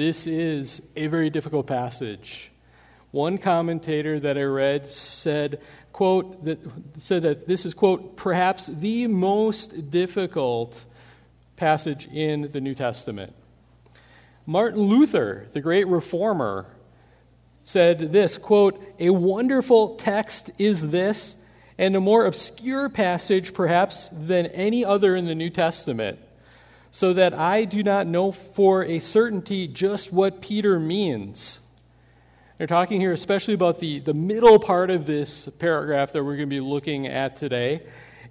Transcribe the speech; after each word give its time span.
This 0.00 0.26
is 0.26 0.80
a 0.96 1.08
very 1.08 1.28
difficult 1.28 1.66
passage. 1.66 2.50
One 3.10 3.36
commentator 3.36 4.18
that 4.18 4.38
I 4.38 4.44
read 4.44 4.88
said, 4.88 5.60
quote, 5.92 6.42
that 6.46 6.58
said 6.96 7.24
that 7.24 7.46
this 7.46 7.66
is, 7.66 7.74
quote, 7.74 8.16
perhaps 8.16 8.66
the 8.66 9.08
most 9.08 9.90
difficult 9.90 10.82
passage 11.56 12.08
in 12.10 12.50
the 12.50 12.62
New 12.62 12.74
Testament. 12.74 13.34
Martin 14.46 14.80
Luther, 14.80 15.48
the 15.52 15.60
great 15.60 15.86
reformer, 15.86 16.64
said 17.64 18.10
this, 18.10 18.38
quote, 18.38 18.82
a 18.98 19.10
wonderful 19.10 19.96
text 19.96 20.50
is 20.56 20.88
this, 20.88 21.34
and 21.76 21.94
a 21.94 22.00
more 22.00 22.24
obscure 22.24 22.88
passage 22.88 23.52
perhaps 23.52 24.08
than 24.12 24.46
any 24.46 24.82
other 24.82 25.14
in 25.14 25.26
the 25.26 25.34
New 25.34 25.50
Testament 25.50 26.18
so 26.90 27.12
that 27.12 27.34
I 27.34 27.64
do 27.64 27.82
not 27.82 28.06
know 28.06 28.32
for 28.32 28.84
a 28.84 28.98
certainty 28.98 29.68
just 29.68 30.12
what 30.12 30.40
Peter 30.40 30.80
means. 30.80 31.60
They're 32.58 32.66
talking 32.66 33.00
here 33.00 33.12
especially 33.12 33.54
about 33.54 33.78
the, 33.78 34.00
the 34.00 34.14
middle 34.14 34.58
part 34.58 34.90
of 34.90 35.06
this 35.06 35.48
paragraph 35.58 36.12
that 36.12 36.22
we're 36.22 36.36
going 36.36 36.48
to 36.48 36.54
be 36.54 36.60
looking 36.60 37.06
at 37.06 37.36
today. 37.36 37.82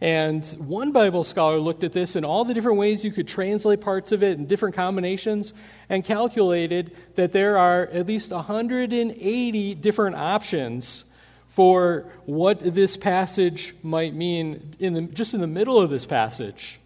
And 0.01 0.45
one 0.59 0.91
Bible 0.91 1.23
scholar 1.23 1.57
looked 1.57 1.83
at 1.83 1.91
this 1.91 2.15
and 2.15 2.25
all 2.25 2.45
the 2.45 2.53
different 2.53 2.77
ways 2.77 3.03
you 3.03 3.11
could 3.11 3.27
translate 3.27 3.81
parts 3.81 4.11
of 4.11 4.23
it 4.23 4.37
in 4.37 4.45
different 4.45 4.75
combinations 4.75 5.53
and 5.89 6.05
calculated 6.05 6.95
that 7.15 7.33
there 7.33 7.57
are 7.57 7.87
at 7.87 8.07
least 8.07 8.31
180 8.31 9.75
different 9.75 10.15
options 10.15 11.03
for 11.49 12.05
what 12.25 12.59
this 12.61 12.95
passage 12.95 13.75
might 13.83 14.13
mean 14.13 14.75
in 14.79 14.93
the, 14.93 15.01
just 15.01 15.33
in 15.33 15.41
the 15.41 15.47
middle 15.47 15.81
of 15.81 15.89
this 15.89 16.05
passage. 16.05 16.79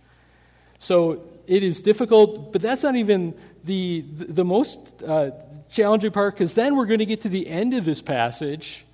So 0.79 1.23
it 1.47 1.63
is 1.63 1.81
difficult, 1.81 2.53
but 2.53 2.61
that's 2.61 2.83
not 2.83 2.95
even 2.95 3.33
the, 3.63 4.05
the 4.07 4.45
most 4.45 5.03
uh, 5.03 5.31
challenging 5.71 6.11
part 6.11 6.35
because 6.35 6.53
then 6.53 6.75
we're 6.75 6.85
going 6.85 6.99
to 6.99 7.05
get 7.05 7.21
to 7.21 7.29
the 7.29 7.47
end 7.47 7.73
of 7.73 7.85
this 7.85 8.01
passage 8.01 8.85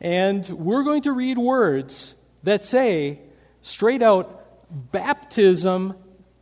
and 0.00 0.46
we're 0.48 0.82
going 0.82 1.02
to 1.02 1.12
read 1.12 1.38
words 1.38 2.14
that 2.42 2.64
say 2.64 3.20
straight 3.62 4.02
out, 4.02 4.92
baptism 4.92 5.94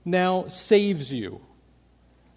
now 0.04 0.48
saves 0.48 1.12
you. 1.12 1.40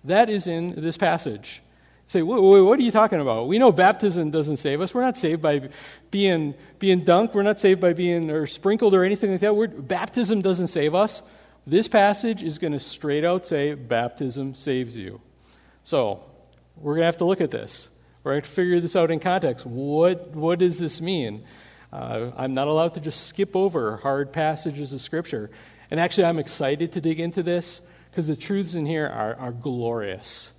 That 0.03 0.29
is 0.29 0.47
in 0.47 0.81
this 0.81 0.97
passage. 0.97 1.61
Say, 2.09 2.21
what 2.21 2.79
are 2.79 2.81
you 2.81 2.91
talking 2.91 3.19
about? 3.19 3.49
We 3.49 3.57
know 3.57 3.73
baptism 3.73 4.31
doesn't 4.31 4.57
save 4.57 4.79
us. 4.79 4.93
We're 4.93 5.01
not 5.01 5.17
saved 5.17 5.41
by 5.41 5.69
being, 6.09 6.53
being 6.79 7.03
dunked. 7.03 7.33
We're 7.33 7.43
not 7.43 7.59
saved 7.59 7.81
by 7.81 7.91
being 7.91 8.31
or 8.31 8.47
sprinkled 8.47 8.93
or 8.93 9.03
anything 9.03 9.31
like 9.31 9.41
that. 9.41 9.53
We're, 9.53 9.67
baptism 9.67 10.41
doesn't 10.41 10.67
save 10.67 10.95
us. 10.95 11.21
This 11.67 11.89
passage 11.89 12.43
is 12.43 12.59
going 12.59 12.71
to 12.71 12.79
straight 12.79 13.25
out 13.25 13.45
say 13.45 13.73
baptism 13.73 14.55
saves 14.55 14.95
you. 14.95 15.19
So, 15.83 16.23
we're 16.77 16.93
going 16.93 17.01
to 17.01 17.07
have 17.07 17.17
to 17.17 17.25
look 17.25 17.41
at 17.41 17.51
this. 17.51 17.89
We're 18.23 18.31
going 18.31 18.43
to 18.43 18.49
figure 18.49 18.79
this 18.79 18.95
out 18.95 19.11
in 19.11 19.19
context. 19.19 19.65
What, 19.65 20.29
what 20.29 20.59
does 20.59 20.79
this 20.79 21.01
mean? 21.01 21.43
Uh, 21.91 22.31
I'm 22.37 22.53
not 22.53 22.69
allowed 22.69 22.93
to 22.93 23.01
just 23.01 23.27
skip 23.27 23.53
over 23.53 23.97
hard 23.97 24.31
passages 24.31 24.93
of 24.93 25.01
Scripture. 25.01 25.49
And 25.91 25.99
actually, 25.99 26.23
I'm 26.23 26.39
excited 26.39 26.93
to 26.93 27.01
dig 27.01 27.19
into 27.19 27.43
this 27.43 27.81
because 28.11 28.27
the 28.27 28.37
truths 28.37 28.73
in 28.73 28.85
here 28.85 29.05
are, 29.05 29.35
are 29.35 29.51
glorious. 29.51 30.53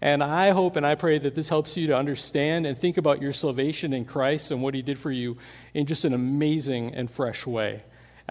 And 0.00 0.22
I 0.22 0.50
hope 0.50 0.76
and 0.76 0.86
I 0.86 0.94
pray 0.94 1.18
that 1.18 1.34
this 1.34 1.48
helps 1.48 1.76
you 1.76 1.88
to 1.88 1.96
understand 1.96 2.66
and 2.66 2.78
think 2.78 2.98
about 2.98 3.20
your 3.20 3.32
salvation 3.32 3.92
in 3.92 4.04
Christ 4.04 4.52
and 4.52 4.62
what 4.62 4.74
He 4.74 4.82
did 4.82 5.00
for 5.00 5.10
you 5.10 5.38
in 5.74 5.86
just 5.86 6.04
an 6.04 6.14
amazing 6.14 6.94
and 6.94 7.10
fresh 7.10 7.48
way. 7.48 7.82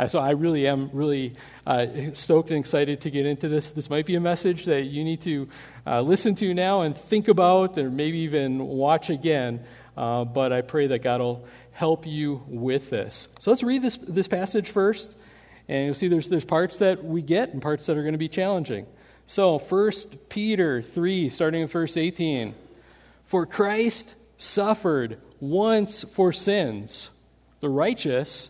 Uh, 0.02 0.08
so 0.08 0.18
I 0.18 0.32
really 0.32 0.68
am 0.68 0.90
really 0.94 1.34
uh, 1.68 1.86
stoked 2.14 2.50
and 2.50 2.60
excited 2.60 3.02
to 3.02 3.12
get 3.12 3.28
into 3.28 3.48
this. 3.48 3.70
This 3.70 3.88
might 3.88 4.08
be 4.08 4.16
a 4.16 4.20
message 4.20 4.66
that 4.66 4.86
you 4.86 5.04
need 5.04 5.22
to 5.22 5.48
uh, 5.86 6.02
listen 6.02 6.34
to 6.38 6.56
now 6.56 6.82
and 6.82 6.98
think 6.98 7.28
about, 7.28 7.78
or 7.78 7.92
maybe 7.92 8.18
even 8.20 8.66
watch 8.66 9.12
again. 9.12 9.64
But 9.96 10.54
I 10.54 10.62
pray 10.62 10.88
that 10.88 11.04
God 11.04 11.22
will 11.22 11.46
help 11.72 12.08
you 12.08 12.42
with 12.48 12.90
this. 12.90 13.28
So 13.38 13.52
let's 13.52 13.62
read 13.62 13.84
this, 13.84 13.98
this 13.98 14.28
passage 14.28 14.72
first, 14.72 15.16
and 15.68 15.86
you'll 15.86 15.94
see 15.94 16.08
there's, 16.08 16.30
there's 16.30 16.46
parts 16.46 16.78
that 16.78 17.06
we 17.06 17.22
get 17.22 17.54
and 17.54 17.62
parts 17.62 17.86
that 17.86 17.96
are 17.96 18.02
going 18.02 18.14
to 18.14 18.18
be 18.18 18.28
challenging. 18.28 18.88
So, 19.28 19.60
1 19.60 19.92
Peter 20.30 20.82
3, 20.82 21.30
starting 21.30 21.62
in 21.62 21.68
verse 21.68 21.96
18. 21.96 22.56
For 23.26 23.46
Christ 23.46 24.16
suffered 24.38 25.20
once 25.40 26.04
for 26.06 26.34
sins, 26.34 27.12
the 27.60 27.70
righteous 27.70 28.50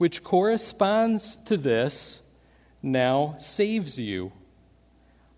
which 0.00 0.24
corresponds 0.24 1.36
to 1.44 1.58
this, 1.58 2.22
now 2.82 3.34
saves 3.38 3.98
you. 3.98 4.32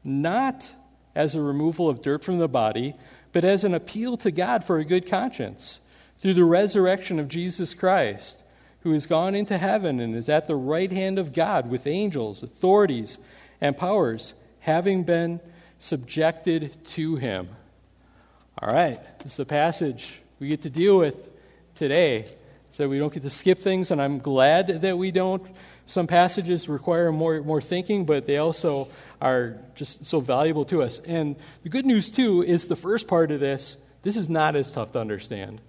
Not 0.05 0.71
as 1.17 1.35
a 1.35 1.41
removal 1.41 1.89
of 1.89 2.01
dirt 2.01 2.23
from 2.23 2.39
the 2.39 2.47
body, 2.47 2.95
but 3.33 3.43
as 3.43 3.65
an 3.65 3.75
appeal 3.75 4.17
to 4.19 4.31
God 4.31 4.63
for 4.63 4.79
a 4.79 4.85
good 4.85 5.05
conscience 5.05 5.81
through 6.21 6.35
the 6.35 6.45
resurrection 6.45 7.19
of 7.19 7.27
Jesus 7.27 7.75
Christ, 7.75 8.45
who 8.85 8.93
has 8.93 9.05
gone 9.05 9.35
into 9.35 9.59
heaven 9.59 9.99
and 9.99 10.15
is 10.15 10.29
at 10.29 10.47
the 10.47 10.55
right 10.55 10.93
hand 10.93 11.19
of 11.19 11.33
God 11.33 11.69
with 11.69 11.89
angels, 11.89 12.45
authorities, 12.45 13.19
and 13.61 13.77
powers, 13.77 14.33
having 14.61 15.03
been 15.03 15.41
subjected 15.81 16.85
to 16.85 17.17
him. 17.17 17.49
All 18.59 18.69
right, 18.69 19.01
this 19.19 19.33
is 19.33 19.37
the 19.39 19.45
passage 19.45 20.21
we 20.39 20.47
get 20.47 20.63
to 20.63 20.71
deal 20.71 20.99
with 20.99 21.17
today 21.75 22.27
so 22.73 22.89
we 22.89 22.99
don't 22.99 23.13
get 23.13 23.23
to 23.23 23.31
skip 23.31 23.59
things, 23.59 23.91
and 23.91 24.01
I'm 24.01 24.19
glad 24.19 24.81
that 24.81 24.97
we 24.97 25.11
don't. 25.11 25.47
Some 25.85 26.07
passages 26.07 26.71
require 26.71 27.13
more, 27.13 27.43
more 27.43 27.61
thinking, 27.61 28.07
but 28.07 28.25
they 28.25 28.39
also 28.39 28.89
are 29.21 29.59
just 29.75 30.07
so 30.07 30.21
valuable 30.21 30.65
to 30.65 30.83
us. 30.83 30.99
And 31.07 31.37
the 31.65 31.69
good 31.69 31.85
news, 31.85 32.11
too, 32.11 32.43
is 32.43 32.69
the 32.69 32.77
first 32.77 33.07
part 33.07 33.31
of 33.31 33.41
this, 33.41 33.77
this 34.03 34.17
is 34.17 34.31
not 34.31 34.57
as 34.57 34.73
tough 34.73 34.93
to 34.93 35.01
understand. 35.01 35.61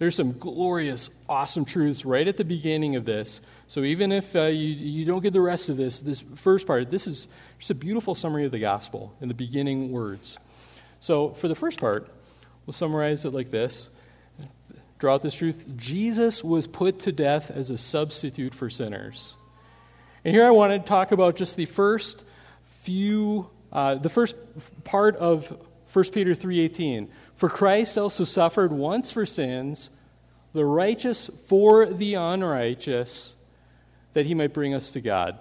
There's 0.00 0.16
some 0.16 0.36
glorious, 0.36 1.10
awesome 1.28 1.64
truths 1.64 2.04
right 2.04 2.26
at 2.26 2.36
the 2.36 2.44
beginning 2.44 2.96
of 2.96 3.04
this. 3.04 3.40
So 3.68 3.84
even 3.84 4.10
if 4.10 4.34
uh, 4.34 4.46
you, 4.46 4.74
you 4.74 5.04
don't 5.04 5.22
get 5.22 5.32
the 5.32 5.40
rest 5.40 5.68
of 5.68 5.76
this, 5.76 6.00
this 6.00 6.24
first 6.34 6.66
part, 6.66 6.90
this 6.90 7.06
is 7.06 7.28
just 7.60 7.70
a 7.70 7.74
beautiful 7.74 8.16
summary 8.16 8.46
of 8.46 8.50
the 8.50 8.58
gospel 8.58 9.14
in 9.20 9.28
the 9.28 9.34
beginning 9.34 9.92
words. 9.92 10.38
So 10.98 11.30
for 11.34 11.46
the 11.46 11.54
first 11.54 11.78
part, 11.78 12.12
we'll 12.66 12.74
summarize 12.74 13.24
it 13.24 13.32
like 13.32 13.52
this 13.52 13.90
draw 14.98 15.14
out 15.14 15.22
this 15.22 15.34
truth 15.34 15.64
Jesus 15.76 16.42
was 16.42 16.66
put 16.66 17.00
to 17.00 17.12
death 17.12 17.50
as 17.50 17.70
a 17.70 17.78
substitute 17.78 18.54
for 18.54 18.68
sinners. 18.68 19.34
And 20.24 20.34
here 20.34 20.46
I 20.46 20.50
want 20.50 20.72
to 20.72 20.78
talk 20.78 21.12
about 21.12 21.36
just 21.36 21.56
the 21.56 21.66
first 21.66 22.24
few, 22.82 23.48
uh, 23.72 23.94
the 23.94 24.08
first 24.08 24.34
part 24.84 25.16
of 25.16 25.56
1 25.92 26.04
Peter 26.06 26.34
3.18. 26.34 27.08
For 27.36 27.48
Christ 27.48 27.96
also 27.96 28.24
suffered 28.24 28.72
once 28.72 29.12
for 29.12 29.24
sins, 29.24 29.90
the 30.52 30.64
righteous 30.64 31.30
for 31.46 31.86
the 31.86 32.14
unrighteous, 32.14 33.32
that 34.14 34.26
he 34.26 34.34
might 34.34 34.52
bring 34.52 34.74
us 34.74 34.90
to 34.90 35.00
God. 35.00 35.38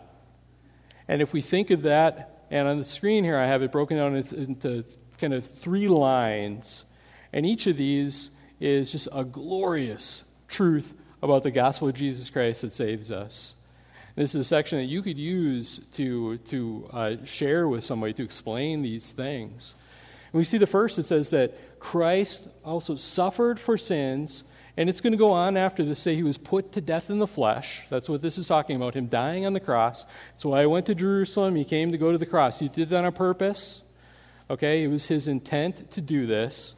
And 1.07 1.21
if 1.21 1.33
we 1.33 1.41
think 1.41 1.71
of 1.71 1.83
that, 1.83 2.45
and 2.51 2.67
on 2.67 2.77
the 2.77 2.85
screen 2.85 3.23
here 3.23 3.37
I 3.37 3.47
have 3.47 3.63
it 3.63 3.71
broken 3.71 3.97
down 3.97 4.15
into 4.15 4.83
kind 5.19 5.33
of 5.33 5.45
three 5.45 5.87
lines, 5.87 6.85
and 7.33 7.45
each 7.45 7.65
of 7.65 7.77
these 7.77 8.29
is 8.59 8.91
just 8.91 9.07
a 9.13 9.23
glorious 9.23 10.23
truth 10.47 10.93
about 11.21 11.43
the 11.43 11.51
gospel 11.51 11.89
of 11.89 11.95
Jesus 11.95 12.29
Christ 12.29 12.61
that 12.61 12.73
saves 12.73 13.11
us. 13.11 13.53
This 14.15 14.33
is 14.33 14.41
a 14.41 14.43
section 14.43 14.79
that 14.79 14.85
you 14.85 15.03
could 15.03 15.17
use 15.17 15.79
to, 15.93 16.37
to 16.37 16.89
uh, 16.91 17.15
share 17.25 17.67
with 17.67 17.83
somebody 17.83 18.13
to 18.13 18.23
explain 18.23 18.81
these 18.81 19.11
things. 19.11 19.75
And 20.33 20.39
we 20.39 20.43
see 20.43 20.57
the 20.57 20.67
first, 20.67 20.97
it 20.97 21.05
says 21.05 21.29
that 21.29 21.79
Christ 21.79 22.47
also 22.65 22.95
suffered 22.95 23.59
for 23.59 23.77
sins, 23.77 24.43
and 24.75 24.89
it's 24.89 25.01
going 25.01 25.13
to 25.13 25.17
go 25.17 25.31
on 25.31 25.55
after 25.55 25.85
to 25.85 25.93
say 25.93 26.15
he 26.15 26.23
was 26.23 26.37
put 26.37 26.71
to 26.71 26.81
death 26.81 27.11
in 27.11 27.19
the 27.19 27.27
flesh. 27.27 27.83
That's 27.89 28.09
what 28.09 28.23
this 28.23 28.39
is 28.39 28.47
talking 28.47 28.75
about, 28.75 28.95
him 28.95 29.05
dying 29.05 29.45
on 29.45 29.53
the 29.53 29.59
cross. 29.59 30.05
So 30.37 30.51
I 30.53 30.65
went 30.65 30.87
to 30.87 30.95
Jerusalem, 30.95 31.55
he 31.55 31.63
came 31.63 31.91
to 31.91 31.97
go 31.97 32.11
to 32.11 32.17
the 32.17 32.25
cross. 32.25 32.57
He 32.57 32.69
did 32.69 32.89
that 32.89 33.05
on 33.05 33.11
purpose. 33.13 33.83
Okay, 34.49 34.83
it 34.83 34.87
was 34.87 35.05
his 35.05 35.27
intent 35.27 35.91
to 35.91 36.01
do 36.01 36.25
this 36.25 36.73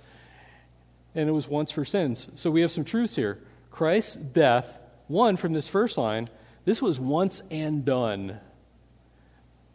and 1.15 1.27
it 1.29 1.31
was 1.31 1.47
once 1.47 1.71
for 1.71 1.85
sins. 1.85 2.27
So 2.35 2.51
we 2.51 2.61
have 2.61 2.71
some 2.71 2.85
truths 2.85 3.15
here. 3.15 3.39
Christ's 3.71 4.15
death, 4.15 4.79
one 5.07 5.38
from 5.38 5.53
this 5.53 5.67
first 5.67 5.97
line, 5.97 6.29
this 6.65 6.81
was 6.81 7.00
once 7.00 7.41
and 7.50 7.83
done. 7.83 8.39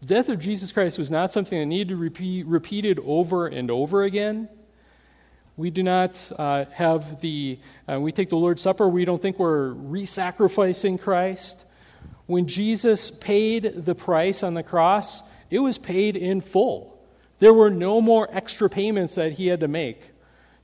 The 0.00 0.06
death 0.06 0.28
of 0.28 0.38
Jesus 0.38 0.70
Christ 0.70 0.98
was 0.98 1.10
not 1.10 1.32
something 1.32 1.58
that 1.58 1.66
needed 1.66 1.88
to 1.88 2.10
be 2.10 2.42
repeated 2.42 3.00
over 3.04 3.46
and 3.46 3.70
over 3.70 4.04
again. 4.04 4.48
We 5.56 5.70
do 5.70 5.82
not 5.82 6.20
uh, 6.36 6.66
have 6.72 7.20
the, 7.20 7.58
uh, 7.88 8.00
we 8.00 8.12
take 8.12 8.28
the 8.28 8.36
Lord's 8.36 8.62
Supper, 8.62 8.88
we 8.88 9.04
don't 9.04 9.22
think 9.22 9.38
we're 9.38 9.68
re 9.70 10.04
sacrificing 10.04 10.98
Christ. 10.98 11.64
When 12.26 12.46
Jesus 12.46 13.10
paid 13.10 13.84
the 13.84 13.94
price 13.94 14.42
on 14.42 14.54
the 14.54 14.62
cross, 14.62 15.22
it 15.50 15.58
was 15.58 15.78
paid 15.78 16.16
in 16.16 16.40
full. 16.40 16.98
There 17.38 17.54
were 17.54 17.70
no 17.70 18.00
more 18.00 18.28
extra 18.30 18.68
payments 18.68 19.14
that 19.16 19.32
he 19.32 19.46
had 19.46 19.60
to 19.60 19.68
make. 19.68 20.00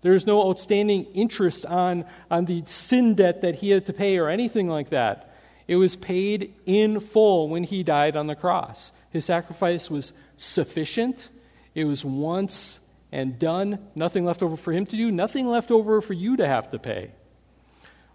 There 0.02 0.12
was 0.12 0.26
no 0.26 0.48
outstanding 0.48 1.04
interest 1.14 1.66
on, 1.66 2.04
on 2.30 2.46
the 2.46 2.62
sin 2.66 3.14
debt 3.14 3.42
that 3.42 3.56
he 3.56 3.70
had 3.70 3.86
to 3.86 3.92
pay 3.92 4.18
or 4.18 4.28
anything 4.28 4.68
like 4.68 4.90
that. 4.90 5.34
It 5.68 5.76
was 5.76 5.94
paid 5.94 6.54
in 6.66 7.00
full 7.00 7.48
when 7.48 7.64
he 7.64 7.82
died 7.82 8.16
on 8.16 8.26
the 8.26 8.34
cross. 8.34 8.92
His 9.10 9.24
sacrifice 9.24 9.90
was 9.90 10.12
sufficient, 10.36 11.28
it 11.74 11.84
was 11.84 12.04
once 12.04 12.80
and 13.12 13.38
done. 13.38 13.78
Nothing 13.94 14.24
left 14.24 14.42
over 14.42 14.56
for 14.56 14.72
him 14.72 14.86
to 14.86 14.96
do, 14.96 15.10
nothing 15.10 15.48
left 15.48 15.70
over 15.70 16.00
for 16.00 16.14
you 16.14 16.36
to 16.38 16.46
have 16.46 16.70
to 16.70 16.78
pay. 16.78 17.10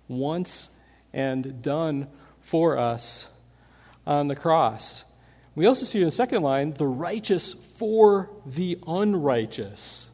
Once 0.08 0.70
and 1.14 1.62
done 1.62 2.08
for 2.42 2.78
us 2.78 3.28
on 4.06 4.28
the 4.28 4.36
cross. 4.36 5.04
We 5.56 5.66
also 5.66 5.86
see 5.86 6.00
in 6.00 6.06
the 6.06 6.12
second 6.12 6.44
line 6.44 6.74
the 6.74 6.86
righteous 6.86 7.54
for 7.78 8.30
the 8.46 8.78
unrighteous. 8.86 10.08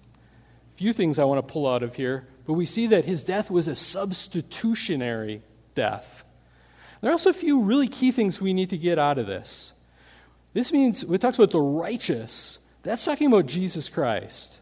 Few 0.82 0.94
things 0.94 1.20
I 1.20 1.26
want 1.26 1.48
to 1.48 1.54
pull 1.54 1.68
out 1.68 1.84
of 1.84 1.94
here, 1.94 2.28
but 2.48 2.54
we 2.54 2.66
see 2.66 2.88
that 2.88 3.06
his 3.06 3.24
death 3.24 3.52
was 3.52 3.68
a 3.68 3.76
substitutionary 3.76 5.44
death. 5.76 6.24
There 7.02 7.12
are 7.12 7.14
also 7.14 7.30
a 7.30 7.34
few 7.34 7.62
really 7.62 7.88
key 7.88 8.12
things 8.12 8.42
we 8.42 8.52
need 8.52 8.72
to 8.72 8.80
get 8.80 8.98
out 8.98 9.20
of 9.20 9.28
this. 9.28 9.74
This 10.56 10.74
means, 10.74 11.06
when 11.06 11.14
it 11.14 11.22
talks 11.22 11.38
about 11.38 11.52
the 11.52 11.62
righteous, 11.62 12.58
that's 12.82 13.06
talking 13.06 13.28
about 13.28 13.46
Jesus 13.46 13.90
Christ. 13.90 14.58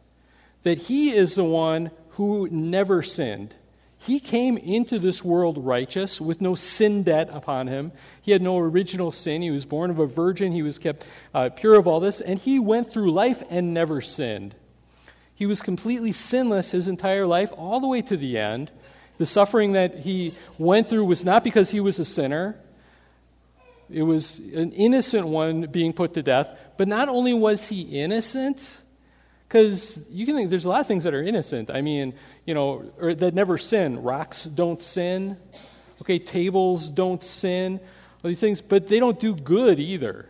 That 0.63 0.77
he 0.77 1.11
is 1.11 1.35
the 1.35 1.45
one 1.45 1.89
who 2.09 2.49
never 2.51 3.01
sinned. 3.01 3.55
He 3.97 4.19
came 4.19 4.57
into 4.57 4.99
this 4.99 5.23
world 5.23 5.57
righteous 5.57 6.19
with 6.19 6.41
no 6.41 6.53
sin 6.53 7.03
debt 7.03 7.29
upon 7.31 7.67
him. 7.67 7.93
He 8.21 8.33
had 8.33 8.41
no 8.41 8.59
original 8.59 9.13
sin. 9.13 9.41
He 9.41 9.51
was 9.51 9.63
born 9.63 9.89
of 9.89 9.99
a 9.99 10.05
virgin. 10.05 10.51
He 10.51 10.63
was 10.63 10.79
kept 10.79 11.05
uh, 11.33 11.47
pure 11.47 11.75
of 11.75 11.87
all 11.87 12.01
this. 12.01 12.19
And 12.19 12.37
he 12.37 12.59
went 12.59 12.91
through 12.91 13.13
life 13.13 13.41
and 13.49 13.73
never 13.73 14.01
sinned. 14.01 14.53
He 15.39 15.45
was 15.45 15.61
completely 15.61 16.11
sinless 16.11 16.69
his 16.69 16.89
entire 16.89 17.25
life, 17.25 17.53
all 17.55 17.79
the 17.79 17.87
way 17.87 18.01
to 18.01 18.17
the 18.17 18.37
end. 18.37 18.69
The 19.19 19.25
suffering 19.25 19.71
that 19.71 19.99
he 19.99 20.33
went 20.57 20.89
through 20.89 21.05
was 21.05 21.23
not 21.23 21.45
because 21.45 21.71
he 21.71 21.79
was 21.79 21.97
a 21.97 22.03
sinner, 22.03 22.59
it 23.89 24.03
was 24.03 24.37
an 24.37 24.73
innocent 24.73 25.27
one 25.27 25.61
being 25.61 25.93
put 25.93 26.13
to 26.15 26.21
death. 26.21 26.55
But 26.75 26.89
not 26.89 27.07
only 27.07 27.33
was 27.33 27.65
he 27.65 28.01
innocent, 28.01 28.69
because 29.47 30.03
you 30.11 30.25
can 30.25 30.35
think 30.35 30.49
there's 30.49 30.65
a 30.65 30.69
lot 30.69 30.81
of 30.81 30.87
things 30.87 31.05
that 31.05 31.13
are 31.13 31.23
innocent. 31.23 31.71
I 31.71 31.79
mean, 31.81 32.13
you 32.45 32.53
know, 32.53 32.91
that 32.99 33.33
never 33.33 33.57
sin. 33.57 34.03
Rocks 34.03 34.43
don't 34.43 34.81
sin. 34.81 35.37
Okay, 36.01 36.19
tables 36.19 36.89
don't 36.89 37.23
sin. 37.23 37.79
All 38.23 38.27
these 38.27 38.41
things, 38.41 38.61
but 38.61 38.89
they 38.89 38.99
don't 38.99 39.19
do 39.19 39.33
good 39.33 39.79
either. 39.79 40.28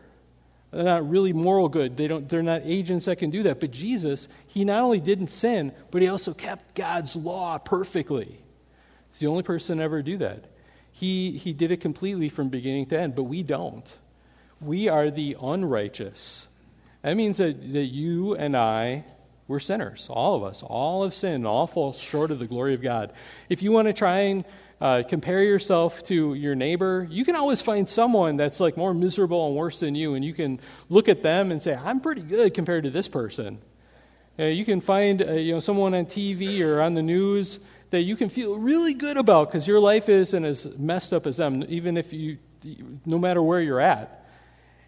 They're 0.72 0.84
not 0.84 1.10
really 1.10 1.34
moral 1.34 1.68
good. 1.68 1.98
They 1.98 2.08
don't, 2.08 2.30
they're 2.30 2.44
not 2.44 2.62
agents 2.64 3.06
that 3.06 3.18
can 3.18 3.32
do 3.32 3.44
that. 3.44 3.60
But 3.60 3.72
Jesus, 3.72 4.28
he 4.48 4.66
not 4.66 4.82
only 4.82 5.00
didn't 5.00 5.30
sin, 5.30 5.72
but 5.92 6.02
he 6.02 6.08
also 6.08 6.34
kept 6.34 6.76
God's 6.76 7.16
law 7.16 7.58
perfectly. 7.58 8.40
He's 9.10 9.20
the 9.20 9.28
only 9.28 9.44
person 9.44 9.80
to 9.80 9.84
ever 9.84 10.02
do 10.02 10.18
that. 10.18 10.46
He, 10.92 11.32
he 11.38 11.54
did 11.54 11.72
it 11.72 11.82
completely 11.82 12.30
from 12.30 12.50
beginning 12.50 12.88
to 12.88 13.00
end, 13.00 13.16
but 13.16 13.24
we 13.24 13.42
don't. 13.42 13.98
We 14.62 14.90
are 14.90 15.10
the 15.10 15.38
unrighteous. 15.42 16.48
That 17.02 17.16
means 17.16 17.38
that, 17.38 17.74
that 17.74 17.86
you 17.86 18.36
and 18.36 18.56
I, 18.56 19.06
we're 19.48 19.60
sinners. 19.60 20.08
All 20.12 20.36
of 20.36 20.44
us. 20.44 20.62
All 20.62 21.04
have 21.04 21.16
sinned. 21.16 21.48
All 21.48 21.66
fall 21.66 21.94
short 21.94 22.30
of 22.30 22.40
the 22.40 22.46
glory 22.46 22.76
of 22.76 22.82
God. 22.82 23.14
If 23.48 23.64
you 23.64 23.72
want 23.72 23.88
to 23.88 23.94
try 23.94 24.20
and 24.20 24.46
uh, 24.82 25.04
compare 25.08 25.44
yourself 25.44 26.04
to 26.04 26.34
your 26.34 26.56
neighbor, 26.56 27.06
you 27.10 27.26
can 27.26 27.36
always 27.36 27.62
find 27.62 27.88
someone 27.88 28.38
that's 28.38 28.60
like 28.60 28.78
more 28.78 28.94
miserable 28.94 29.48
and 29.48 29.56
worse 29.56 29.80
than 29.80 29.94
you, 29.94 30.14
and 30.14 30.24
you 30.24 30.34
can 30.34 30.60
look 30.88 31.10
at 31.10 31.22
them 31.22 31.52
and 31.52 31.62
say, 31.62 31.76
I'm 31.76 32.00
pretty 32.00 32.22
good 32.22 32.54
compared 32.54 32.86
to 32.86 32.90
this 32.90 33.08
person. 33.08 33.60
Uh, 34.40 34.44
you 34.46 34.64
can 34.64 34.80
find 34.80 35.22
uh, 35.22 35.34
you 35.34 35.54
know, 35.54 35.60
someone 35.60 35.94
on 35.94 36.06
TV 36.06 36.62
or 36.62 36.82
on 36.82 36.94
the 36.94 37.02
news 37.02 37.60
that 37.90 38.02
you 38.02 38.16
can 38.16 38.30
feel 38.30 38.58
really 38.58 38.94
good 38.94 39.18
about 39.18 39.50
because 39.50 39.68
your 39.68 39.82
life 39.82 40.08
isn't 40.08 40.46
as 40.46 40.66
messed 40.78 41.12
up 41.12 41.28
as 41.28 41.38
them, 41.38 41.66
even 41.68 41.98
if 41.98 42.14
you, 42.14 42.38
no 43.06 43.18
matter 43.18 43.44
where 43.44 43.60
you're 43.60 43.82
at. 43.82 44.28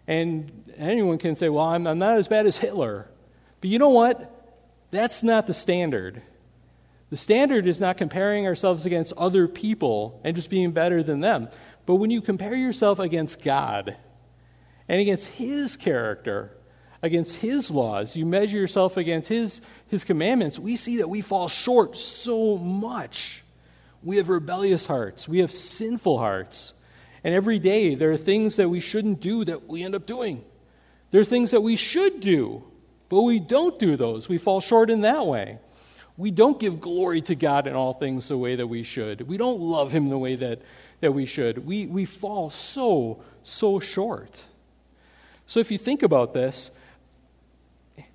And 0.06 0.72
anyone 0.78 1.18
can 1.18 1.36
say, 1.36 1.48
well, 1.48 1.66
I'm, 1.66 1.86
I'm 1.86 1.98
not 1.98 2.16
as 2.16 2.28
bad 2.28 2.46
as 2.46 2.56
Hitler. 2.56 3.08
But 3.60 3.70
you 3.70 3.78
know 3.78 3.90
what? 3.90 4.30
That's 4.90 5.22
not 5.22 5.46
the 5.46 5.54
standard. 5.54 6.22
The 7.12 7.18
standard 7.18 7.66
is 7.66 7.78
not 7.78 7.98
comparing 7.98 8.46
ourselves 8.46 8.86
against 8.86 9.12
other 9.18 9.46
people 9.46 10.18
and 10.24 10.34
just 10.34 10.48
being 10.48 10.72
better 10.72 11.02
than 11.02 11.20
them. 11.20 11.50
But 11.84 11.96
when 11.96 12.10
you 12.10 12.22
compare 12.22 12.54
yourself 12.56 12.98
against 12.98 13.42
God 13.42 13.98
and 14.88 14.98
against 14.98 15.26
His 15.26 15.76
character, 15.76 16.56
against 17.02 17.36
His 17.36 17.70
laws, 17.70 18.16
you 18.16 18.24
measure 18.24 18.56
yourself 18.56 18.96
against 18.96 19.28
His, 19.28 19.60
His 19.88 20.04
commandments, 20.04 20.58
we 20.58 20.76
see 20.76 20.96
that 20.96 21.08
we 21.10 21.20
fall 21.20 21.48
short 21.48 21.98
so 21.98 22.56
much. 22.56 23.44
We 24.02 24.16
have 24.16 24.30
rebellious 24.30 24.86
hearts, 24.86 25.28
we 25.28 25.40
have 25.40 25.52
sinful 25.52 26.16
hearts. 26.16 26.72
And 27.22 27.34
every 27.34 27.58
day, 27.58 27.94
there 27.94 28.12
are 28.12 28.16
things 28.16 28.56
that 28.56 28.70
we 28.70 28.80
shouldn't 28.80 29.20
do 29.20 29.44
that 29.44 29.68
we 29.68 29.84
end 29.84 29.94
up 29.94 30.06
doing. 30.06 30.42
There 31.10 31.20
are 31.20 31.26
things 31.26 31.50
that 31.50 31.60
we 31.60 31.76
should 31.76 32.20
do, 32.20 32.64
but 33.10 33.20
we 33.20 33.38
don't 33.38 33.78
do 33.78 33.98
those. 33.98 34.30
We 34.30 34.38
fall 34.38 34.62
short 34.62 34.88
in 34.88 35.02
that 35.02 35.26
way. 35.26 35.58
We 36.16 36.30
don't 36.30 36.60
give 36.60 36.80
glory 36.80 37.22
to 37.22 37.34
God 37.34 37.66
in 37.66 37.74
all 37.74 37.94
things 37.94 38.28
the 38.28 38.36
way 38.36 38.56
that 38.56 38.66
we 38.66 38.82
should. 38.82 39.22
We 39.22 39.36
don't 39.36 39.60
love 39.60 39.92
Him 39.92 40.08
the 40.08 40.18
way 40.18 40.36
that, 40.36 40.60
that 41.00 41.12
we 41.12 41.26
should. 41.26 41.66
We, 41.66 41.86
we 41.86 42.04
fall 42.04 42.50
so, 42.50 43.22
so 43.42 43.80
short. 43.80 44.44
So 45.46 45.60
if 45.60 45.70
you 45.70 45.78
think 45.78 46.02
about 46.02 46.34
this, 46.34 46.70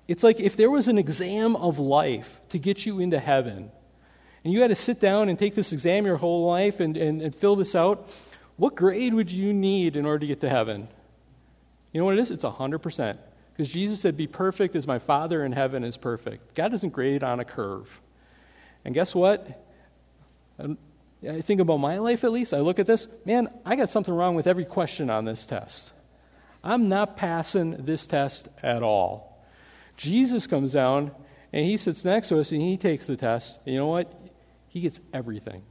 it's 0.06 0.22
like 0.22 0.40
if 0.40 0.56
there 0.56 0.70
was 0.70 0.88
an 0.88 0.98
exam 0.98 1.56
of 1.56 1.78
life 1.78 2.40
to 2.50 2.58
get 2.58 2.86
you 2.86 3.00
into 3.00 3.18
heaven, 3.18 3.70
and 4.44 4.52
you 4.52 4.62
had 4.62 4.68
to 4.68 4.76
sit 4.76 5.00
down 5.00 5.28
and 5.28 5.38
take 5.38 5.54
this 5.54 5.72
exam 5.72 6.06
your 6.06 6.16
whole 6.16 6.46
life 6.46 6.80
and, 6.80 6.96
and, 6.96 7.20
and 7.20 7.34
fill 7.34 7.56
this 7.56 7.74
out, 7.74 8.08
what 8.56 8.74
grade 8.74 9.12
would 9.12 9.30
you 9.30 9.52
need 9.52 9.96
in 9.96 10.06
order 10.06 10.20
to 10.20 10.26
get 10.26 10.40
to 10.40 10.48
heaven? 10.48 10.88
You 11.92 12.00
know 12.00 12.04
what 12.04 12.14
it 12.14 12.20
is? 12.20 12.30
It's 12.30 12.44
100%. 12.44 13.18
Because 13.58 13.72
Jesus 13.72 14.00
said, 14.00 14.16
Be 14.16 14.28
perfect 14.28 14.76
as 14.76 14.86
my 14.86 15.00
Father 15.00 15.44
in 15.44 15.50
heaven 15.50 15.82
is 15.82 15.96
perfect. 15.96 16.54
God 16.54 16.68
doesn't 16.68 16.90
grade 16.90 17.24
on 17.24 17.40
a 17.40 17.44
curve. 17.44 18.00
And 18.84 18.94
guess 18.94 19.16
what? 19.16 19.64
I 20.60 21.40
think 21.40 21.60
about 21.60 21.78
my 21.78 21.98
life 21.98 22.22
at 22.22 22.30
least. 22.30 22.54
I 22.54 22.60
look 22.60 22.78
at 22.78 22.86
this, 22.86 23.08
man, 23.24 23.48
I 23.66 23.74
got 23.74 23.90
something 23.90 24.14
wrong 24.14 24.36
with 24.36 24.46
every 24.46 24.64
question 24.64 25.10
on 25.10 25.24
this 25.24 25.44
test. 25.44 25.90
I'm 26.62 26.88
not 26.88 27.16
passing 27.16 27.84
this 27.84 28.06
test 28.06 28.46
at 28.62 28.84
all. 28.84 29.44
Jesus 29.96 30.46
comes 30.46 30.70
down 30.70 31.10
and 31.52 31.66
he 31.66 31.78
sits 31.78 32.04
next 32.04 32.28
to 32.28 32.38
us 32.38 32.52
and 32.52 32.62
he 32.62 32.76
takes 32.76 33.08
the 33.08 33.16
test. 33.16 33.58
And 33.66 33.74
you 33.74 33.80
know 33.80 33.88
what? 33.88 34.12
He 34.68 34.82
gets 34.82 35.00
everything. 35.12 35.64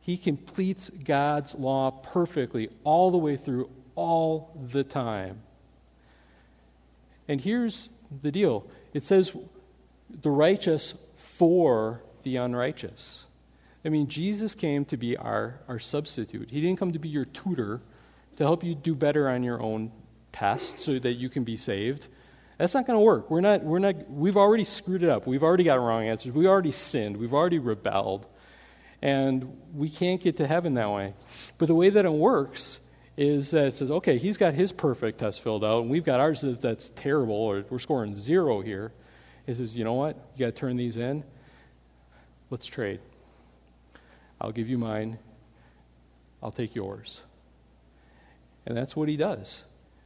He 0.00 0.16
completes 0.16 0.90
God's 0.90 1.54
law 1.54 1.92
perfectly 1.92 2.70
all 2.82 3.12
the 3.12 3.18
way 3.18 3.36
through, 3.36 3.70
all 3.94 4.58
the 4.72 4.82
time. 4.82 5.42
And 7.30 7.40
here's 7.40 7.90
the 8.22 8.32
deal 8.32 8.66
it 8.92 9.04
says, 9.04 9.32
the 10.22 10.30
righteous 10.30 10.94
for 11.14 12.02
the 12.24 12.36
unrighteous. 12.36 13.24
I 13.84 13.88
mean, 13.88 14.08
Jesus 14.08 14.56
came 14.56 14.84
to 14.86 14.96
be 14.96 15.16
our, 15.16 15.60
our 15.68 15.78
substitute. 15.78 16.50
He 16.50 16.60
didn't 16.60 16.80
come 16.80 16.92
to 16.92 16.98
be 16.98 17.08
your 17.08 17.24
tutor 17.26 17.80
to 18.34 18.42
help 18.42 18.64
you 18.64 18.74
do 18.74 18.96
better 18.96 19.28
on 19.28 19.44
your 19.44 19.62
own 19.62 19.92
test 20.32 20.80
so 20.80 20.98
that 20.98 21.12
you 21.12 21.28
can 21.30 21.44
be 21.44 21.56
saved. 21.56 22.08
That's 22.58 22.74
not 22.74 22.84
going 22.84 22.98
to 22.98 23.04
work. 23.04 23.30
We're 23.30 23.40
not, 23.40 23.62
we're 23.62 23.78
not, 23.78 24.10
we've 24.10 24.36
already 24.36 24.64
screwed 24.64 25.04
it 25.04 25.08
up. 25.08 25.28
We've 25.28 25.44
already 25.44 25.64
got 25.64 25.76
wrong 25.76 26.08
answers. 26.08 26.32
We've 26.32 26.48
already 26.48 26.72
sinned. 26.72 27.16
We've 27.16 27.32
already 27.32 27.60
rebelled. 27.60 28.26
And 29.02 29.56
we 29.72 29.88
can't 29.88 30.20
get 30.20 30.38
to 30.38 30.48
heaven 30.48 30.74
that 30.74 30.90
way. 30.90 31.14
But 31.58 31.68
the 31.68 31.76
way 31.76 31.90
that 31.90 32.04
it 32.04 32.12
works 32.12 32.80
is 33.16 33.50
that 33.50 33.66
it 33.66 33.74
says, 33.74 33.90
okay, 33.90 34.18
he's 34.18 34.36
got 34.36 34.54
his 34.54 34.72
perfect 34.72 35.18
test 35.18 35.42
filled 35.42 35.64
out, 35.64 35.82
and 35.82 35.90
we've 35.90 36.04
got 36.04 36.20
ours 36.20 36.42
that's 36.42 36.90
terrible, 36.96 37.34
or 37.34 37.64
we're 37.68 37.78
scoring 37.78 38.16
zero 38.16 38.60
here. 38.60 38.92
He 39.46 39.54
says, 39.54 39.76
you 39.76 39.84
know 39.84 39.94
what? 39.94 40.16
You 40.36 40.46
got 40.46 40.54
to 40.54 40.60
turn 40.60 40.76
these 40.76 40.96
in. 40.96 41.24
Let's 42.50 42.66
trade. 42.66 43.00
I'll 44.40 44.52
give 44.52 44.68
you 44.68 44.78
mine. 44.78 45.18
I'll 46.42 46.52
take 46.52 46.74
yours. 46.74 47.20
And 48.66 48.76
that's 48.76 48.96
what 48.96 49.08
he 49.08 49.16
does. 49.16 49.64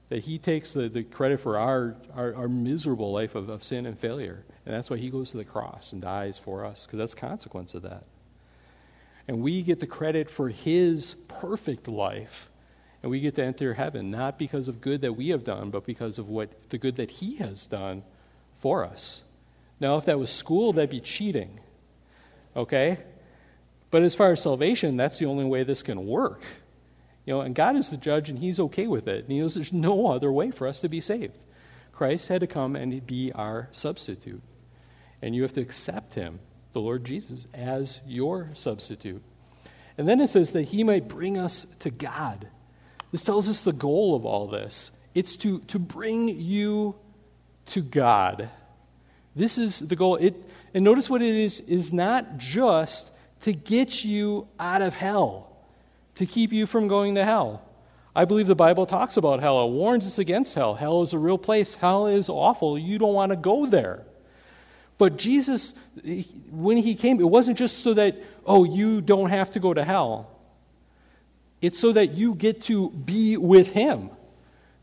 That 0.09 0.25
he 0.25 0.39
takes 0.39 0.73
the, 0.73 0.89
the 0.89 1.03
credit 1.03 1.41
for 1.41 1.59
our, 1.59 1.97
our, 2.15 2.35
our 2.35 2.49
miserable 2.49 3.13
life 3.13 3.35
of, 3.35 3.49
of 3.49 3.63
sin 3.63 3.87
and 3.87 3.99
failure. 3.99 4.45
And 4.67 4.75
that's 4.75 4.91
why 4.91 4.97
he 4.97 5.11
goes 5.11 5.31
to 5.31 5.37
the 5.37 5.45
cross 5.45 5.93
and 5.93 6.03
dies 6.03 6.39
for 6.39 6.65
us, 6.65 6.85
because 6.85 6.99
that's 6.99 7.15
consequence 7.15 7.75
of 7.75 7.83
that. 7.83 8.05
And 9.29 9.41
we 9.41 9.63
get 9.63 9.81
the 9.81 9.87
credit 9.87 10.31
for 10.31 10.49
his 10.49 11.15
perfect 11.29 11.89
life. 11.89 12.51
And 13.05 13.11
we 13.11 13.21
get 13.21 13.35
to 13.35 13.45
enter 13.45 13.75
heaven, 13.75 14.11
not 14.11 14.39
because 14.39 14.67
of 14.67 14.81
good 14.81 15.03
that 15.03 15.13
we 15.13 15.29
have 15.29 15.45
done, 15.45 15.69
but 15.69 15.85
because 15.85 16.17
of 16.19 16.31
what 16.31 16.71
the 16.71 16.79
good 16.79 16.97
that 16.97 17.11
he 17.11 17.37
has 17.37 17.67
done 17.67 18.03
for 18.61 18.83
us. 18.83 19.21
Now, 19.79 19.99
if 19.99 20.07
that 20.07 20.19
was 20.19 20.31
school, 20.31 20.73
that'd 20.73 20.89
be 20.89 21.01
cheating. 21.01 21.61
okay? 22.57 22.97
But 23.91 24.05
as 24.05 24.15
far 24.15 24.33
as 24.33 24.41
salvation, 24.41 24.97
that's 24.97 25.19
the 25.19 25.27
only 25.27 25.45
way 25.45 25.65
this 25.65 25.83
can 25.83 26.07
work. 26.07 26.41
You 27.27 27.35
know, 27.35 27.41
and 27.43 27.55
God 27.55 27.77
is 27.77 27.91
the 27.91 27.99
judge 27.99 28.31
and 28.31 28.39
he's 28.39 28.59
okay 28.59 28.87
with 28.87 29.07
it. 29.07 29.25
And 29.25 29.33
he 29.33 29.39
knows 29.39 29.55
there's 29.55 29.71
no 29.71 30.07
other 30.07 30.33
way 30.33 30.51
for 30.51 30.67
us 30.67 30.81
to 30.81 30.89
be 30.89 31.03
saved. 31.03 31.45
Christ 31.93 32.29
had 32.29 32.41
to 32.41 32.47
come 32.47 32.75
and 32.75 33.07
be 33.07 33.33
our 33.33 33.69
substitute. 33.73 34.41
And 35.21 35.35
you 35.35 35.43
have 35.43 35.53
to 35.53 35.61
accept 35.61 36.15
him, 36.15 36.41
the 36.73 36.81
Lord 36.81 37.05
Jesus, 37.05 37.47
as 37.53 38.01
your 38.07 38.49
substitute. 38.55 39.23
And 39.99 40.09
then 40.09 40.23
it 40.23 40.31
says 40.31 40.53
that 40.53 40.63
he 40.63 40.85
might 40.85 41.07
bring 41.07 41.37
us 41.37 41.67
to 41.81 41.91
God. 41.91 42.49
This 43.15 43.23
tells 43.23 43.49
us 43.49 43.63
the 43.63 43.73
goal 43.73 44.17
of 44.17 44.27
all 44.27 44.49
this 44.49 44.91
it's 45.15 45.37
to, 45.37 45.61
to 45.69 45.79
bring 45.79 46.29
you 46.29 46.97
to 47.67 47.81
God. 47.81 48.51
This 49.37 49.57
is 49.57 49.79
the 49.79 49.95
goal. 49.95 50.17
It, 50.17 50.35
and 50.75 50.83
notice 50.83 51.09
what 51.09 51.23
it 51.23 51.33
is 51.33 51.61
is 51.61 51.93
not 51.93 52.39
just 52.39 53.13
to 53.43 53.53
get 53.53 54.03
you 54.03 54.49
out 54.59 54.83
of 54.83 54.95
hell, 54.95 55.57
to 56.17 56.27
keep 56.27 56.53
you 56.53 56.67
from 56.67 56.89
going 56.89 57.15
to 57.15 57.25
hell. 57.25 57.63
I 58.17 58.25
believe 58.25 58.49
the 58.49 58.57
Bible 58.57 58.85
talks 58.85 59.17
about 59.17 59.39
hell. 59.39 59.65
It 59.65 59.71
warns 59.71 60.09
us 60.09 60.19
against 60.19 60.57
hell. 60.57 60.75
Hell 60.75 61.03
is 61.03 61.13
a 61.13 61.19
real 61.19 61.39
place. 61.39 61.77
Hell 61.77 62.09
is 62.09 62.29
awful. 62.29 62.77
You 62.77 62.99
don't 62.99 63.15
want 63.15 63.31
to 63.31 63.37
go 63.37 63.67
there. 63.67 64.03
But 64.99 65.19
Jesus, 65.19 65.73
when 66.51 66.79
he 66.79 66.97
came, 66.97 67.21
it 67.21 67.31
wasn't 67.31 67.59
just 67.59 67.79
so 67.79 67.95
that, 67.95 68.21
oh, 68.45 68.65
you 68.65 69.01
don't 69.01 69.31
have 69.31 69.53
to 69.53 69.61
go 69.61 69.73
to 69.73 69.85
hell. 69.85 70.34
It's 71.65 71.79
so 71.79 71.93
that 71.93 72.13
you 72.13 72.35
get 72.35 72.61
to 72.63 72.91
be 72.91 73.39
with 73.39 73.71
him, 73.71 74.11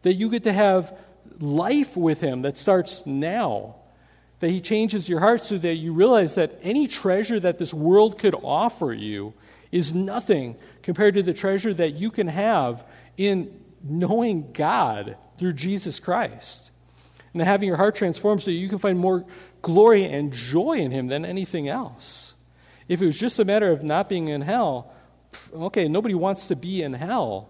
that 0.01 0.15
you 0.15 0.29
get 0.31 0.45
to 0.45 0.53
have 0.53 0.97
life 1.39 1.95
with 1.95 2.19
him 2.21 2.41
that 2.41 2.57
starts 2.57 3.05
now. 3.05 3.75
That 4.39 4.49
he 4.49 4.61
changes 4.61 5.07
your 5.07 5.19
heart 5.19 5.43
so 5.43 5.59
that 5.59 5.75
you 5.75 5.93
realize 5.93 6.33
that 6.33 6.57
any 6.63 6.87
treasure 6.87 7.39
that 7.39 7.59
this 7.59 7.71
world 7.71 8.17
could 8.17 8.33
offer 8.33 8.91
you 8.91 9.35
is 9.71 9.93
nothing 9.93 10.55
compared 10.81 11.13
to 11.13 11.21
the 11.21 11.35
treasure 11.35 11.71
that 11.71 11.93
you 11.93 12.09
can 12.09 12.27
have 12.27 12.83
in 13.15 13.61
knowing 13.83 14.51
God 14.51 15.17
through 15.37 15.53
Jesus 15.53 15.99
Christ. 15.99 16.71
And 17.31 17.43
having 17.43 17.67
your 17.67 17.77
heart 17.77 17.93
transformed 17.93 18.41
so 18.41 18.49
you 18.49 18.69
can 18.69 18.79
find 18.79 18.97
more 18.97 19.23
glory 19.61 20.05
and 20.05 20.33
joy 20.33 20.79
in 20.79 20.89
Him 20.89 21.09
than 21.09 21.25
anything 21.25 21.67
else. 21.67 22.33
If 22.87 23.03
it 23.03 23.05
was 23.05 23.19
just 23.19 23.37
a 23.37 23.45
matter 23.45 23.71
of 23.71 23.83
not 23.83 24.09
being 24.09 24.29
in 24.29 24.41
hell, 24.41 24.91
okay, 25.53 25.87
nobody 25.87 26.15
wants 26.15 26.47
to 26.47 26.55
be 26.55 26.81
in 26.81 26.93
hell. 26.93 27.49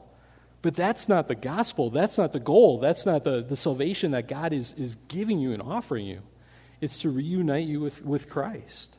But 0.62 0.76
that's 0.76 1.10
not 1.10 1.28
the 1.28 1.36
gospel. 1.36 1.90
That's 1.90 2.18
not 2.18 2.34
the 2.34 2.40
goal. 2.40 2.80
That's 2.80 3.06
not 3.06 3.24
the, 3.24 3.42
the 3.42 3.56
salvation 3.56 4.12
that 4.12 4.28
God 4.28 4.54
is, 4.54 4.74
is 4.74 4.96
giving 5.08 5.40
you 5.40 5.54
and 5.54 5.62
offering 5.62 6.06
you. 6.06 6.22
It's 6.82 7.02
to 7.02 7.10
reunite 7.10 7.68
you 7.68 7.80
with, 7.80 8.04
with 8.06 8.30
Christ, 8.30 8.96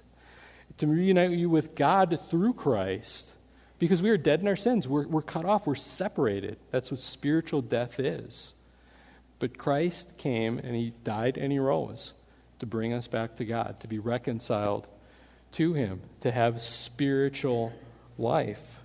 to 0.79 0.87
reunite 0.87 1.31
you 1.31 1.49
with 1.49 1.75
God 1.75 2.19
through 2.29 2.55
Christ. 2.55 3.31
Because 3.79 4.01
we 4.01 4.11
are 4.11 4.17
dead 4.17 4.41
in 4.41 4.49
our 4.49 4.57
sins. 4.57 4.87
We're, 4.87 5.07
we're 5.07 5.23
cut 5.23 5.45
off. 5.45 5.67
We're 5.67 5.75
separated. 5.75 6.57
That's 6.71 6.91
what 6.91 7.01
spiritual 7.01 7.63
death 7.63 7.99
is. 7.99 8.55
But 9.41 9.59
Christ 9.59 10.17
came 10.19 10.59
and 10.59 10.75
he 10.77 10.93
died 11.03 11.37
and 11.37 11.51
he 11.51 11.59
rose 11.59 12.13
to 12.61 12.67
bring 12.67 12.93
us 12.93 13.09
back 13.09 13.35
to 13.37 13.45
God, 13.45 13.81
to 13.81 13.89
be 13.89 13.99
reconciled 13.99 14.87
to 15.53 15.75
Him, 15.75 16.01
to 16.21 16.31
have 16.31 16.61
spiritual 16.61 17.73
life. 18.19 18.79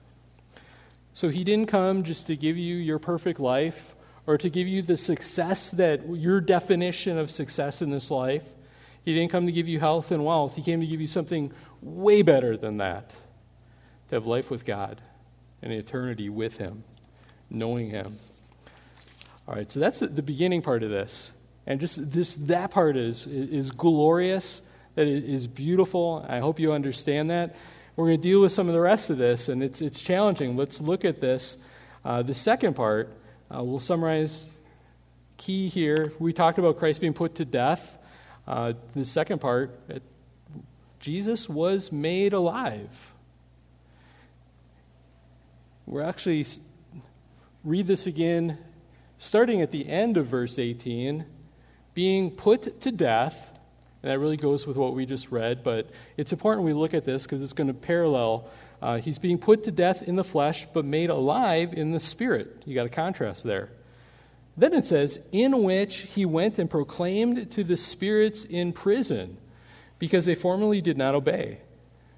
So 1.14 1.30
He 1.30 1.44
didn't 1.44 1.68
come 1.68 2.04
just 2.04 2.28
to 2.28 2.36
give 2.36 2.58
you 2.58 2.76
your 2.76 3.00
perfect 3.00 3.40
life 3.40 3.96
or 4.28 4.38
to 4.38 4.50
give 4.50 4.68
you 4.68 4.82
the 4.82 4.98
success 4.98 5.72
that 5.72 6.08
your 6.08 6.42
definition 6.42 7.18
of 7.18 7.32
success 7.32 7.82
in 7.82 7.90
this 7.90 8.12
life. 8.12 8.44
He 9.06 9.14
didn't 9.14 9.32
come 9.32 9.46
to 9.46 9.54
give 9.54 9.70
you 9.70 9.80
health 9.80 10.12
and 10.12 10.26
wealth. 10.26 10.56
He 10.56 10.62
came 10.62 10.82
to 10.82 10.86
give 10.86 11.00
you 11.00 11.08
something 11.08 11.52
way 11.82 12.22
better 12.22 12.58
than 12.58 12.78
that 12.78 13.16
to 14.10 14.16
have 14.16 14.26
life 14.26 14.52
with 14.52 14.66
God 14.66 15.02
and 15.62 15.72
eternity 15.72 16.30
with 16.30 16.58
Him, 16.58 16.84
knowing 17.50 17.90
Him. 17.90 18.18
All 19.48 19.56
right, 19.56 19.72
so 19.72 19.80
that's 19.80 20.00
the 20.00 20.22
beginning 20.22 20.62
part 20.62 20.84
of 20.84 20.90
this. 20.90 21.32
And 21.66 21.80
just 21.80 22.12
this, 22.12 22.36
that 22.36 22.72
part 22.72 22.98
is, 22.98 23.28
is 23.28 23.72
glorious, 23.72 24.62
that 24.96 25.08
is 25.08 25.48
beautiful. 25.48 26.26
I 26.28 26.40
hope 26.40 26.60
you 26.60 26.74
understand 26.74 27.30
that. 27.30 27.56
We're 27.98 28.06
going 28.06 28.22
to 28.22 28.24
deal 28.30 28.42
with 28.42 28.52
some 28.52 28.68
of 28.68 28.74
the 28.74 28.80
rest 28.80 29.10
of 29.10 29.18
this, 29.18 29.50
and 29.50 29.64
it's, 29.64 29.82
it's 29.82 30.00
challenging. 30.00 30.56
Let's 30.56 30.80
look 30.80 31.04
at 31.04 31.20
this. 31.20 31.58
Uh, 32.06 32.22
the 32.22 32.34
second 32.34 32.76
part, 32.76 33.12
uh, 33.50 33.62
we'll 33.66 33.80
summarize 33.80 34.46
key 35.38 35.68
here. 35.68 36.14
We 36.20 36.32
talked 36.32 36.60
about 36.60 36.78
Christ 36.78 37.02
being 37.02 37.14
put 37.14 37.36
to 37.36 37.46
death. 37.46 37.98
Uh, 38.48 38.74
the 38.96 39.04
second 39.04 39.42
part, 39.42 39.78
Jesus 41.00 41.50
was 41.50 41.92
made 41.92 42.34
alive. 42.34 43.14
We're 45.88 46.04
actually 46.04 46.46
read 47.64 47.88
this 47.88 48.06
again, 48.06 48.60
starting 49.18 49.62
at 49.62 49.72
the 49.72 49.90
end 49.90 50.18
of 50.18 50.28
verse 50.28 50.60
18 50.60 51.26
being 51.96 52.30
put 52.30 52.80
to 52.82 52.92
death, 52.92 53.57
and 54.04 54.12
that 54.12 54.20
really 54.20 54.38
goes 54.38 54.68
with 54.68 54.78
what 54.78 54.94
we 54.94 55.06
just 55.06 55.32
read, 55.32 55.64
but 55.64 55.90
it's 56.18 56.32
important 56.32 56.66
we 56.66 56.74
look 56.74 56.94
at 56.94 57.04
this 57.04 57.24
because 57.24 57.42
it's 57.42 57.54
going 57.54 57.68
to 57.68 57.74
parallel. 57.74 58.50
Uh, 58.82 58.98
he's 59.00 59.18
being 59.18 59.40
put 59.40 59.64
to 59.64 59.72
death 59.72 60.04
in 60.04 60.16
the 60.16 60.24
flesh, 60.24 60.68
but 60.72 60.86
made 60.86 61.10
alive 61.10 61.74
in 61.74 61.92
the 61.92 62.00
spirit. 62.00 62.62
You 62.66 62.76
got 62.76 62.86
a 62.86 62.90
contrast 62.90 63.44
there. 63.44 63.70
Then 64.56 64.74
it 64.74 64.86
says, 64.86 65.20
in 65.32 65.64
which 65.64 65.98
he 65.98 66.26
went 66.26 66.60
and 66.60 66.70
proclaimed 66.70 67.52
to 67.52 67.64
the 67.64 67.78
spirits 67.78 68.44
in 68.44 68.74
prison, 68.74 69.38
because 70.00 70.26
they 70.26 70.36
formerly 70.36 70.82
did 70.82 70.98
not 70.98 71.16
obey. 71.16 71.60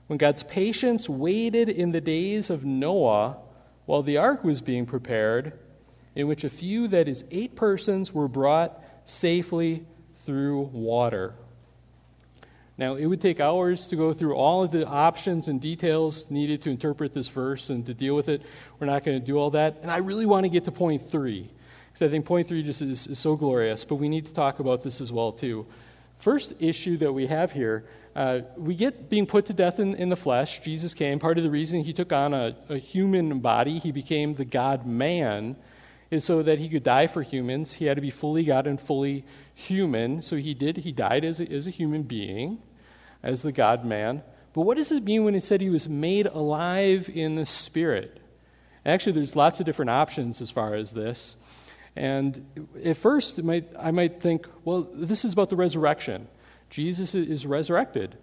When 0.08 0.18
God's 0.18 0.44
patience 0.44 1.08
waited 1.08 1.70
in 1.70 1.92
the 1.92 2.02
days 2.02 2.50
of 2.50 2.66
Noah 2.66 3.38
while 3.86 4.04
the 4.04 4.18
ark 4.18 4.44
was 4.44 4.62
being 4.62 4.86
prepared, 4.86 5.54
in 6.16 6.28
which 6.28 6.44
a 6.44 6.50
few, 6.50 6.88
that 6.90 7.08
is, 7.08 7.24
eight 7.32 7.56
persons, 7.56 8.14
were 8.14 8.28
brought 8.28 8.84
safely 9.06 9.86
through 10.26 10.62
water. 10.74 11.36
Now, 12.80 12.96
it 12.96 13.06
would 13.06 13.20
take 13.20 13.42
hours 13.42 13.90
to 13.90 13.98
go 13.98 14.14
through 14.14 14.36
all 14.36 14.64
of 14.64 14.72
the 14.72 14.88
options 14.88 15.50
and 15.50 15.60
details 15.60 16.26
needed 16.30 16.62
to 16.62 16.70
interpret 16.70 17.14
this 17.14 17.28
verse 17.28 17.70
and 17.70 17.86
to 17.86 17.94
deal 17.94 18.16
with 18.16 18.30
it. 18.30 18.42
We're 18.80 18.88
not 18.88 19.04
going 19.04 19.20
to 19.20 19.26
do 19.26 19.38
all 19.38 19.50
that. 19.50 19.80
And 19.82 19.92
I 19.92 19.98
really 19.98 20.26
want 20.26 20.46
to 20.46 20.50
get 20.50 20.64
to 20.64 20.72
point 20.72 21.12
three, 21.12 21.50
because 21.92 22.08
I 22.08 22.10
think 22.10 22.26
point 22.26 22.48
three 22.48 22.64
just 22.64 22.82
is, 22.82 23.06
is, 23.06 23.20
so 23.20 23.36
glorious, 23.36 23.84
but 23.84 23.96
we 23.96 24.08
need 24.08 24.26
to 24.28 24.34
talk 24.34 24.60
about 24.60 24.82
this 24.82 25.02
as 25.02 25.12
well, 25.12 25.34
too. 25.34 25.66
First 26.20 26.54
issue 26.62 26.96
that 26.98 27.12
we 27.12 27.28
have 27.28 27.52
here 27.52 27.86
uh, 28.16 28.42
we 28.58 28.76
get 28.76 29.10
being 29.10 29.26
put 29.26 29.46
to 29.46 29.54
death 29.54 29.80
in, 29.80 29.96
in, 29.96 30.10
the 30.10 30.16
flesh. 30.16 30.62
Jesus 30.62 30.94
came. 30.94 31.20
Part 31.20 31.38
of 31.38 31.44
the 31.44 31.50
reason 31.50 31.82
he 31.82 31.94
took 31.94 32.12
on 32.12 32.34
a, 32.34 32.56
a 32.68 32.78
human 32.78 33.40
body, 33.40 33.78
he 33.78 33.92
became 33.92 34.34
the 34.34 34.46
God 34.46 34.86
man 34.86 35.56
is 36.12 36.26
so 36.26 36.42
that 36.42 36.58
he 36.58 36.70
could 36.70 36.84
die 36.84 37.08
for 37.08 37.22
humans. 37.22 37.74
He 37.74 37.86
had 37.86 37.96
to 37.96 38.02
be 38.02 38.10
fully 38.10 38.44
God 38.44 38.66
and 38.66 38.82
fully 38.82 39.26
human. 39.54 40.22
So 40.22 40.38
he 40.38 40.54
did. 40.54 40.78
He 40.78 40.92
died 40.92 41.24
as 41.24 41.40
a, 41.40 41.50
as 41.52 41.68
a 41.68 41.70
human 41.70 42.04
being, 42.04 42.62
as 43.24 43.42
the 43.42 43.52
God 43.52 43.86
man. 43.86 44.24
But 44.54 44.62
what 44.62 44.78
does 44.78 44.92
it 44.92 45.04
mean 45.04 45.24
when 45.24 45.34
he 45.34 45.40
said 45.40 45.62
he 45.62 45.70
was 45.70 45.88
made 45.88 46.26
alive 46.26 47.10
in 47.14 47.36
the 47.36 47.46
Spirit? 47.46 48.20
Actually, 48.86 49.14
there's 49.14 49.36
lots 49.36 49.60
of 49.60 49.66
different 49.66 49.92
options 49.92 50.42
as 50.42 50.50
far 50.50 50.76
as 50.76 50.92
this. 50.92 51.36
And 51.96 52.68
at 52.84 52.98
first, 52.98 53.42
might, 53.44 53.68
I 53.78 53.92
might 53.92 54.22
think, 54.22 54.48
well, 54.64 54.88
this 54.94 55.26
is 55.26 55.34
about 55.34 55.50
the 55.50 55.56
resurrection. 55.56 56.28
Jesus 56.70 57.14
is 57.14 57.46
resurrected. 57.46 58.18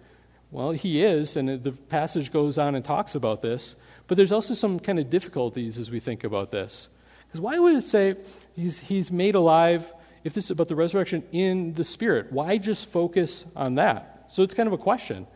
Well, 0.51 0.71
he 0.71 1.03
is, 1.03 1.35
and 1.35 1.63
the 1.63 1.71
passage 1.71 2.31
goes 2.31 2.57
on 2.57 2.75
and 2.75 2.83
talks 2.83 3.15
about 3.15 3.41
this. 3.41 3.75
But 4.07 4.17
there's 4.17 4.31
also 4.31 4.53
some 4.53 4.79
kind 4.79 4.99
of 4.99 5.09
difficulties 5.09 5.77
as 5.77 5.91
we 5.91 5.99
think 5.99 6.23
about 6.23 6.51
this. 6.51 6.87
Because 7.27 7.41
why 7.41 7.59
would 7.59 7.75
it 7.75 7.83
say 7.83 8.15
he's, 8.55 8.79
he's 8.79 9.11
made 9.11 9.35
alive 9.35 9.93
if 10.23 10.33
this 10.33 10.45
is 10.45 10.51
about 10.51 10.69
the 10.69 10.75
resurrection 10.75 11.23
in 11.31 11.73
the 11.73 11.83
Spirit? 11.83 12.31
Why 12.31 12.57
just 12.57 12.89
focus 12.89 13.43
on 13.55 13.75
that? 13.75 14.16
So 14.27 14.43
it's 14.43 14.53
kind 14.53 14.67
of 14.67 14.73
a 14.73 14.77
question. 14.77 15.27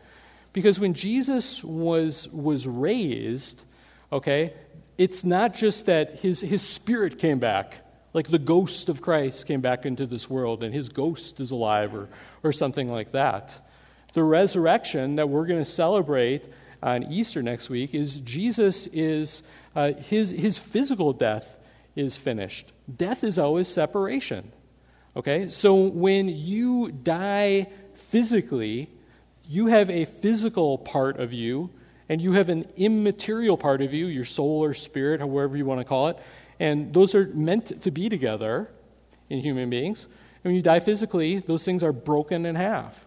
Because 0.52 0.78
when 0.78 0.94
Jesus 0.94 1.64
was, 1.64 2.28
was 2.28 2.66
raised, 2.66 3.62
okay, 4.12 4.52
it's 4.98 5.24
not 5.24 5.54
just 5.54 5.86
that 5.86 6.16
his, 6.16 6.40
his 6.40 6.62
spirit 6.62 7.18
came 7.18 7.38
back, 7.38 7.78
like 8.12 8.28
the 8.28 8.38
ghost 8.38 8.88
of 8.88 9.00
Christ 9.00 9.46
came 9.46 9.62
back 9.62 9.86
into 9.86 10.06
this 10.06 10.28
world 10.28 10.62
and 10.62 10.74
his 10.74 10.90
ghost 10.90 11.40
is 11.40 11.50
alive 11.50 11.94
or, 11.94 12.08
or 12.42 12.52
something 12.52 12.90
like 12.90 13.12
that. 13.12 13.66
The 14.12 14.22
resurrection 14.22 15.16
that 15.16 15.28
we're 15.28 15.46
going 15.46 15.64
to 15.64 15.70
celebrate 15.70 16.44
on 16.82 17.04
Easter 17.04 17.42
next 17.42 17.70
week 17.70 17.94
is 17.94 18.20
Jesus 18.20 18.86
is 18.88 19.42
uh, 19.74 19.92
his, 19.94 20.30
his 20.30 20.58
physical 20.58 21.14
death 21.14 21.56
is 21.96 22.16
finished. 22.16 22.72
Death 22.94 23.24
is 23.24 23.38
always 23.38 23.68
separation. 23.68 24.52
Okay? 25.16 25.48
So 25.48 25.74
when 25.74 26.28
you 26.28 26.90
die 26.90 27.68
physically, 28.12 28.90
you 29.48 29.66
have 29.68 29.88
a 29.88 30.04
physical 30.04 30.76
part 30.76 31.18
of 31.18 31.32
you, 31.32 31.70
and 32.10 32.20
you 32.20 32.32
have 32.32 32.50
an 32.50 32.66
immaterial 32.76 33.56
part 33.56 33.80
of 33.80 33.94
you, 33.94 34.06
your 34.06 34.26
soul 34.26 34.62
or 34.62 34.74
spirit, 34.74 35.18
however 35.20 35.56
you 35.56 35.64
want 35.64 35.80
to 35.80 35.84
call 35.84 36.08
it. 36.08 36.18
And 36.60 36.92
those 36.92 37.14
are 37.14 37.26
meant 37.28 37.82
to 37.82 37.90
be 37.90 38.10
together 38.10 38.70
in 39.30 39.40
human 39.40 39.70
beings. 39.70 40.04
And 40.44 40.50
when 40.50 40.54
you 40.54 40.62
die 40.62 40.80
physically, 40.80 41.38
those 41.38 41.64
things 41.64 41.82
are 41.82 41.92
broken 41.92 42.44
in 42.44 42.54
half. 42.54 43.06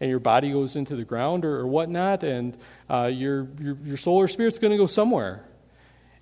and 0.00 0.08
your 0.08 0.20
body 0.20 0.52
goes 0.52 0.76
into 0.76 0.96
the 0.96 1.04
ground 1.04 1.44
or, 1.44 1.60
or 1.60 1.66
whatnot, 1.66 2.22
and 2.22 2.56
uh, 2.88 3.10
your, 3.12 3.48
your, 3.60 3.76
your 3.84 3.96
soul 3.96 4.16
or 4.16 4.28
spirit's 4.28 4.58
going 4.58 4.70
to 4.70 4.76
go 4.76 4.86
somewhere. 4.86 5.44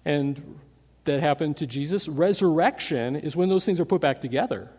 And 0.05 0.59
that 1.05 1.21
happened 1.21 1.59
to 1.59 1.67
Jesus. 1.67 2.09
Resurrection 2.09 3.17
is 3.17 3.37
when 3.37 3.49
those 3.49 3.65
things 3.65 3.79
are 3.79 3.85
put 3.85 4.01
back 4.01 4.21
together. 4.21 4.71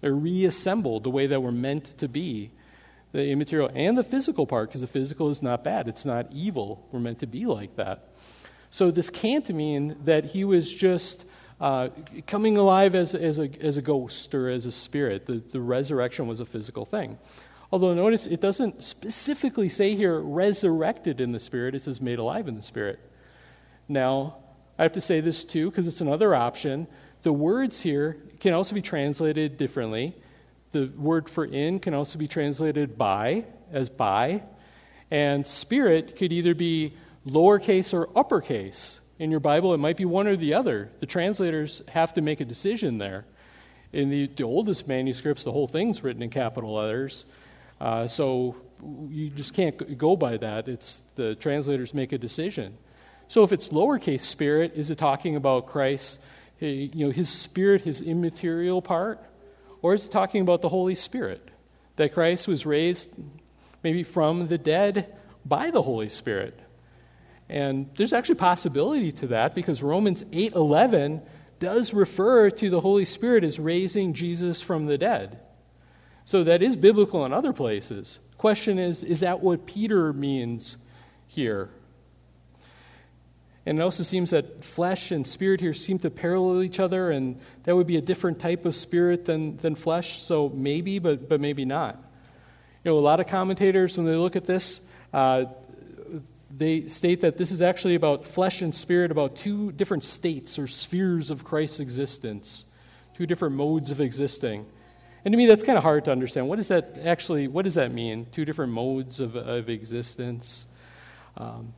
They're 0.00 0.14
reassembled 0.14 1.04
the 1.04 1.10
way 1.10 1.26
that 1.26 1.42
we're 1.42 1.50
meant 1.50 1.98
to 1.98 2.08
be 2.08 2.52
the 3.12 3.26
immaterial 3.28 3.70
and 3.74 3.96
the 3.96 4.02
physical 4.02 4.46
part, 4.46 4.68
because 4.68 4.82
the 4.82 4.86
physical 4.86 5.30
is 5.30 5.42
not 5.42 5.64
bad. 5.64 5.88
It's 5.88 6.04
not 6.04 6.26
evil. 6.32 6.86
We're 6.92 7.00
meant 7.00 7.20
to 7.20 7.26
be 7.26 7.46
like 7.46 7.76
that. 7.76 8.08
So 8.70 8.90
this 8.90 9.08
can't 9.08 9.48
mean 9.48 9.96
that 10.04 10.26
he 10.26 10.44
was 10.44 10.72
just 10.72 11.24
uh, 11.60 11.88
coming 12.26 12.58
alive 12.58 12.94
as, 12.94 13.14
as, 13.14 13.38
a, 13.38 13.50
as 13.60 13.76
a 13.78 13.82
ghost 13.82 14.34
or 14.34 14.48
as 14.50 14.66
a 14.66 14.72
spirit. 14.72 15.26
The, 15.26 15.42
the 15.52 15.60
resurrection 15.60 16.26
was 16.26 16.40
a 16.40 16.44
physical 16.44 16.84
thing. 16.84 17.18
Although 17.72 17.94
notice 17.94 18.26
it 18.26 18.40
doesn't 18.40 18.84
specifically 18.84 19.68
say 19.68 19.94
here 19.94 20.18
resurrected 20.20 21.20
in 21.20 21.32
the 21.32 21.40
spirit, 21.40 21.74
it 21.74 21.82
says 21.82 22.00
made 22.00 22.18
alive 22.18 22.48
in 22.48 22.56
the 22.56 22.62
spirit. 22.62 22.98
Now, 23.88 24.36
I 24.78 24.82
have 24.84 24.92
to 24.92 25.00
say 25.00 25.20
this 25.20 25.44
too, 25.44 25.70
because 25.70 25.86
it's 25.86 26.00
another 26.00 26.34
option. 26.34 26.86
The 27.22 27.32
words 27.32 27.80
here 27.80 28.16
can 28.40 28.54
also 28.54 28.74
be 28.74 28.82
translated 28.82 29.58
differently. 29.58 30.14
The 30.72 30.86
word 30.96 31.30
for 31.30 31.44
in 31.44 31.80
can 31.80 31.94
also 31.94 32.18
be 32.18 32.28
translated 32.28 32.98
by, 32.98 33.44
as 33.72 33.88
by. 33.88 34.42
And 35.10 35.46
spirit 35.46 36.16
could 36.16 36.32
either 36.32 36.54
be 36.54 36.94
lowercase 37.26 37.94
or 37.94 38.08
uppercase. 38.16 39.00
In 39.18 39.30
your 39.30 39.40
Bible, 39.40 39.74
it 39.74 39.78
might 39.78 39.96
be 39.96 40.04
one 40.04 40.28
or 40.28 40.36
the 40.36 40.54
other. 40.54 40.90
The 41.00 41.06
translators 41.06 41.82
have 41.88 42.14
to 42.14 42.20
make 42.20 42.40
a 42.40 42.44
decision 42.44 42.98
there. 42.98 43.24
In 43.92 44.10
the, 44.10 44.26
the 44.28 44.44
oldest 44.44 44.86
manuscripts, 44.86 45.44
the 45.44 45.52
whole 45.52 45.66
thing's 45.66 46.04
written 46.04 46.22
in 46.22 46.30
capital 46.30 46.74
letters. 46.74 47.24
Uh, 47.80 48.06
so 48.06 48.56
you 49.08 49.30
just 49.30 49.54
can't 49.54 49.98
go 49.98 50.16
by 50.16 50.36
that. 50.36 50.68
It's 50.68 51.00
the 51.14 51.34
translators 51.34 51.94
make 51.94 52.12
a 52.12 52.18
decision. 52.18 52.76
So 53.28 53.44
if 53.44 53.52
it's 53.52 53.68
lowercase 53.68 54.20
spirit, 54.20 54.72
is 54.74 54.90
it 54.90 54.98
talking 54.98 55.36
about 55.36 55.66
Christ, 55.66 56.18
you 56.60 57.06
know, 57.06 57.10
his 57.10 57.28
spirit, 57.28 57.82
his 57.82 58.00
immaterial 58.00 58.82
part? 58.82 59.20
Or 59.88 59.94
is 59.94 60.04
it 60.04 60.10
talking 60.10 60.42
about 60.42 60.60
the 60.60 60.68
Holy 60.68 60.94
Spirit? 60.94 61.48
That 61.96 62.12
Christ 62.12 62.46
was 62.46 62.66
raised 62.66 63.08
maybe 63.82 64.02
from 64.02 64.46
the 64.46 64.58
dead 64.58 65.16
by 65.46 65.70
the 65.70 65.80
Holy 65.80 66.10
Spirit. 66.10 66.60
And 67.48 67.88
there's 67.96 68.12
actually 68.12 68.34
possibility 68.34 69.12
to 69.12 69.28
that 69.28 69.54
because 69.54 69.82
Romans 69.82 70.24
8:11 70.30 71.22
does 71.58 71.94
refer 71.94 72.50
to 72.50 72.68
the 72.68 72.82
Holy 72.82 73.06
Spirit 73.06 73.44
as 73.44 73.58
raising 73.58 74.12
Jesus 74.12 74.60
from 74.60 74.84
the 74.84 74.98
dead. 74.98 75.40
So 76.26 76.44
that 76.44 76.62
is 76.62 76.76
biblical 76.76 77.24
in 77.24 77.32
other 77.32 77.54
places. 77.54 78.18
Question 78.36 78.78
is 78.78 79.02
is 79.02 79.20
that 79.20 79.40
what 79.40 79.64
Peter 79.64 80.12
means 80.12 80.76
here? 81.26 81.70
And 83.68 83.78
it 83.78 83.82
also 83.82 84.02
seems 84.02 84.30
that 84.30 84.64
flesh 84.64 85.10
and 85.10 85.26
spirit 85.26 85.60
here 85.60 85.74
seem 85.74 85.98
to 85.98 86.08
parallel 86.08 86.62
each 86.62 86.80
other, 86.80 87.10
and 87.10 87.38
that 87.64 87.76
would 87.76 87.86
be 87.86 87.98
a 87.98 88.00
different 88.00 88.38
type 88.38 88.64
of 88.64 88.74
spirit 88.74 89.26
than, 89.26 89.58
than 89.58 89.74
flesh. 89.74 90.22
So 90.22 90.48
maybe, 90.48 90.98
but, 90.98 91.28
but 91.28 91.38
maybe 91.38 91.66
not. 91.66 91.96
You 92.82 92.92
know, 92.92 92.98
a 92.98 93.00
lot 93.00 93.20
of 93.20 93.26
commentators, 93.26 93.98
when 93.98 94.06
they 94.06 94.14
look 94.14 94.36
at 94.36 94.46
this, 94.46 94.80
uh, 95.12 95.44
they 96.50 96.88
state 96.88 97.20
that 97.20 97.36
this 97.36 97.52
is 97.52 97.60
actually 97.60 97.94
about 97.94 98.24
flesh 98.24 98.62
and 98.62 98.74
spirit, 98.74 99.10
about 99.10 99.36
two 99.36 99.70
different 99.72 100.04
states 100.04 100.58
or 100.58 100.66
spheres 100.66 101.28
of 101.28 101.44
Christ's 101.44 101.80
existence, 101.80 102.64
two 103.18 103.26
different 103.26 103.54
modes 103.54 103.90
of 103.90 104.00
existing. 104.00 104.64
And 105.26 105.32
to 105.32 105.36
me, 105.36 105.44
that's 105.44 105.62
kind 105.62 105.76
of 105.76 105.84
hard 105.84 106.06
to 106.06 106.10
understand. 106.10 106.48
What 106.48 106.56
does 106.56 106.68
that 106.68 106.96
actually? 107.04 107.48
What 107.48 107.66
does 107.66 107.74
that 107.74 107.92
mean? 107.92 108.28
Two 108.32 108.46
different 108.46 108.72
modes 108.72 109.20
of, 109.20 109.36
of 109.36 109.68
existence. 109.68 110.64
Um, 111.36 111.74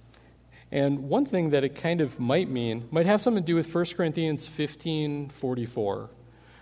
and 0.72 1.08
one 1.08 1.26
thing 1.26 1.50
that 1.50 1.64
it 1.64 1.74
kind 1.74 2.00
of 2.00 2.20
might 2.20 2.48
mean 2.48 2.88
might 2.90 3.06
have 3.06 3.20
something 3.20 3.42
to 3.42 3.46
do 3.46 3.56
with 3.56 3.72
1 3.74 3.86
Corinthians 3.96 4.46
15 4.46 5.30
44. 5.30 6.10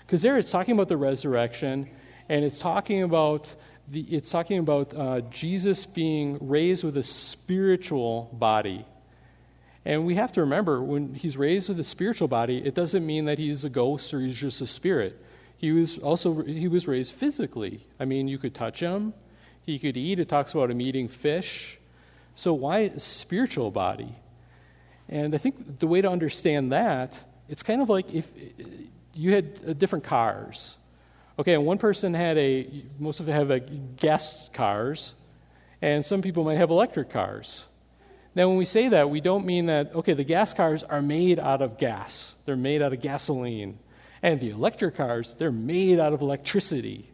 Because 0.01 0.23
there 0.23 0.39
it's 0.39 0.51
talking 0.51 0.73
about 0.73 0.89
the 0.89 0.97
resurrection, 0.97 1.91
and 2.31 2.45
it's 2.45 2.59
talking 2.59 3.03
about, 3.03 3.55
the, 3.89 4.01
it's 4.01 4.31
talking 4.31 4.59
about 4.59 4.95
uh, 4.95 5.21
Jesus 5.31 5.85
being 5.85 6.39
raised 6.41 6.83
with 6.83 6.97
a 6.97 7.03
spiritual 7.03 8.31
body. 8.33 8.87
And 9.85 10.07
we 10.07 10.15
have 10.15 10.33
to 10.33 10.41
remember 10.43 10.83
when 10.83 11.15
he's 11.15 11.37
raised 11.37 11.69
with 11.69 11.79
a 11.79 11.85
spiritual 11.85 12.29
body, 12.29 12.59
it 12.59 12.75
doesn't 12.75 13.05
mean 13.05 13.27
that 13.27 13.39
he's 13.39 13.65
a 13.65 13.71
ghost 13.71 14.13
or 14.13 14.21
he's 14.21 14.37
just 14.37 14.61
a 14.61 14.67
spirit. 14.67 15.23
He 15.57 15.73
was 15.73 15.99
also 15.99 16.43
he 16.43 16.69
was 16.69 16.87
raised 16.87 17.15
physically. 17.15 17.87
I 17.99 18.05
mean, 18.05 18.29
you 18.29 18.39
could 18.39 18.55
touch 18.55 18.81
him, 18.81 19.13
he 19.65 19.79
could 19.79 19.97
eat. 19.97 20.19
It 20.19 20.29
talks 20.29 20.55
about 20.55 20.71
him 20.71 20.81
eating 20.81 21.09
fish. 21.09 21.78
So, 22.39 22.55
why 22.55 22.93
spiritual 22.99 23.73
body? 23.73 24.15
And 25.09 25.35
I 25.35 25.39
think 25.39 25.81
the 25.81 25.89
way 25.89 26.01
to 26.01 26.09
understand 26.09 26.71
that, 26.71 27.19
it's 27.49 27.65
kind 27.65 27.83
of 27.83 27.89
like 27.89 28.15
if 28.15 28.31
you 29.13 29.35
had 29.35 29.59
uh, 29.67 29.73
different 29.73 30.05
cars. 30.05 30.77
Okay, 31.41 31.55
and 31.55 31.67
one 31.67 31.79
person 31.79 32.15
had 32.15 32.39
a, 32.39 32.85
most 32.97 33.19
of 33.19 33.27
them 33.27 33.35
have 33.35 33.51
a 33.51 33.59
gas 33.59 34.49
cars, 34.53 35.15
and 35.83 36.07
some 36.07 36.23
people 36.23 36.45
might 36.45 36.59
have 36.59 36.71
electric 36.71 37.11
cars. 37.11 37.65
Now, 38.37 38.47
when 38.47 38.57
we 38.57 38.67
say 38.67 38.89
that, 38.91 39.11
we 39.11 39.21
don't 39.21 39.45
mean 39.45 39.67
that, 39.67 39.93
okay, 39.97 40.13
the 40.13 40.23
gas 40.23 40.55
cars 40.55 40.85
are 40.85 41.03
made 41.03 41.41
out 41.41 41.61
of 41.61 41.77
gas, 41.77 42.37
they're 42.45 42.55
made 42.55 42.83
out 42.83 42.93
of 42.93 43.01
gasoline. 43.01 43.81
And 44.23 44.39
the 44.39 44.51
electric 44.51 44.95
cars, 44.95 45.35
they're 45.35 45.51
made 45.51 45.99
out 45.99 46.13
of 46.13 46.21
electricity. 46.21 47.11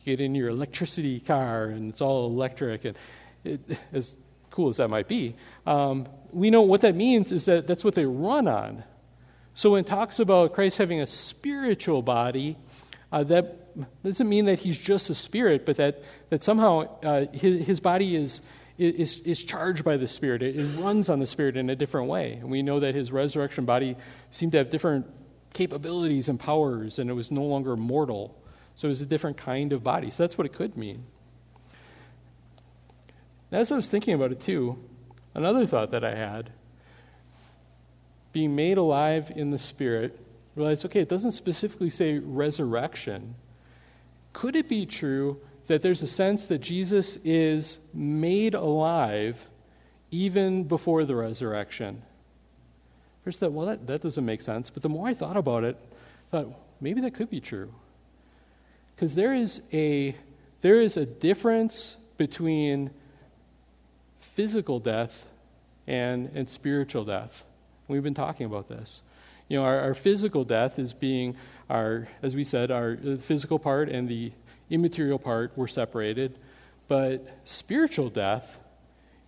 You 0.00 0.16
get 0.16 0.20
in 0.20 0.34
your 0.34 0.48
electricity 0.48 1.20
car, 1.20 1.66
and 1.66 1.90
it's 1.90 2.00
all 2.00 2.26
electric. 2.26 2.84
And 2.84 2.96
it, 3.44 3.60
as 3.92 4.16
cool 4.54 4.68
as 4.68 4.76
that 4.76 4.88
might 4.88 5.08
be, 5.08 5.34
um, 5.66 6.06
we 6.30 6.48
know 6.48 6.62
what 6.62 6.82
that 6.82 6.94
means 6.94 7.32
is 7.32 7.44
that 7.46 7.66
that's 7.66 7.82
what 7.82 7.96
they 7.96 8.06
run 8.06 8.46
on. 8.46 8.84
So 9.54 9.72
when 9.72 9.80
it 9.80 9.88
talks 9.88 10.20
about 10.20 10.54
Christ 10.54 10.78
having 10.78 11.00
a 11.00 11.06
spiritual 11.06 12.02
body, 12.02 12.56
uh, 13.10 13.24
that 13.24 14.02
doesn't 14.04 14.28
mean 14.28 14.44
that 14.44 14.60
he's 14.60 14.78
just 14.78 15.10
a 15.10 15.14
spirit, 15.14 15.66
but 15.66 15.76
that, 15.76 16.04
that 16.30 16.44
somehow 16.44 16.98
uh, 17.02 17.26
his, 17.32 17.64
his 17.66 17.80
body 17.80 18.14
is, 18.14 18.40
is, 18.78 19.18
is 19.20 19.42
charged 19.42 19.82
by 19.84 19.96
the 19.96 20.06
Spirit. 20.06 20.42
It, 20.42 20.56
it, 20.56 20.66
runs 20.78 21.08
on 21.08 21.18
the 21.18 21.26
Spirit 21.26 21.56
in 21.56 21.68
a 21.70 21.76
different 21.76 22.08
way. 22.08 22.34
And 22.34 22.48
we 22.48 22.62
know 22.62 22.80
that 22.80 22.94
his 22.94 23.10
resurrection 23.10 23.64
body 23.64 23.96
seemed 24.30 24.52
to 24.52 24.58
have 24.58 24.70
different 24.70 25.06
capabilities 25.52 26.28
and 26.28 26.38
powers, 26.38 26.98
and 26.98 27.10
it 27.10 27.12
was 27.12 27.30
no 27.30 27.42
longer 27.42 27.76
mortal. 27.76 28.40
So 28.76 28.86
it 28.86 28.90
was 28.90 29.02
a 29.02 29.06
different 29.06 29.36
kind 29.36 29.72
of 29.72 29.82
body. 29.82 30.10
So 30.10 30.22
that's 30.22 30.38
what 30.38 30.46
it 30.46 30.52
could 30.52 30.76
mean. 30.76 31.04
As 33.54 33.70
I 33.70 33.76
was 33.76 33.86
thinking 33.86 34.14
about 34.14 34.32
it 34.32 34.40
too, 34.40 34.76
another 35.32 35.64
thought 35.64 35.92
that 35.92 36.02
I 36.02 36.16
had, 36.16 36.50
being 38.32 38.56
made 38.56 38.78
alive 38.78 39.30
in 39.36 39.52
the 39.52 39.60
Spirit, 39.60 40.18
realized 40.56 40.84
okay, 40.86 41.00
it 41.00 41.08
doesn't 41.08 41.32
specifically 41.32 41.88
say 41.88 42.18
resurrection. 42.18 43.36
Could 44.32 44.56
it 44.56 44.68
be 44.68 44.86
true 44.86 45.40
that 45.68 45.82
there's 45.82 46.02
a 46.02 46.08
sense 46.08 46.46
that 46.46 46.58
Jesus 46.62 47.16
is 47.22 47.78
made 47.92 48.54
alive 48.54 49.46
even 50.10 50.64
before 50.64 51.04
the 51.04 51.14
resurrection? 51.14 52.02
First, 53.22 53.38
thought, 53.38 53.52
well, 53.52 53.66
that, 53.66 53.86
that 53.86 54.02
doesn't 54.02 54.26
make 54.26 54.42
sense. 54.42 54.68
But 54.68 54.82
the 54.82 54.88
more 54.88 55.06
I 55.06 55.14
thought 55.14 55.36
about 55.36 55.62
it, 55.62 55.76
I 56.32 56.38
thought 56.38 56.60
maybe 56.80 57.00
that 57.02 57.14
could 57.14 57.30
be 57.30 57.40
true. 57.40 57.72
Because 58.96 59.14
there 59.14 59.32
is 59.32 59.62
a 59.72 60.16
there 60.60 60.80
is 60.80 60.96
a 60.96 61.06
difference 61.06 61.96
between 62.18 62.90
physical 64.34 64.80
death 64.80 65.26
and, 65.86 66.30
and 66.34 66.48
spiritual 66.48 67.04
death. 67.04 67.44
We've 67.88 68.02
been 68.02 68.14
talking 68.14 68.46
about 68.46 68.68
this. 68.68 69.00
You 69.48 69.58
know, 69.58 69.64
our, 69.64 69.80
our 69.80 69.94
physical 69.94 70.44
death 70.44 70.78
is 70.78 70.92
being 70.92 71.36
our, 71.70 72.08
as 72.22 72.34
we 72.34 72.44
said, 72.44 72.70
our 72.70 72.96
physical 73.20 73.58
part 73.58 73.88
and 73.88 74.08
the 74.08 74.32
immaterial 74.70 75.18
part 75.18 75.56
were 75.56 75.68
separated. 75.68 76.38
But 76.88 77.26
spiritual 77.44 78.10
death 78.10 78.58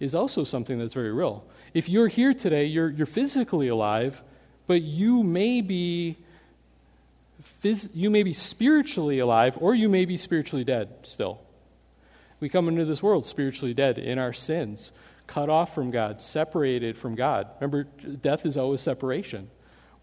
is 0.00 0.14
also 0.14 0.44
something 0.44 0.78
that's 0.78 0.94
very 0.94 1.12
real. 1.12 1.44
If 1.72 1.88
you're 1.88 2.08
here 2.08 2.34
today, 2.34 2.64
you're, 2.66 2.90
you're 2.90 3.06
physically 3.06 3.68
alive, 3.68 4.22
but 4.66 4.82
you 4.82 5.22
may 5.22 5.60
be 5.60 6.16
you 7.94 8.10
may 8.10 8.22
be 8.22 8.32
spiritually 8.32 9.18
alive 9.18 9.56
or 9.60 9.74
you 9.74 9.88
may 9.88 10.04
be 10.04 10.16
spiritually 10.16 10.64
dead 10.64 10.88
still. 11.02 11.40
We 12.40 12.48
come 12.48 12.68
into 12.68 12.84
this 12.84 13.02
world 13.02 13.26
spiritually 13.26 13.74
dead 13.74 13.98
in 13.98 14.18
our 14.18 14.32
sins, 14.32 14.92
cut 15.26 15.48
off 15.48 15.74
from 15.74 15.90
God, 15.90 16.20
separated 16.20 16.98
from 16.98 17.14
God. 17.14 17.48
Remember, 17.60 17.84
death 17.84 18.44
is 18.44 18.56
always 18.56 18.80
separation. 18.80 19.50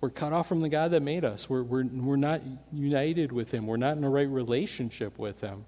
We're 0.01 0.09
cut 0.09 0.33
off 0.33 0.49
from 0.49 0.61
the 0.61 0.69
God 0.69 0.91
that 0.91 1.01
made 1.01 1.23
us. 1.23 1.49
We're, 1.49 1.63
we're, 1.63 1.85
we're 1.85 2.15
not 2.17 2.41
united 2.73 3.31
with 3.31 3.51
Him. 3.51 3.67
We're 3.67 3.77
not 3.77 3.95
in 3.95 4.03
a 4.03 4.09
right 4.09 4.27
relationship 4.27 5.17
with 5.17 5.39
Him. 5.39 5.65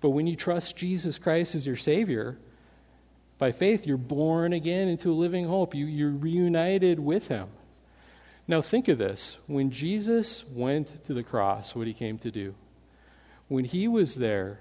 But 0.00 0.10
when 0.10 0.26
you 0.26 0.34
trust 0.34 0.76
Jesus 0.76 1.18
Christ 1.18 1.54
as 1.54 1.66
your 1.66 1.76
Savior, 1.76 2.38
by 3.38 3.52
faith, 3.52 3.86
you're 3.86 3.96
born 3.96 4.52
again 4.52 4.88
into 4.88 5.12
a 5.12 5.14
living 5.14 5.46
hope. 5.46 5.74
You, 5.74 5.86
you're 5.86 6.10
reunited 6.10 6.98
with 6.98 7.28
Him. 7.28 7.48
Now, 8.48 8.60
think 8.60 8.88
of 8.88 8.98
this. 8.98 9.36
When 9.46 9.70
Jesus 9.70 10.44
went 10.50 11.04
to 11.04 11.14
the 11.14 11.22
cross, 11.22 11.74
what 11.74 11.86
He 11.86 11.94
came 11.94 12.18
to 12.18 12.30
do, 12.30 12.54
when 13.48 13.64
He 13.64 13.86
was 13.86 14.16
there, 14.16 14.58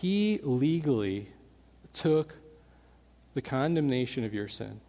he 0.00 0.40
legally 0.42 1.28
took 1.94 2.34
the 3.34 3.40
condemnation 3.40 4.24
of 4.24 4.34
your 4.34 4.46
sin. 4.46 4.80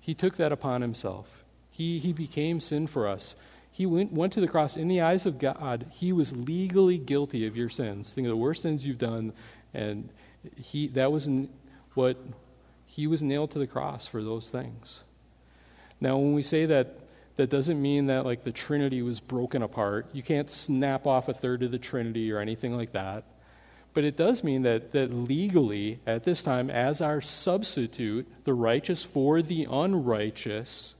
He 0.00 0.14
took 0.14 0.36
that 0.36 0.50
upon 0.50 0.82
himself. 0.82 1.44
He, 1.70 2.00
he 2.00 2.12
became 2.12 2.58
sin 2.58 2.88
for 2.88 3.06
us. 3.06 3.36
He 3.70 3.86
went, 3.86 4.12
went 4.12 4.32
to 4.32 4.40
the 4.40 4.48
cross. 4.48 4.76
In 4.76 4.88
the 4.88 5.00
eyes 5.00 5.26
of 5.26 5.38
God, 5.38 5.86
he 5.90 6.12
was 6.12 6.32
legally 6.32 6.98
guilty 6.98 7.46
of 7.46 7.56
your 7.56 7.68
sins. 7.68 8.12
Think 8.12 8.26
of 8.26 8.30
the 8.30 8.36
worst 8.36 8.62
sins 8.62 8.84
you've 8.84 8.98
done, 8.98 9.32
and 9.72 10.08
he, 10.56 10.88
that 10.88 11.12
was 11.12 11.28
what 11.94 12.16
he 12.86 13.06
was 13.06 13.22
nailed 13.22 13.52
to 13.52 13.60
the 13.60 13.66
cross 13.66 14.08
for 14.08 14.24
those 14.24 14.48
things. 14.48 15.00
Now, 16.00 16.18
when 16.18 16.34
we 16.34 16.42
say 16.42 16.66
that, 16.66 16.98
that 17.36 17.48
doesn't 17.48 17.80
mean 17.80 18.06
that 18.06 18.24
like 18.24 18.42
the 18.42 18.52
Trinity 18.52 19.02
was 19.02 19.20
broken 19.20 19.62
apart. 19.62 20.08
You 20.12 20.22
can't 20.24 20.50
snap 20.50 21.06
off 21.06 21.28
a 21.28 21.34
third 21.34 21.62
of 21.62 21.70
the 21.70 21.78
Trinity 21.78 22.32
or 22.32 22.40
anything 22.40 22.76
like 22.76 22.92
that. 22.92 23.24
But 23.94 24.02
it 24.04 24.16
does 24.16 24.42
mean 24.42 24.62
that, 24.62 24.90
that 24.92 25.14
legally, 25.14 26.00
at 26.06 26.24
this 26.24 26.42
time, 26.42 26.68
as 26.68 27.00
our 27.00 27.20
substitute, 27.20 28.26
the 28.44 28.52
righteous 28.52 29.04
for 29.04 29.40
the 29.40 29.66
unrighteous, 29.70 30.96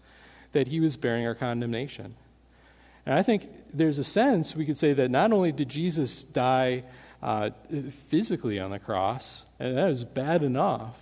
that 0.53 0.69
he 0.69 0.79
was 0.79 0.97
bearing 0.97 1.27
our 1.27 1.35
condemnation. 1.35 2.15
And 3.05 3.17
I 3.17 3.23
think 3.23 3.49
there's 3.73 3.99
a 3.99 4.05
sense 4.05 4.55
we 4.55 4.65
could 4.65 4.79
say 4.79 4.93
that 4.93 5.11
not 5.11 5.33
only 5.33 5.51
did 5.51 5.69
Jesus 5.69 6.23
die 6.23 6.85
uh, 7.21 7.51
physically 8.09 8.61
on 8.61 8.71
the 8.71 8.79
cross, 8.79 9.43
and 9.59 9.77
that 9.77 9.91
is 9.91 10.05
bad 10.05 10.45
enough, 10.45 10.97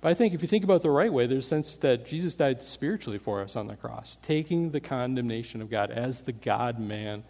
but 0.00 0.10
I 0.10 0.14
think 0.14 0.34
if 0.34 0.42
you 0.42 0.48
think 0.48 0.64
about 0.64 0.82
the 0.82 0.90
right 0.90 1.12
way, 1.12 1.26
there's 1.26 1.46
a 1.46 1.48
sense 1.48 1.76
that 1.76 2.06
Jesus 2.06 2.34
died 2.34 2.62
spiritually 2.62 3.18
for 3.18 3.42
us 3.42 3.56
on 3.56 3.66
the 3.66 3.76
cross, 3.76 4.18
taking 4.22 4.70
the 4.70 4.80
condemnation 4.80 5.60
of 5.60 5.70
God 5.70 5.90
as 5.90 6.20
the 6.20 6.32
God 6.32 6.78
man 6.78 7.24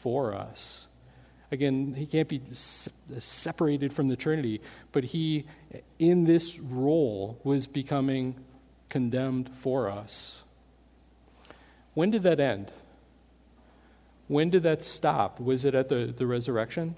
for 0.00 0.34
us. 0.34 0.86
Again, 1.52 1.94
he 1.94 2.06
can't 2.06 2.28
be 2.28 2.42
separated 3.18 3.92
from 3.92 4.08
the 4.08 4.16
Trinity, 4.16 4.60
but 4.90 5.04
he, 5.04 5.46
in 5.98 6.24
this 6.24 6.58
role, 6.58 7.38
was 7.44 7.66
becoming 7.66 8.34
condemned 8.88 9.50
for 9.60 9.88
us. 9.88 10.42
When 11.94 12.10
did 12.10 12.24
that 12.24 12.40
end? 12.40 12.72
When 14.28 14.50
did 14.50 14.64
that 14.64 14.82
stop? 14.82 15.38
Was 15.40 15.64
it 15.64 15.74
at 15.74 15.88
the, 15.88 16.12
the 16.16 16.26
resurrection? 16.26 16.96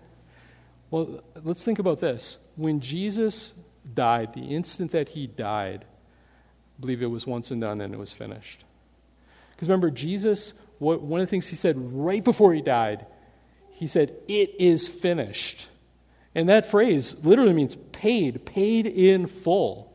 Well, 0.90 1.22
let's 1.44 1.62
think 1.62 1.78
about 1.78 2.00
this. 2.00 2.38
When 2.56 2.80
Jesus 2.80 3.52
died, 3.94 4.32
the 4.32 4.40
instant 4.40 4.92
that 4.92 5.10
he 5.10 5.26
died, 5.26 5.84
I 5.84 6.80
believe 6.80 7.02
it 7.02 7.06
was 7.06 7.26
once 7.26 7.50
and 7.50 7.60
done 7.60 7.82
and 7.82 7.92
it 7.92 7.98
was 7.98 8.12
finished. 8.12 8.64
Because 9.50 9.68
remember, 9.68 9.90
Jesus, 9.90 10.54
what, 10.78 11.02
one 11.02 11.20
of 11.20 11.26
the 11.26 11.30
things 11.30 11.48
he 11.48 11.56
said 11.56 11.76
right 11.76 12.24
before 12.24 12.54
he 12.54 12.62
died, 12.62 13.04
he 13.78 13.86
said, 13.86 14.12
It 14.26 14.56
is 14.58 14.88
finished. 14.88 15.68
And 16.34 16.48
that 16.48 16.66
phrase 16.66 17.14
literally 17.22 17.52
means 17.52 17.76
paid, 17.92 18.44
paid 18.44 18.86
in 18.86 19.26
full. 19.26 19.92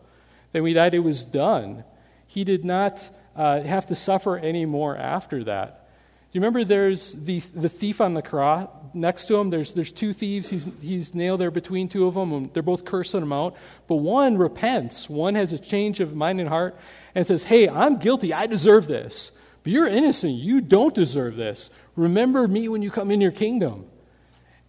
Then 0.51 0.63
when 0.63 0.69
he 0.69 0.73
died, 0.73 0.93
it 0.93 0.99
was 0.99 1.25
done. 1.25 1.83
He 2.27 2.43
did 2.43 2.63
not 2.63 3.07
uh, 3.35 3.61
have 3.61 3.87
to 3.87 3.95
suffer 3.95 4.37
anymore 4.37 4.97
after 4.97 5.43
that. 5.43 5.87
Do 6.31 6.39
you 6.39 6.41
remember 6.41 6.63
there's 6.63 7.13
the, 7.13 7.41
the 7.53 7.69
thief 7.69 8.01
on 8.01 8.13
the 8.13 8.21
cross 8.21 8.67
next 8.93 9.25
to 9.25 9.35
him? 9.35 9.49
There's, 9.49 9.73
there's 9.73 9.91
two 9.91 10.13
thieves. 10.13 10.49
He's, 10.49 10.67
he's 10.81 11.13
nailed 11.13 11.41
there 11.41 11.51
between 11.51 11.89
two 11.89 12.07
of 12.07 12.15
them. 12.15 12.31
And 12.31 12.53
they're 12.53 12.63
both 12.63 12.85
cursing 12.85 13.21
him 13.21 13.33
out. 13.33 13.55
But 13.87 13.97
one 13.97 14.37
repents. 14.37 15.09
One 15.09 15.35
has 15.35 15.53
a 15.53 15.59
change 15.59 15.99
of 15.99 16.15
mind 16.15 16.39
and 16.39 16.49
heart 16.49 16.75
and 17.13 17.27
says, 17.27 17.43
Hey, 17.43 17.69
I'm 17.69 17.97
guilty. 17.97 18.33
I 18.33 18.47
deserve 18.47 18.87
this. 18.87 19.31
But 19.61 19.73
you're 19.73 19.87
innocent. 19.87 20.33
You 20.33 20.61
don't 20.61 20.95
deserve 20.95 21.35
this. 21.35 21.69
Remember 21.95 22.47
me 22.47 22.67
when 22.67 22.82
you 22.82 22.91
come 22.91 23.12
in 23.12 23.21
your 23.21 23.32
kingdom. 23.32 23.86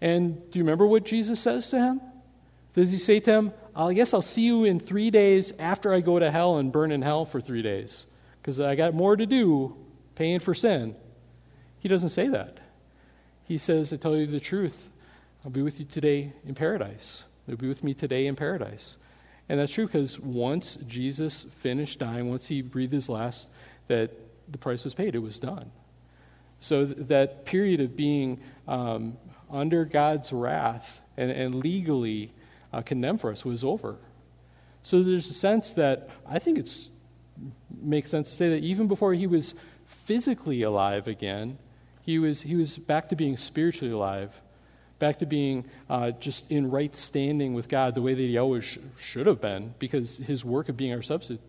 And 0.01 0.51
do 0.51 0.59
you 0.59 0.65
remember 0.65 0.87
what 0.87 1.05
Jesus 1.05 1.41
says 1.41 1.71
to 1.71 1.79
him? 1.79 2.01
Does 2.75 2.91
he 2.91 2.99
say 2.99 3.21
to 3.21 3.33
him, 3.33 3.53
ah, 3.75 3.87
I 3.87 3.95
guess 3.95 4.13
I'll 4.13 4.23
see 4.23 4.43
you 4.43 4.65
in 4.65 4.81
three 4.81 5.11
days 5.11 5.53
after 5.59 5.95
I 5.95 6.01
go 6.01 6.19
to 6.19 6.31
hell 6.31 6.59
and 6.59 6.73
burn 6.73 6.93
in 6.93 7.03
hell 7.03 7.25
for 7.25 7.41
three 7.41 7.63
days? 7.63 8.07
Because 8.41 8.61
I 8.61 8.75
got 8.75 8.95
more 8.95 9.17
to 9.17 9.27
do 9.27 9.77
paying 10.15 10.41
for 10.41 10.55
sin. 10.55 10.97
He 11.79 11.89
doesn't 11.89 12.11
say 12.11 12.29
that. 12.29 12.59
He 13.45 13.59
says, 13.59 13.93
I 13.93 13.97
tell 13.97 14.17
you 14.17 14.27
the 14.27 14.41
truth, 14.41 14.89
I'll 15.45 15.51
be 15.51 15.63
with 15.63 15.79
you 15.79 15.87
today 15.87 16.33
in 16.45 16.55
paradise. 16.55 17.25
You'll 17.47 17.59
be 17.59 17.69
with 17.69 17.85
me 17.85 17.95
today 17.95 18.27
in 18.27 18.37
paradise. 18.37 18.97
And 19.49 19.61
that's 19.61 19.73
true 19.73 19.87
because 19.87 20.19
once 20.19 20.79
Jesus 20.87 21.47
finished 21.57 21.99
dying, 21.99 22.31
once 22.31 22.47
he 22.47 22.63
breathed 22.63 22.95
his 22.95 23.09
last, 23.09 23.49
that 23.89 24.11
the 24.49 24.59
price 24.59 24.85
was 24.85 24.95
paid. 24.95 25.15
It 25.15 25.19
was 25.19 25.39
done. 25.39 25.71
So 26.65 26.87
th- 26.87 27.09
that 27.09 27.45
period 27.45 27.81
of 27.83 27.95
being 27.95 28.41
um, 28.67 29.19
under 29.51 29.85
God's 29.85 30.33
wrath 30.33 31.03
and, 31.19 31.31
and 31.31 31.55
legally 31.57 32.33
uh, 32.73 32.81
condemned 32.81 33.21
for 33.21 33.31
us 33.31 33.45
was 33.45 33.63
over. 33.63 33.97
So 34.83 35.03
there's 35.03 35.29
a 35.29 35.35
sense 35.35 35.73
that 35.73 36.09
I 36.27 36.39
think 36.39 36.57
it 36.57 36.89
makes 37.83 38.11
sense 38.11 38.31
to 38.31 38.35
say 38.35 38.49
that 38.49 38.65
even 38.65 38.89
before 38.89 39.13
he 39.13 39.27
was 39.27 39.55
physically 39.85 40.63
alive 40.63 41.07
again, 41.07 41.59
he 42.01 42.19
was, 42.19 42.41
he 42.41 42.57
was 42.57 42.79
back 42.79 43.11
to 43.11 43.17
being 43.17 43.37
spiritually 43.37 43.93
alive, 43.93 44.33
back 44.99 45.19
to 45.19 45.27
being 45.27 45.67
uh, 45.91 46.13
just 46.13 46.51
in 46.51 46.71
right 46.71 46.97
standing 46.97 47.53
with 47.53 47.69
God 47.69 47.95
the 47.95 48.01
way 48.01 48.15
that 48.15 48.23
he 48.23 48.39
always 48.39 48.65
sh- 48.65 48.79
should 48.99 49.27
have 49.27 49.41
been, 49.41 49.75
because 49.79 50.17
his 50.17 50.47
work 50.47 50.71
of 50.71 50.79
being 50.79 50.95
our 50.95 51.03
substitute, 51.03 51.43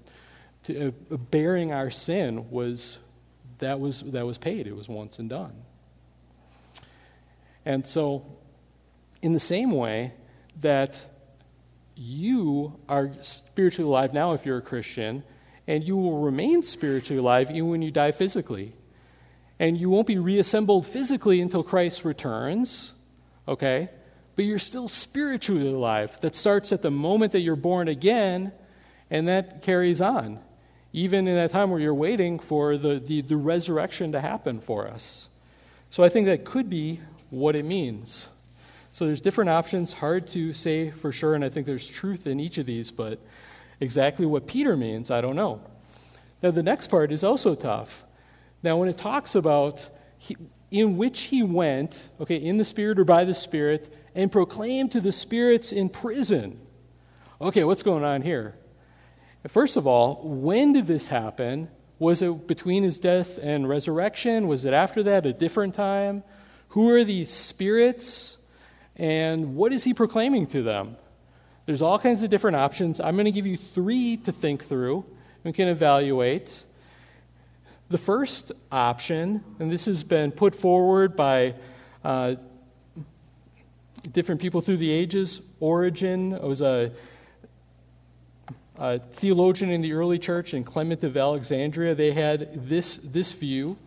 to, 0.63 0.89
uh, 1.10 1.15
bearing 1.15 1.71
our 1.71 1.89
sin, 1.89 2.49
was 2.49 2.97
that, 3.60 3.80
was 3.80 4.02
that 4.08 4.26
was 4.26 4.38
paid. 4.38 4.68
It 4.68 4.76
was 4.76 4.88
once 4.88 5.20
and 5.20 5.30
done. 5.30 5.54
And 7.65 7.88
so, 7.88 8.26
in 9.22 9.34
the 9.34 9.39
same 9.39 9.72
way 9.72 10.13
that 10.62 11.02
you 11.96 12.80
are 12.88 13.12
spiritually 13.22 13.89
alive 13.89 14.13
now 14.13 14.34
if 14.34 14.46
you're 14.46 14.58
a 14.58 14.62
Christian, 14.62 15.24
and 15.68 15.84
you 15.84 15.98
will 15.98 16.20
remain 16.20 16.62
spiritually 16.62 17.20
alive 17.20 17.50
even 17.50 17.70
when 17.70 17.82
you 17.82 17.91
die 17.91 18.12
physically 18.12 18.76
and 19.60 19.78
you 19.78 19.89
won't 19.89 20.08
be 20.08 20.18
reassembled 20.18 20.86
physically 20.86 21.41
until 21.41 21.63
Christ 21.63 22.04
returns, 22.04 22.91
okay? 23.48 23.89
But 24.36 24.46
you're 24.46 24.60
still 24.60 24.88
spiritually 24.88 25.68
alive. 25.68 26.20
That 26.22 26.36
starts 26.36 26.72
at 26.72 26.82
the 26.82 26.91
moment 26.91 27.32
that 27.32 27.39
you're 27.39 27.56
born 27.56 27.88
again, 27.88 28.52
and 29.10 29.28
that 29.28 29.62
carries 29.62 30.02
on, 30.02 30.39
even 30.96 31.28
in 31.28 31.36
that 31.36 31.52
time 31.52 31.72
where 31.72 31.80
you're 31.82 31.94
waiting 31.94 32.40
for 32.40 32.78
the, 32.78 33.00
the, 33.00 33.20
the 33.20 33.36
resurrection 33.36 34.14
to 34.14 34.22
happen 34.22 34.62
for 34.62 34.88
us. 34.88 35.28
So 35.90 36.06
I 36.06 36.10
think 36.10 36.28
that 36.28 36.46
could 36.46 36.70
be 36.70 37.02
what 37.30 37.58
it 37.58 37.66
means. 37.66 38.28
So 38.94 39.06
there's 39.06 39.20
different 39.20 39.50
options, 39.50 39.92
hard 39.92 40.26
to 40.28 40.54
say 40.54 40.92
for 40.92 41.12
sure, 41.12 41.36
and 41.36 41.44
I 41.44 41.50
think 41.50 41.66
there's 41.66 41.86
truth 41.86 42.28
in 42.28 42.40
each 42.40 42.58
of 42.60 42.66
these, 42.66 42.92
but 42.92 43.20
exactly 43.82 44.26
what 44.26 44.48
Peter 44.48 44.78
means, 44.78 45.12
I 45.12 45.20
don't 45.20 45.36
know. 45.36 45.60
Now, 46.42 46.52
the 46.52 46.64
next 46.64 46.88
part 46.88 47.12
is 47.12 47.26
also 47.26 47.56
tough. 47.56 48.06
Now, 48.64 48.78
when 48.78 48.88
it 48.88 48.98
talks 48.98 49.36
about 49.36 49.90
he, 50.18 50.38
in 50.72 50.96
which 50.96 51.24
he 51.24 51.44
went, 51.44 52.08
okay, 52.22 52.38
in 52.38 52.56
the 52.56 52.64
Spirit 52.64 53.00
or 53.00 53.04
by 53.04 53.26
the 53.26 53.34
Spirit, 53.34 53.94
and 54.16 54.32
proclaimed 54.32 54.94
to 54.94 55.02
the 55.02 55.12
spirits 55.12 55.74
in 55.74 55.90
prison. 55.90 56.58
Okay, 57.42 57.66
what's 57.66 57.84
going 57.84 58.06
on 58.06 58.22
here? 58.22 58.56
First 59.48 59.78
of 59.78 59.86
all, 59.86 60.22
when 60.24 60.74
did 60.74 60.88
this 60.88 61.08
happen? 61.08 61.70
Was 62.00 62.22
it 62.22 62.48
between 62.48 62.84
his 62.84 63.00
death 63.00 63.38
and 63.38 63.70
resurrection? 63.70 64.48
Was 64.48 64.66
it 64.66 64.74
after 64.74 65.04
that, 65.04 65.26
a 65.26 65.34
different 65.34 65.76
time? 65.76 66.24
Who 66.70 66.90
are 66.90 67.04
these 67.04 67.30
spirits? 67.30 68.38
And 68.96 69.56
what 69.56 69.72
is 69.72 69.84
he 69.84 69.94
proclaiming 69.94 70.48
to 70.48 70.64
them? 70.64 70.98
There's 71.66 71.82
all 71.82 72.00
kinds 72.00 72.24
of 72.24 72.30
different 72.30 72.58
options. 72.58 73.00
I'm 73.00 73.16
going 73.16 73.26
to 73.26 73.32
give 73.32 73.46
you 73.46 73.58
three 73.58 74.18
to 74.18 74.32
think 74.32 74.66
through 74.66 75.06
and 75.44 75.54
can 75.54 75.68
evaluate. 75.68 76.64
The 77.90 77.98
first 77.98 78.52
option, 78.72 79.44
and 79.60 79.72
this 79.72 79.86
has 79.86 80.04
been 80.04 80.32
put 80.32 80.56
forward 80.56 81.16
by 81.16 81.56
uh, 82.04 82.36
different 84.12 84.42
people 84.42 84.62
through 84.62 84.78
the 84.78 84.92
ages, 84.92 85.42
Origen 85.60 86.32
was 86.42 86.62
a, 86.62 86.92
a, 88.78 89.00
theologian 89.00 89.72
in 89.72 89.82
the 89.82 89.94
early 89.94 90.20
church, 90.20 90.54
and 90.54 90.66
Clement 90.66 91.04
of 91.04 91.16
Alexandria. 91.16 91.96
They 91.96 92.12
had 92.12 92.68
this, 92.70 93.00
this 93.04 93.34
view, 93.34 93.78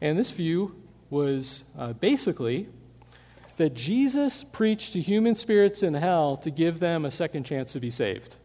and 0.00 0.18
this 0.18 0.30
view 0.30 0.74
was 1.10 1.64
uh, 1.78 1.92
basically 1.94 2.68
that 3.56 3.74
Jesus 3.74 4.44
preached 4.44 4.92
to 4.92 5.00
human 5.00 5.34
spirits 5.34 5.82
in 5.82 5.94
hell 5.94 6.36
to 6.38 6.50
give 6.50 6.78
them 6.78 7.04
a 7.04 7.10
second 7.10 7.44
chance 7.44 7.72
to 7.72 7.80
be 7.80 7.90
saved. 7.90 8.36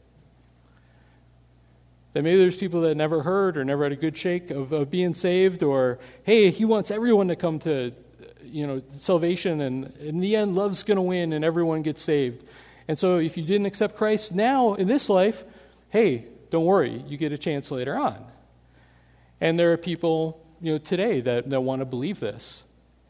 That 2.14 2.24
maybe 2.24 2.38
there's 2.38 2.56
people 2.56 2.82
that 2.82 2.96
never 2.96 3.24
heard 3.24 3.58
or 3.58 3.66
never 3.66 3.84
had 3.84 3.92
a 3.92 3.96
good 3.96 4.18
shake 4.18 4.52
of, 4.52 4.72
of 4.72 4.92
being 4.92 5.14
saved, 5.14 5.64
or 5.64 6.00
hey, 6.24 6.52
he 6.52 6.66
wants 6.66 6.92
everyone 6.92 7.28
to 7.30 7.36
come 7.36 7.60
to 7.60 7.92
you 8.44 8.68
know 8.68 8.82
salvation, 8.98 9.62
and 9.62 9.96
in 9.98 10.20
the 10.20 10.36
end, 10.36 10.56
love's 10.56 10.84
going 10.84 10.98
to 10.98 11.02
win, 11.02 11.34
and 11.34 11.44
everyone 11.44 11.82
gets 11.82 12.02
saved. 12.02 12.44
And 12.88 13.00
so, 13.00 13.18
if 13.18 13.38
you 13.38 13.44
didn't 13.44 13.66
accept 13.66 13.96
Christ 13.96 14.34
now 14.34 14.74
in 14.74 14.88
this 14.88 15.10
life, 15.10 15.44
hey, 15.90 16.26
don't 16.50 16.66
worry, 16.66 17.04
you 17.08 17.18
get 17.18 17.32
a 17.32 17.38
chance 17.38 17.72
later 17.72 17.96
on. 17.96 18.26
And 19.40 19.58
there 19.58 19.74
are 19.74 19.78
people 19.78 20.46
you 20.62 20.74
know 20.74 20.78
today 20.78 21.22
that, 21.22 21.50
that 21.50 21.62
want 21.62 21.82
to 21.82 21.86
believe 21.86 22.20
this. 22.20 22.64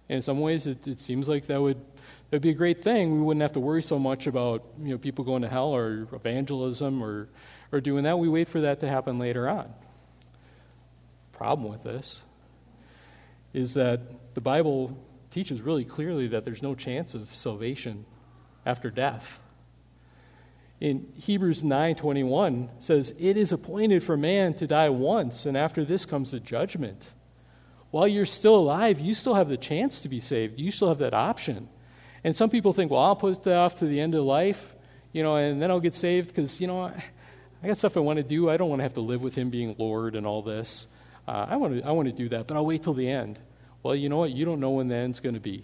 And 0.09 0.17
in 0.17 0.21
some 0.21 0.39
ways, 0.39 0.67
it, 0.67 0.87
it 0.87 0.99
seems 0.99 1.27
like 1.27 1.47
that 1.47 1.61
would 1.61 1.77
It 1.77 2.37
would 2.37 2.41
be 2.41 2.49
a 2.49 2.55
great 2.55 2.83
thing. 2.83 3.13
We 3.13 3.21
wouldn't 3.21 3.41
have 3.41 3.53
to 3.53 3.59
worry 3.59 3.83
so 3.83 3.99
much 3.99 4.25
about 4.25 4.63
you 4.81 4.89
know, 4.89 4.97
people 4.97 5.23
going 5.23 5.43
to 5.43 5.49
hell 5.49 5.75
or 5.75 6.07
evangelism 6.13 7.03
or, 7.03 7.29
or 7.71 7.79
doing 7.79 8.03
that. 8.05 8.17
We 8.17 8.27
wait 8.27 8.49
for 8.49 8.61
that 8.61 8.79
to 8.79 8.89
happen 8.89 9.19
later 9.19 9.47
on. 9.47 9.71
Problem 11.31 11.69
with 11.69 11.83
this 11.83 12.21
is 13.53 13.75
that 13.75 13.99
the 14.33 14.41
Bible 14.41 14.97
teaches 15.29 15.61
really 15.61 15.85
clearly 15.85 16.27
that 16.29 16.43
there's 16.43 16.63
no 16.63 16.73
chance 16.73 17.13
of 17.13 17.33
salvation 17.35 18.05
after 18.65 18.89
death. 18.89 19.39
In 20.83 21.07
Hebrews 21.15 21.63
9:21 21.63 22.69
says, 22.81 23.13
"It 23.17 23.37
is 23.37 23.53
appointed 23.53 24.03
for 24.03 24.17
man 24.17 24.53
to 24.55 24.67
die 24.67 24.89
once, 24.89 25.45
and 25.45 25.55
after 25.55 25.85
this 25.85 26.03
comes 26.05 26.31
the 26.31 26.41
judgment." 26.41 27.13
While 27.91 28.05
you're 28.05 28.25
still 28.25 28.57
alive, 28.57 28.99
you 28.99 29.15
still 29.15 29.35
have 29.35 29.47
the 29.47 29.55
chance 29.55 30.01
to 30.01 30.09
be 30.09 30.19
saved. 30.19 30.59
You 30.59 30.71
still 30.71 30.89
have 30.89 30.97
that 30.97 31.13
option. 31.13 31.69
And 32.25 32.35
some 32.35 32.49
people 32.49 32.73
think, 32.73 32.91
"Well, 32.91 32.99
I'll 32.99 33.15
put 33.15 33.43
that 33.43 33.55
off 33.55 33.75
to 33.75 33.85
the 33.85 34.01
end 34.01 34.13
of 34.13 34.25
life, 34.25 34.75
you 35.13 35.23
know, 35.23 35.37
and 35.37 35.61
then 35.61 35.71
I'll 35.71 35.79
get 35.79 35.95
saved 35.95 36.27
because, 36.27 36.59
you 36.59 36.67
know, 36.67 36.81
I 37.63 37.67
got 37.67 37.77
stuff 37.77 37.95
I 37.95 38.01
want 38.01 38.17
to 38.17 38.23
do. 38.23 38.49
I 38.49 38.57
don't 38.57 38.67
want 38.67 38.79
to 38.79 38.83
have 38.83 38.95
to 38.95 39.01
live 39.01 39.21
with 39.21 39.35
him 39.35 39.49
being 39.49 39.75
Lord 39.77 40.17
and 40.17 40.27
all 40.27 40.41
this. 40.41 40.87
Uh, 41.25 41.45
I 41.49 41.55
want 41.55 41.77
to 41.77 41.87
I 41.87 41.91
want 41.91 42.09
to 42.09 42.13
do 42.13 42.27
that, 42.27 42.45
but 42.45 42.57
I'll 42.57 42.65
wait 42.65 42.83
till 42.83 42.93
the 42.93 43.07
end." 43.07 43.39
Well, 43.83 43.95
you 43.95 44.09
know 44.09 44.17
what? 44.17 44.31
You 44.31 44.43
don't 44.43 44.59
know 44.59 44.71
when 44.71 44.89
the 44.89 44.95
end's 44.95 45.21
going 45.21 45.35
to 45.35 45.41
be. 45.41 45.63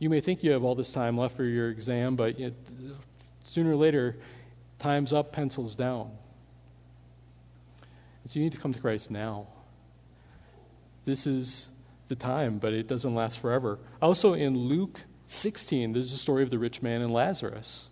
You 0.00 0.10
may 0.10 0.20
think 0.20 0.42
you 0.42 0.50
have 0.50 0.64
all 0.64 0.74
this 0.74 0.92
time 0.92 1.16
left 1.16 1.36
for 1.36 1.44
your 1.44 1.70
exam, 1.70 2.16
but 2.16 2.40
sooner 3.44 3.72
or 3.72 3.76
later, 3.76 4.16
time's 4.78 5.12
up, 5.12 5.32
pencils 5.32 5.76
down. 5.76 6.10
so 8.26 8.38
you 8.38 8.44
need 8.44 8.52
to 8.52 8.58
come 8.58 8.72
to 8.72 8.80
Christ 8.80 9.10
now. 9.10 9.46
This 11.04 11.26
is 11.26 11.66
the 12.08 12.16
time, 12.16 12.58
but 12.58 12.72
it 12.72 12.86
doesn't 12.86 13.14
last 13.14 13.38
forever. 13.38 13.78
Also, 14.00 14.34
in 14.34 14.56
Luke 14.56 15.00
16, 15.26 15.92
there's 15.92 16.12
a 16.12 16.18
story 16.18 16.42
of 16.42 16.50
the 16.50 16.58
rich 16.58 16.82
man 16.82 17.02
and 17.02 17.12
Lazarus. 17.12 17.88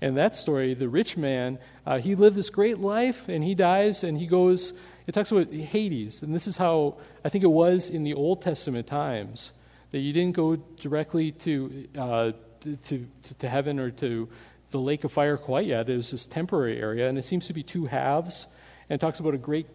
And 0.00 0.16
that 0.16 0.36
story, 0.36 0.74
the 0.74 0.88
rich 0.88 1.16
man, 1.16 1.58
uh, 1.86 1.98
he 1.98 2.16
lived 2.16 2.34
this 2.34 2.50
great 2.50 2.78
life 2.78 3.28
and 3.28 3.44
he 3.44 3.54
dies 3.54 4.02
and 4.02 4.18
he 4.18 4.26
goes 4.26 4.72
it 5.06 5.12
talks 5.12 5.32
about 5.32 5.52
Hades, 5.52 6.22
and 6.22 6.34
this 6.34 6.46
is 6.46 6.56
how 6.56 6.96
I 7.24 7.28
think 7.28 7.44
it 7.44 7.50
was 7.50 7.88
in 7.88 8.04
the 8.04 8.14
Old 8.14 8.40
Testament 8.40 8.86
times 8.86 9.52
that 9.90 9.98
you 9.98 10.12
didn't 10.12 10.36
go 10.36 10.56
directly 10.80 11.32
to, 11.32 11.88
uh, 11.98 12.32
to, 12.60 12.76
to, 12.76 13.06
to, 13.38 13.48
heaven 13.48 13.78
or 13.78 13.90
to 13.90 14.28
the 14.72 14.80
lake 14.80 15.04
of 15.04 15.12
fire 15.12 15.36
quite 15.36 15.66
yet. 15.66 15.88
It 15.88 15.96
was 15.96 16.10
this 16.10 16.26
temporary 16.26 16.80
area, 16.80 17.08
and 17.08 17.16
it 17.16 17.24
seems 17.24 17.46
to 17.46 17.52
be 17.52 17.62
two 17.62 17.86
halves, 17.86 18.46
and 18.88 19.00
it 19.00 19.00
talks 19.00 19.20
about 19.20 19.34
a 19.34 19.38
great 19.38 19.68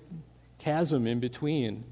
chasm 0.57 1.07
in 1.07 1.19
between. 1.19 1.85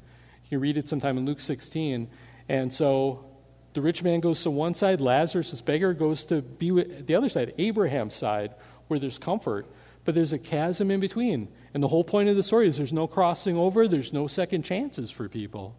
You 0.49 0.59
read 0.59 0.77
it 0.77 0.89
sometime 0.89 1.17
in 1.17 1.25
Luke 1.25 1.41
16. 1.41 2.07
And 2.49 2.71
so 2.71 3.25
the 3.73 3.81
rich 3.81 4.03
man 4.03 4.19
goes 4.19 4.41
to 4.43 4.51
one 4.51 4.73
side, 4.73 5.01
Lazarus, 5.01 5.51
this 5.51 5.61
beggar, 5.61 5.93
goes 5.93 6.25
to 6.25 6.41
be 6.41 6.71
with 6.71 7.07
the 7.07 7.15
other 7.15 7.29
side, 7.29 7.53
Abraham's 7.57 8.15
side, 8.15 8.53
where 8.87 8.99
there's 8.99 9.17
comfort. 9.17 9.67
But 10.03 10.13
there's 10.13 10.33
a 10.33 10.37
chasm 10.37 10.91
in 10.91 10.99
between. 10.99 11.47
And 11.73 11.81
the 11.81 11.87
whole 11.87 12.03
point 12.03 12.29
of 12.29 12.35
the 12.35 12.43
story 12.43 12.67
is 12.67 12.77
there's 12.77 12.93
no 12.93 13.07
crossing 13.07 13.57
over, 13.57 13.87
there's 13.87 14.13
no 14.13 14.27
second 14.27 14.63
chances 14.63 15.09
for 15.09 15.27
people. 15.27 15.75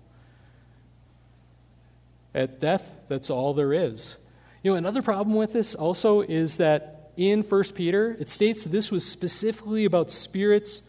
At 2.35 2.61
death, 2.61 2.91
that's 3.09 3.31
all 3.31 3.55
there 3.55 3.73
is. 3.73 4.17
You 4.63 4.73
know, 4.73 4.77
another 4.77 5.01
problem 5.01 5.37
with 5.37 5.53
this 5.53 5.75
also 5.75 6.23
is 6.23 6.57
that 6.57 6.96
in 7.17 7.43
1 7.43 7.65
Peter, 7.75 8.17
it 8.19 8.29
states 8.29 8.65
this 8.65 8.91
was 8.91 9.05
specifically 9.05 9.85
about 9.85 10.11
spirits 10.11 10.83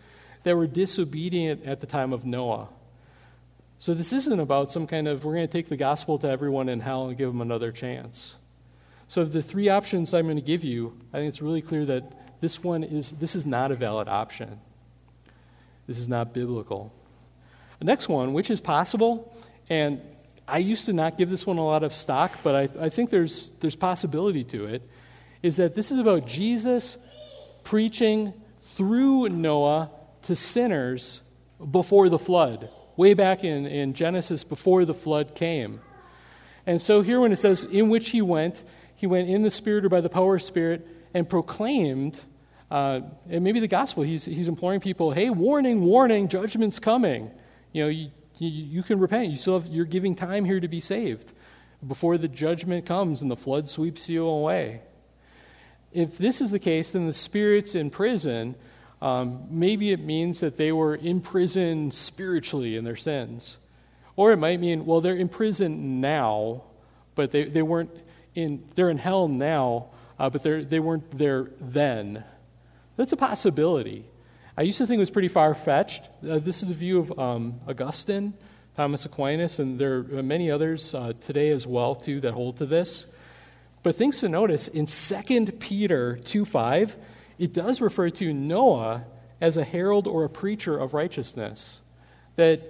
that 0.44 0.56
were 0.56 0.68
disobedient 0.68 1.66
at 1.66 1.82
the 1.82 1.88
time 1.88 2.14
of 2.14 2.26
Noah. 2.26 2.70
So 3.80 3.94
this 3.94 4.12
isn't 4.14 4.40
about 4.40 4.72
some 4.72 4.88
kind 4.88 5.08
of, 5.08 5.24
we're 5.24 5.36
going 5.36 5.48
to 5.48 5.52
take 5.52 5.70
the 5.70 5.78
gospel 5.78 6.18
to 6.20 6.30
everyone 6.30 6.70
in 6.70 6.80
hell 6.80 7.08
and 7.08 7.18
give 7.18 7.28
them 7.28 7.42
another 7.42 7.72
chance. 7.72 8.36
So, 9.10 9.22
of 9.22 9.32
the 9.32 9.42
three 9.42 9.70
options 9.70 10.14
I'm 10.14 10.26
going 10.26 10.36
to 10.36 10.42
give 10.42 10.64
you, 10.64 10.98
I 11.14 11.18
think 11.18 11.30
it's 11.30 11.42
really 11.42 11.62
clear 11.62 11.86
that 11.86 12.42
this 12.42 12.62
one 12.62 12.84
is, 12.84 13.12
this 13.12 13.36
is 13.36 13.46
not 13.46 13.72
a 13.72 13.76
valid 13.76 14.10
option. 14.10 14.60
This 15.88 15.98
is 15.98 16.10
not 16.10 16.34
biblical. 16.34 16.92
The 17.80 17.86
next 17.86 18.10
one, 18.10 18.34
which 18.34 18.50
is 18.50 18.60
possible, 18.60 19.34
and 19.70 20.02
I 20.48 20.58
used 20.58 20.86
to 20.86 20.94
not 20.94 21.18
give 21.18 21.30
this 21.30 21.46
one 21.46 21.58
a 21.58 21.66
lot 21.66 21.84
of 21.84 21.94
stock, 21.94 22.32
but 22.44 22.56
I, 22.56 22.86
I 22.86 22.90
think 22.90 23.10
there's, 23.10 23.52
there's 23.62 23.76
possibility 23.76 24.44
to 24.46 24.66
it, 24.66 24.82
is 25.42 25.58
that 25.58 25.76
this 25.76 25.92
is 25.92 26.00
about 26.00 26.26
Jesus 26.26 26.98
preaching 27.64 28.34
through 28.62 29.30
Noah 29.30 29.92
to 30.24 30.36
sinners 30.36 31.22
before 31.72 32.10
the 32.10 32.20
flood, 32.20 32.70
way 32.96 33.14
back 33.14 33.44
in, 33.44 33.66
in 33.66 33.94
Genesis 33.94 34.44
before 34.44 34.86
the 34.86 34.94
flood 34.94 35.36
came. 35.36 35.82
And 36.66 36.82
so 36.82 37.02
here, 37.02 37.20
when 37.20 37.32
it 37.32 37.38
says, 37.38 37.64
in 37.64 37.90
which 37.90 38.10
he 38.10 38.22
went, 38.22 38.64
he 38.96 39.08
went 39.08 39.30
in 39.30 39.42
the 39.42 39.52
Spirit 39.52 39.86
or 39.86 39.90
by 39.90 40.02
the 40.02 40.10
power 40.10 40.36
of 40.36 40.44
Spirit 40.44 40.88
and 41.14 41.30
proclaimed 41.30 42.22
uh, 42.70 43.02
and 43.30 43.44
maybe 43.44 43.60
the 43.60 43.68
gospel, 43.68 44.04
he's, 44.04 44.26
he's 44.26 44.48
imploring 44.48 44.80
people, 44.80 45.12
hey, 45.12 45.30
warning, 45.30 45.82
warning, 45.82 46.28
judgment's 46.28 46.80
coming. 46.80 47.32
You 47.72 47.84
know, 47.84 47.90
you, 47.90 48.12
you, 48.40 48.50
you 48.50 48.84
can 48.84 49.00
repent. 49.00 49.32
You 49.32 49.38
still 49.38 49.60
have, 49.60 49.68
you're 49.68 49.86
giving 49.86 50.16
time 50.16 50.44
here 50.44 50.60
to 50.60 50.68
be 50.68 50.82
saved 50.82 51.32
before 51.86 52.18
the 52.18 52.28
judgment 52.28 52.86
comes 52.86 53.22
and 53.22 53.32
the 53.32 53.36
flood 53.36 53.70
sweeps 53.70 54.10
you 54.10 54.26
away. 54.26 54.82
If 55.92 56.18
this 56.18 56.42
is 56.42 56.52
the 56.52 56.60
case, 56.60 56.92
then 56.92 57.08
the 57.08 57.14
spirits 57.14 57.76
in 57.76 57.90
prison, 57.90 58.56
um, 59.02 59.48
maybe 59.50 59.92
it 59.92 60.00
means 60.00 60.40
that 60.42 60.58
they 60.58 60.72
were 60.72 60.96
imprisoned 60.96 61.94
spiritually 61.94 62.76
in 62.76 62.84
their 62.84 62.96
sins. 62.96 63.58
Or 64.16 64.32
it 64.32 64.38
might 64.38 64.60
mean, 64.60 64.86
well, 64.86 65.02
they're 65.02 65.16
in 65.16 65.30
prison 65.30 66.02
now, 66.02 66.64
but 67.16 67.32
they, 67.32 67.46
they 67.46 67.62
weren't 67.62 67.92
in, 68.36 68.64
they're 68.76 68.90
in 68.90 68.98
hell 68.98 69.28
now, 69.28 69.90
uh, 70.20 70.30
but 70.30 70.44
they're, 70.44 70.64
they 70.64 70.80
weren't 70.80 71.18
there 71.18 71.52
then. 71.62 72.24
That's 72.96 73.12
a 73.12 73.18
possibility. 73.18 74.06
I 74.58 74.64
used 74.64 74.80
to 74.80 74.88
think 74.88 74.98
it 74.98 75.02
was 75.02 75.12
pretty 75.12 75.28
far 75.28 75.54
fetched. 75.54 76.10
Uh, 76.28 76.40
this 76.40 76.64
is 76.64 76.70
the 76.70 76.74
view 76.74 77.00
of 77.00 77.20
um, 77.20 77.60
Augustine, 77.68 78.34
Thomas 78.76 79.06
Aquinas, 79.06 79.60
and 79.60 79.78
there 79.78 79.98
are 79.98 80.24
many 80.24 80.50
others 80.50 80.96
uh, 80.96 81.14
today 81.22 81.52
as 81.52 81.68
well 81.68 81.94
too 81.94 82.20
that 82.22 82.34
hold 82.34 82.58
to 82.58 82.66
this. 82.66 83.06
But 83.88 83.96
things 83.96 84.20
to 84.20 84.28
notice 84.28 84.68
in 84.68 84.86
2 84.86 85.46
Peter 85.60 86.18
2 86.26 86.44
5, 86.44 86.98
it 87.40 87.54
does 87.54 87.80
refer 87.80 88.10
to 88.10 88.34
Noah 88.34 89.06
as 89.40 89.56
a 89.56 89.64
herald 89.64 90.08
or 90.08 90.26
a 90.26 90.30
preacher 90.30 90.78
of 90.78 90.94
righteousness. 90.94 91.80
That 92.36 92.70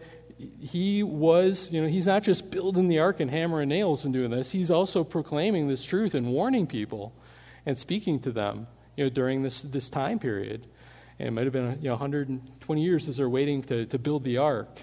he 0.62 1.02
was, 1.02 1.72
you 1.72 1.82
know, 1.82 1.88
he's 1.88 2.06
not 2.06 2.22
just 2.22 2.52
building 2.52 2.88
the 2.88 3.00
ark 3.00 3.20
and 3.20 3.32
hammering 3.32 3.70
nails 3.70 4.06
and 4.06 4.14
doing 4.14 4.30
this, 4.30 4.52
he's 4.52 4.70
also 4.70 5.04
proclaiming 5.04 5.68
this 5.68 5.84
truth 5.84 6.14
and 6.14 6.28
warning 6.28 6.68
people 6.68 7.16
and 7.66 7.80
speaking 7.80 8.20
to 8.20 8.32
them 8.32 8.68
you 8.96 9.06
know, 9.06 9.10
during 9.10 9.42
this, 9.42 9.64
this 9.64 9.90
time 9.90 10.20
period. 10.20 10.68
And 11.18 11.30
it 11.30 11.32
might 11.32 11.46
have 11.46 11.54
been 11.54 11.80
you 11.82 11.88
know, 11.88 11.94
120 11.94 12.84
years 12.84 13.08
as 13.08 13.18
they're 13.18 13.28
waiting 13.28 13.64
to, 13.64 13.88
to 13.88 13.98
build 13.98 14.24
the 14.24 14.38
ark. 14.38 14.82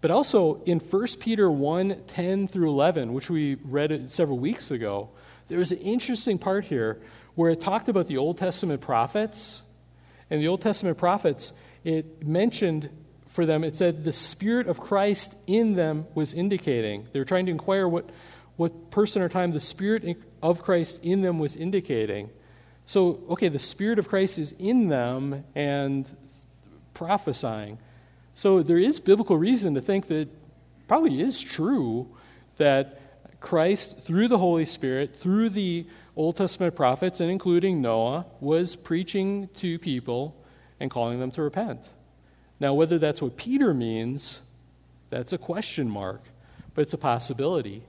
But 0.00 0.10
also 0.10 0.62
in 0.64 0.80
1 0.80 1.06
Peter 1.18 1.50
1 1.50 2.04
10 2.06 2.48
through 2.48 2.70
11, 2.70 3.12
which 3.12 3.28
we 3.28 3.56
read 3.64 4.10
several 4.10 4.38
weeks 4.38 4.70
ago, 4.70 5.10
there 5.48 5.58
was 5.58 5.72
an 5.72 5.78
interesting 5.78 6.38
part 6.38 6.64
here 6.64 7.00
where 7.34 7.50
it 7.50 7.60
talked 7.60 7.88
about 7.88 8.06
the 8.06 8.16
Old 8.16 8.38
Testament 8.38 8.80
prophets. 8.80 9.62
And 10.30 10.40
the 10.40 10.48
Old 10.48 10.62
Testament 10.62 10.96
prophets, 10.96 11.52
it 11.84 12.26
mentioned 12.26 12.88
for 13.30 13.46
them, 13.46 13.62
it 13.62 13.76
said 13.76 14.04
the 14.04 14.12
Spirit 14.12 14.66
of 14.66 14.80
Christ 14.80 15.36
in 15.46 15.74
them 15.74 16.06
was 16.14 16.32
indicating. 16.32 17.06
They 17.12 17.18
were 17.18 17.24
trying 17.24 17.46
to 17.46 17.52
inquire 17.52 17.88
what, 17.88 18.10
what 18.56 18.90
person 18.90 19.22
or 19.22 19.28
time 19.28 19.52
the 19.52 19.60
Spirit 19.60 20.18
of 20.42 20.62
Christ 20.62 21.00
in 21.02 21.22
them 21.22 21.38
was 21.38 21.54
indicating. 21.54 22.30
So, 22.86 23.20
okay, 23.30 23.48
the 23.48 23.60
Spirit 23.60 24.00
of 24.00 24.08
Christ 24.08 24.38
is 24.38 24.52
in 24.58 24.88
them 24.88 25.44
and 25.54 26.10
prophesying. 26.92 27.78
So 28.40 28.62
there 28.62 28.78
is 28.78 29.00
biblical 29.00 29.36
reason 29.36 29.74
to 29.74 29.82
think 29.82 30.06
that 30.06 30.26
probably 30.88 31.20
is 31.20 31.38
true 31.38 32.08
that 32.56 33.38
Christ, 33.38 33.98
through 34.00 34.28
the 34.28 34.38
Holy 34.38 34.64
Spirit, 34.64 35.14
through 35.14 35.50
the 35.50 35.86
Old 36.16 36.38
Testament 36.38 36.74
prophets, 36.74 37.20
and 37.20 37.30
including 37.30 37.82
Noah, 37.82 38.24
was 38.40 38.76
preaching 38.76 39.50
to 39.56 39.78
people 39.78 40.34
and 40.80 40.90
calling 40.90 41.20
them 41.20 41.30
to 41.32 41.42
repent. 41.42 41.90
Now, 42.58 42.72
whether 42.72 42.98
that's 42.98 43.20
what 43.20 43.36
Peter 43.36 43.74
means, 43.74 44.40
that's 45.10 45.34
a 45.34 45.38
question 45.38 45.90
mark, 45.90 46.22
but 46.72 46.80
it's 46.80 46.94
a 46.94 46.98
possibility. 46.98 47.82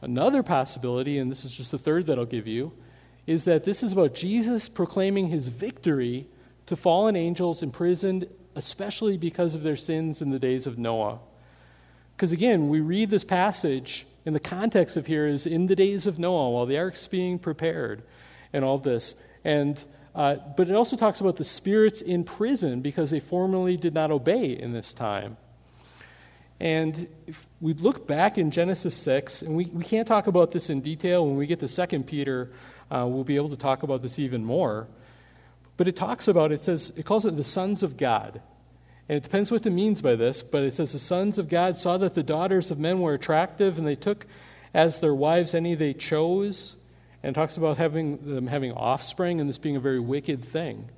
Another 0.00 0.42
possibility, 0.42 1.18
and 1.18 1.30
this 1.30 1.44
is 1.44 1.52
just 1.52 1.72
the 1.72 1.78
third 1.78 2.06
that 2.06 2.18
I'll 2.18 2.24
give 2.24 2.46
you, 2.46 2.72
is 3.26 3.44
that 3.44 3.64
this 3.64 3.82
is 3.82 3.92
about 3.92 4.14
Jesus 4.14 4.70
proclaiming 4.70 5.28
his 5.28 5.48
victory 5.48 6.26
to 6.64 6.74
fallen 6.74 7.16
angels 7.16 7.62
imprisoned, 7.62 8.26
especially 8.54 9.16
because 9.16 9.54
of 9.54 9.62
their 9.62 9.76
sins 9.76 10.22
in 10.22 10.30
the 10.30 10.38
days 10.38 10.66
of 10.66 10.78
Noah. 10.78 11.18
Because 12.16 12.32
again, 12.32 12.68
we 12.68 12.80
read 12.80 13.10
this 13.10 13.24
passage, 13.24 14.06
and 14.24 14.34
the 14.34 14.40
context 14.40 14.96
of 14.96 15.06
here 15.06 15.26
is 15.26 15.46
in 15.46 15.66
the 15.66 15.76
days 15.76 16.06
of 16.06 16.18
Noah, 16.18 16.50
while 16.50 16.66
the 16.66 16.78
ark's 16.78 17.06
being 17.06 17.38
prepared, 17.38 18.02
and 18.52 18.64
all 18.64 18.78
this. 18.78 19.16
And 19.44 19.82
uh, 20.14 20.36
but 20.56 20.68
it 20.68 20.74
also 20.74 20.96
talks 20.96 21.20
about 21.20 21.36
the 21.36 21.44
spirits 21.44 22.00
in 22.02 22.24
prison 22.24 22.80
because 22.80 23.10
they 23.10 23.20
formerly 23.20 23.76
did 23.76 23.94
not 23.94 24.10
obey 24.10 24.52
in 24.52 24.72
this 24.72 24.92
time. 24.92 25.36
And 26.60 27.08
if 27.26 27.44
we 27.60 27.74
look 27.74 28.06
back 28.06 28.38
in 28.38 28.50
Genesis 28.50 28.94
6, 28.94 29.42
and 29.42 29.56
we, 29.56 29.64
we 29.66 29.82
can't 29.82 30.06
talk 30.06 30.26
about 30.26 30.52
this 30.52 30.70
in 30.70 30.80
detail. 30.80 31.26
When 31.26 31.36
we 31.36 31.46
get 31.46 31.60
to 31.60 31.86
2 31.86 32.02
Peter, 32.02 32.52
uh, 32.90 33.06
we'll 33.08 33.24
be 33.24 33.36
able 33.36 33.48
to 33.48 33.56
talk 33.56 33.82
about 33.82 34.02
this 34.02 34.18
even 34.18 34.44
more. 34.44 34.86
But 35.76 35.88
it 35.88 35.96
talks 35.96 36.28
about, 36.28 36.52
it 36.52 36.62
says, 36.62 36.92
it 36.96 37.04
calls 37.04 37.26
it 37.26 37.36
the 37.36 37.44
sons 37.44 37.82
of 37.82 37.96
God. 37.96 38.40
And 39.08 39.16
it 39.16 39.24
depends 39.24 39.50
what 39.50 39.66
it 39.66 39.70
means 39.70 40.00
by 40.00 40.14
this, 40.14 40.42
but 40.42 40.62
it 40.62 40.76
says 40.76 40.92
the 40.92 40.98
sons 40.98 41.38
of 41.38 41.48
God 41.48 41.76
saw 41.76 41.98
that 41.98 42.14
the 42.14 42.22
daughters 42.22 42.70
of 42.70 42.78
men 42.78 43.00
were 43.00 43.14
attractive, 43.14 43.78
and 43.78 43.86
they 43.86 43.96
took 43.96 44.26
as 44.74 45.00
their 45.00 45.14
wives 45.14 45.54
any 45.54 45.74
they 45.74 45.92
chose. 45.92 46.76
And 47.24 47.36
talks 47.36 47.56
about 47.56 47.76
having 47.76 48.16
them 48.34 48.48
having 48.48 48.72
offspring 48.72 49.40
and 49.40 49.48
this 49.48 49.56
being 49.56 49.76
a 49.76 49.80
very 49.80 50.00
wicked 50.00 50.44
thing. 50.44 50.88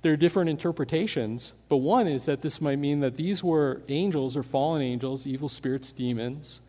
There 0.00 0.14
are 0.14 0.16
different 0.16 0.48
interpretations, 0.48 1.52
but 1.68 1.76
one 1.76 2.06
is 2.06 2.24
that 2.24 2.40
this 2.40 2.58
might 2.58 2.78
mean 2.78 3.00
that 3.00 3.18
these 3.18 3.44
were 3.44 3.82
angels 3.90 4.34
or 4.34 4.42
fallen 4.42 4.80
angels, 4.80 5.26
evil 5.26 5.50
spirits, 5.50 5.92
demons, 5.92 6.60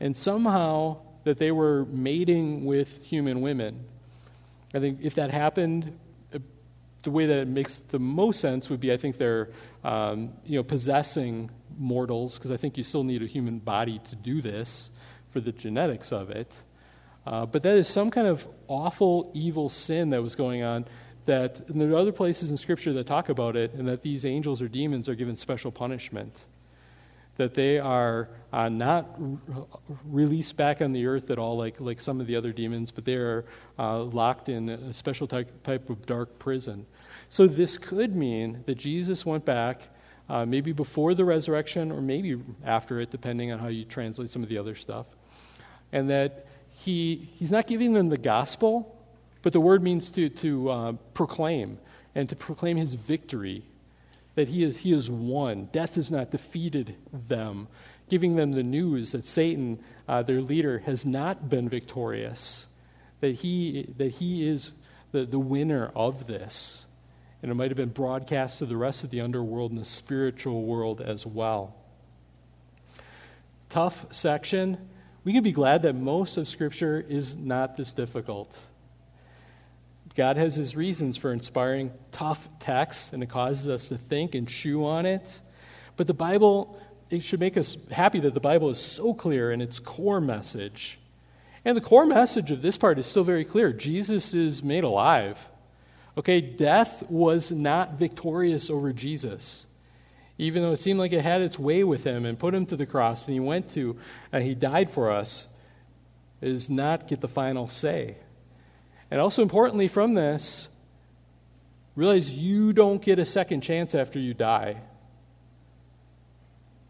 and 0.00 0.16
somehow 0.16 0.96
that 1.24 1.36
they 1.36 1.52
were 1.52 1.84
mating 1.84 2.64
with 2.64 3.02
human 3.04 3.42
women. 3.42 3.84
I 4.72 4.80
think 4.80 5.00
if 5.02 5.16
that 5.16 5.30
happened, 5.30 5.98
the 7.02 7.10
way 7.10 7.26
that 7.26 7.38
it 7.38 7.48
makes 7.48 7.80
the 7.88 7.98
most 7.98 8.40
sense 8.40 8.70
would 8.70 8.80
be 8.80 8.92
I 8.92 8.96
think 8.96 9.16
they're 9.16 9.50
um, 9.84 10.32
you 10.44 10.56
know, 10.56 10.62
possessing 10.62 11.50
mortals, 11.78 12.34
because 12.34 12.50
I 12.50 12.56
think 12.56 12.76
you 12.76 12.84
still 12.84 13.04
need 13.04 13.22
a 13.22 13.26
human 13.26 13.58
body 13.58 14.00
to 14.10 14.16
do 14.16 14.40
this 14.40 14.90
for 15.30 15.40
the 15.40 15.52
genetics 15.52 16.12
of 16.12 16.30
it. 16.30 16.56
Uh, 17.26 17.46
but 17.46 17.62
that 17.62 17.76
is 17.76 17.88
some 17.88 18.10
kind 18.10 18.26
of 18.26 18.46
awful, 18.68 19.30
evil 19.34 19.68
sin 19.68 20.10
that 20.10 20.22
was 20.22 20.34
going 20.34 20.62
on 20.62 20.84
that 21.26 21.60
and 21.68 21.80
there 21.80 21.90
are 21.90 21.96
other 21.96 22.12
places 22.12 22.50
in 22.50 22.56
Scripture 22.56 22.92
that 22.94 23.06
talk 23.06 23.28
about 23.28 23.56
it, 23.56 23.72
and 23.74 23.86
that 23.86 24.02
these 24.02 24.24
angels 24.24 24.60
or 24.60 24.68
demons 24.68 25.08
are 25.08 25.14
given 25.14 25.36
special 25.36 25.70
punishment. 25.70 26.44
That 27.42 27.54
they 27.54 27.78
are 27.78 28.28
uh, 28.52 28.68
not 28.68 29.18
r- 29.20 29.66
released 30.04 30.56
back 30.56 30.80
on 30.80 30.92
the 30.92 31.06
earth 31.06 31.30
at 31.30 31.38
all, 31.38 31.56
like, 31.56 31.80
like 31.80 32.00
some 32.00 32.20
of 32.20 32.26
the 32.26 32.36
other 32.36 32.52
demons, 32.52 32.90
but 32.90 33.04
they 33.04 33.14
are 33.14 33.44
uh, 33.78 34.02
locked 34.02 34.48
in 34.48 34.68
a 34.68 34.94
special 34.94 35.26
type, 35.26 35.62
type 35.62 35.90
of 35.90 36.06
dark 36.06 36.38
prison. 36.38 36.86
So, 37.28 37.46
this 37.46 37.78
could 37.78 38.14
mean 38.14 38.62
that 38.66 38.76
Jesus 38.76 39.26
went 39.26 39.44
back, 39.44 39.82
uh, 40.28 40.46
maybe 40.46 40.72
before 40.72 41.14
the 41.14 41.24
resurrection 41.24 41.90
or 41.90 42.00
maybe 42.00 42.40
after 42.64 43.00
it, 43.00 43.10
depending 43.10 43.52
on 43.52 43.58
how 43.58 43.68
you 43.68 43.84
translate 43.84 44.30
some 44.30 44.42
of 44.42 44.48
the 44.48 44.58
other 44.58 44.74
stuff, 44.74 45.06
and 45.92 46.10
that 46.10 46.46
he, 46.70 47.28
he's 47.38 47.50
not 47.50 47.66
giving 47.66 47.92
them 47.92 48.08
the 48.08 48.18
gospel 48.18 48.98
but 49.42 49.52
the 49.52 49.60
word 49.60 49.82
means 49.82 50.10
to, 50.10 50.28
to 50.28 50.70
uh, 50.70 50.92
proclaim 51.14 51.78
and 52.14 52.28
to 52.28 52.36
proclaim 52.36 52.76
his 52.76 52.94
victory, 52.94 53.64
that 54.34 54.48
he 54.48 54.64
is, 54.64 54.78
he 54.78 54.92
is 54.92 55.10
won. 55.10 55.68
Death 55.72 55.96
has 55.96 56.10
not 56.10 56.30
defeated 56.30 56.94
them, 57.28 57.68
giving 58.08 58.36
them 58.36 58.52
the 58.52 58.62
news 58.62 59.12
that 59.12 59.24
Satan, 59.24 59.78
uh, 60.08 60.22
their 60.22 60.40
leader, 60.40 60.78
has 60.80 61.04
not 61.04 61.48
been 61.48 61.68
victorious, 61.68 62.66
that 63.20 63.34
he, 63.34 63.92
that 63.98 64.12
he 64.12 64.48
is 64.48 64.72
the, 65.12 65.24
the 65.24 65.38
winner 65.38 65.90
of 65.94 66.26
this. 66.26 66.84
And 67.42 67.50
it 67.50 67.54
might 67.54 67.70
have 67.70 67.76
been 67.76 67.90
broadcast 67.90 68.58
to 68.58 68.66
the 68.66 68.76
rest 68.76 69.04
of 69.04 69.10
the 69.10 69.20
underworld 69.20 69.72
and 69.72 69.80
the 69.80 69.84
spiritual 69.84 70.62
world 70.62 71.00
as 71.00 71.26
well. 71.26 71.74
Tough 73.68 74.06
section. 74.12 74.78
We 75.24 75.32
can 75.32 75.42
be 75.42 75.52
glad 75.52 75.82
that 75.82 75.94
most 75.94 76.36
of 76.36 76.46
Scripture 76.48 77.04
is 77.08 77.36
not 77.36 77.76
this 77.76 77.92
difficult. 77.92 78.56
God 80.14 80.36
has 80.36 80.54
his 80.54 80.76
reasons 80.76 81.16
for 81.16 81.32
inspiring 81.32 81.90
tough 82.10 82.48
texts, 82.58 83.12
and 83.12 83.22
it 83.22 83.28
causes 83.28 83.68
us 83.68 83.88
to 83.88 83.96
think 83.96 84.34
and 84.34 84.46
chew 84.46 84.84
on 84.84 85.06
it. 85.06 85.40
But 85.96 86.06
the 86.06 86.14
Bible, 86.14 86.78
it 87.10 87.22
should 87.22 87.40
make 87.40 87.56
us 87.56 87.76
happy 87.90 88.20
that 88.20 88.34
the 88.34 88.40
Bible 88.40 88.70
is 88.70 88.78
so 88.78 89.14
clear 89.14 89.52
in 89.52 89.60
its 89.60 89.78
core 89.78 90.20
message. 90.20 90.98
And 91.64 91.76
the 91.76 91.82
core 91.82 92.06
message 92.06 92.50
of 92.50 92.60
this 92.60 92.76
part 92.76 92.98
is 92.98 93.06
still 93.06 93.24
very 93.24 93.44
clear 93.44 93.72
Jesus 93.72 94.34
is 94.34 94.62
made 94.62 94.84
alive. 94.84 95.38
Okay, 96.18 96.40
death 96.40 97.02
was 97.08 97.50
not 97.50 97.94
victorious 97.94 98.68
over 98.68 98.92
Jesus. 98.92 99.66
Even 100.38 100.62
though 100.62 100.72
it 100.72 100.78
seemed 100.78 100.98
like 100.98 101.12
it 101.12 101.22
had 101.22 101.40
its 101.40 101.58
way 101.58 101.84
with 101.84 102.04
him 102.04 102.26
and 102.26 102.38
put 102.38 102.54
him 102.54 102.66
to 102.66 102.76
the 102.76 102.86
cross 102.86 103.26
and 103.26 103.34
he 103.34 103.40
went 103.40 103.70
to 103.70 103.96
and 104.32 104.42
he 104.42 104.54
died 104.54 104.90
for 104.90 105.10
us, 105.10 105.46
it 106.40 106.48
does 106.48 106.68
not 106.68 107.06
get 107.06 107.20
the 107.20 107.28
final 107.28 107.68
say. 107.68 108.16
And 109.12 109.20
also, 109.20 109.42
importantly, 109.42 109.88
from 109.88 110.14
this, 110.14 110.68
realize 111.96 112.32
you 112.32 112.72
don't 112.72 113.02
get 113.02 113.18
a 113.18 113.26
second 113.26 113.60
chance 113.60 113.94
after 113.94 114.18
you 114.18 114.32
die. 114.32 114.78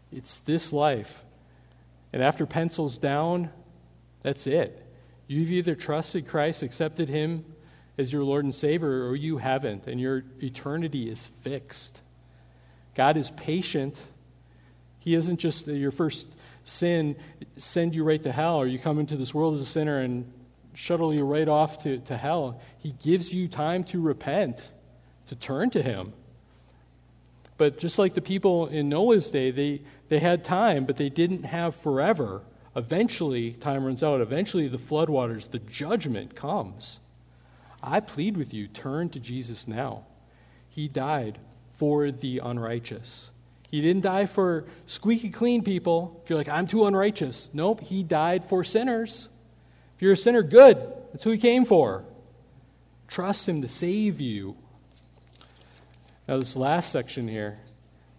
It's 0.09 0.37
this 0.37 0.71
life. 0.71 1.21
And 2.13 2.23
after 2.23 2.45
pencils 2.45 2.97
down, 2.97 3.49
that's 4.21 4.47
it. 4.47 4.81
You've 5.27 5.51
either 5.51 5.75
trusted 5.75 6.29
Christ, 6.29 6.63
accepted 6.63 7.09
Him 7.09 7.43
as 7.97 8.13
your 8.13 8.23
Lord 8.23 8.45
and 8.45 8.55
Savior, 8.55 9.05
or 9.05 9.17
you 9.17 9.37
haven't, 9.37 9.87
and 9.87 9.99
your 9.99 10.23
eternity 10.41 11.09
is 11.09 11.29
fixed. 11.41 11.99
God 12.95 13.17
is 13.17 13.31
patient. 13.31 14.01
He 14.99 15.13
isn't 15.13 15.41
just 15.41 15.67
your 15.67 15.91
first 15.91 16.25
sin 16.63 17.17
send 17.57 17.93
you 17.93 18.05
right 18.05 18.23
to 18.23 18.31
hell, 18.31 18.55
or 18.55 18.65
you 18.65 18.79
come 18.79 18.99
into 18.99 19.17
this 19.17 19.33
world 19.33 19.55
as 19.55 19.61
a 19.61 19.65
sinner 19.65 19.99
and 19.99 20.31
shuttle 20.73 21.13
you 21.13 21.23
right 21.23 21.47
off 21.47 21.83
to, 21.83 21.99
to 21.99 22.17
hell. 22.17 22.61
He 22.77 22.93
gives 23.03 23.33
you 23.33 23.47
time 23.47 23.83
to 23.85 24.01
repent, 24.01 24.71
to 25.27 25.35
turn 25.35 25.69
to 25.71 25.81
Him. 25.81 26.13
But 27.57 27.77
just 27.77 27.99
like 27.99 28.13
the 28.13 28.21
people 28.21 28.67
in 28.67 28.89
Noah's 28.89 29.29
day, 29.29 29.51
they, 29.51 29.81
they 30.09 30.19
had 30.19 30.43
time, 30.43 30.85
but 30.85 30.97
they 30.97 31.09
didn't 31.09 31.43
have 31.43 31.75
forever. 31.75 32.41
Eventually, 32.75 33.51
time 33.53 33.85
runs 33.85 34.03
out. 34.03 34.21
Eventually, 34.21 34.67
the 34.67 34.77
floodwaters, 34.77 35.49
the 35.49 35.59
judgment 35.59 36.35
comes. 36.35 36.99
I 37.81 37.99
plead 37.99 38.37
with 38.37 38.53
you, 38.53 38.67
turn 38.67 39.09
to 39.09 39.19
Jesus 39.19 39.67
now. 39.67 40.05
He 40.69 40.87
died 40.87 41.37
for 41.73 42.11
the 42.11 42.39
unrighteous. 42.39 43.29
He 43.69 43.81
didn't 43.81 44.01
die 44.01 44.25
for 44.25 44.65
squeaky 44.87 45.29
clean 45.29 45.63
people. 45.63 46.19
If 46.23 46.29
you're 46.29 46.37
like, 46.37 46.49
I'm 46.49 46.67
too 46.67 46.85
unrighteous. 46.85 47.49
Nope, 47.53 47.81
he 47.81 48.03
died 48.03 48.45
for 48.45 48.63
sinners 48.63 49.29
you're 50.01 50.13
a 50.13 50.17
sinner, 50.17 50.43
good. 50.43 50.77
That's 51.11 51.23
who 51.23 51.31
he 51.31 51.37
came 51.37 51.65
for. 51.65 52.03
Trust 53.07 53.47
him 53.47 53.61
to 53.61 53.67
save 53.67 54.19
you. 54.19 54.55
Now, 56.27 56.37
this 56.37 56.55
last 56.55 56.91
section 56.91 57.27
here, 57.27 57.59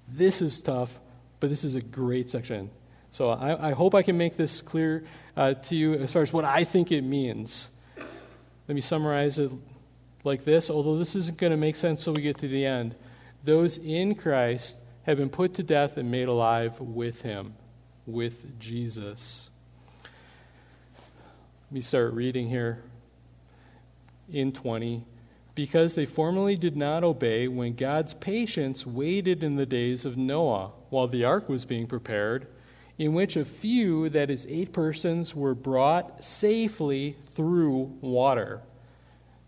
this 0.09 0.43
is 0.43 0.61
tough, 0.61 0.99
but 1.41 1.51
this 1.51 1.65
is 1.65 1.75
a 1.75 1.81
great 1.81 2.29
section. 2.29 2.71
So 3.11 3.31
I, 3.31 3.71
I 3.71 3.73
hope 3.73 3.95
I 3.95 4.03
can 4.03 4.19
make 4.19 4.37
this 4.37 4.61
clear 4.61 5.05
uh, 5.37 5.55
to 5.55 5.75
you 5.75 5.95
as 5.95 6.13
far 6.13 6.23
as 6.23 6.33
what 6.33 6.45
I 6.45 6.65
think 6.65 6.93
it 6.93 7.03
means. 7.03 7.69
Let 8.67 8.75
me 8.75 8.81
summarize 8.81 9.39
it 9.39 9.51
like 10.25 10.45
this, 10.45 10.71
although 10.71 10.99
this 10.99 11.15
isn't 11.17 11.39
going 11.39 11.51
to 11.51 11.57
make 11.57 11.77
sense 11.77 12.01
until 12.01 12.15
we 12.15 12.23
get 12.23 12.39
to 12.39 12.49
the 12.49 12.65
end. 12.65 12.95
Those 13.45 13.77
in 13.79 14.15
Christ 14.15 14.77
have 15.05 15.19
been 15.19 15.29
put 15.29 15.55
to 15.55 15.63
death 15.63 15.97
and 15.97 16.11
made 16.11 16.29
alive 16.29 16.81
with 16.81 17.23
him, 17.23 17.55
with 18.07 18.59
Jesus. 18.59 19.51
Me 21.75 21.81
start 21.81 22.13
reading 22.13 22.49
here 22.49 22.85
in 24.33 24.53
20. 24.53 25.03
Because 25.57 25.97
they 25.97 26.07
formerly 26.07 26.55
did 26.55 26.77
not 26.77 27.03
obey 27.03 27.49
when 27.49 27.75
God's 27.75 28.15
patience 28.15 28.87
waited 28.87 29.43
in 29.43 29.57
the 29.57 29.67
days 29.67 30.05
of 30.05 30.17
Noah 30.17 30.71
while 30.91 31.09
the 31.09 31.25
ark 31.25 31.49
was 31.49 31.65
being 31.65 31.89
prepared, 31.89 32.47
in 32.97 33.13
which 33.13 33.37
a 33.37 33.45
few, 33.45 34.09
that 34.11 34.31
is, 34.31 34.47
eight 34.49 34.73
persons, 34.73 35.35
were 35.35 35.57
brought 35.57 36.23
safely 36.23 37.17
through 37.35 37.93
water. 38.01 38.63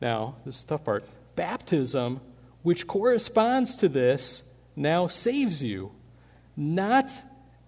Now, 0.00 0.34
this 0.44 0.56
is 0.56 0.64
the 0.64 0.74
tough 0.74 0.84
part. 0.84 1.04
Baptism, 1.36 2.20
which 2.64 2.88
corresponds 2.88 3.76
to 3.76 3.88
this, 3.88 4.42
now 4.74 5.06
saves 5.06 5.62
you, 5.62 5.92
not 6.56 7.12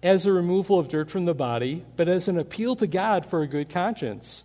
as 0.03 0.25
a 0.25 0.33
removal 0.33 0.79
of 0.79 0.89
dirt 0.89 1.09
from 1.09 1.23
the 1.23 1.33
body, 1.33 1.85
but 1.95 2.09
as 2.09 2.27
an 2.27 2.37
appeal 2.37 2.75
to 2.75 2.87
God 2.87 3.25
for 3.25 3.41
a 3.41 3.47
good 3.47 3.69
conscience 3.69 4.43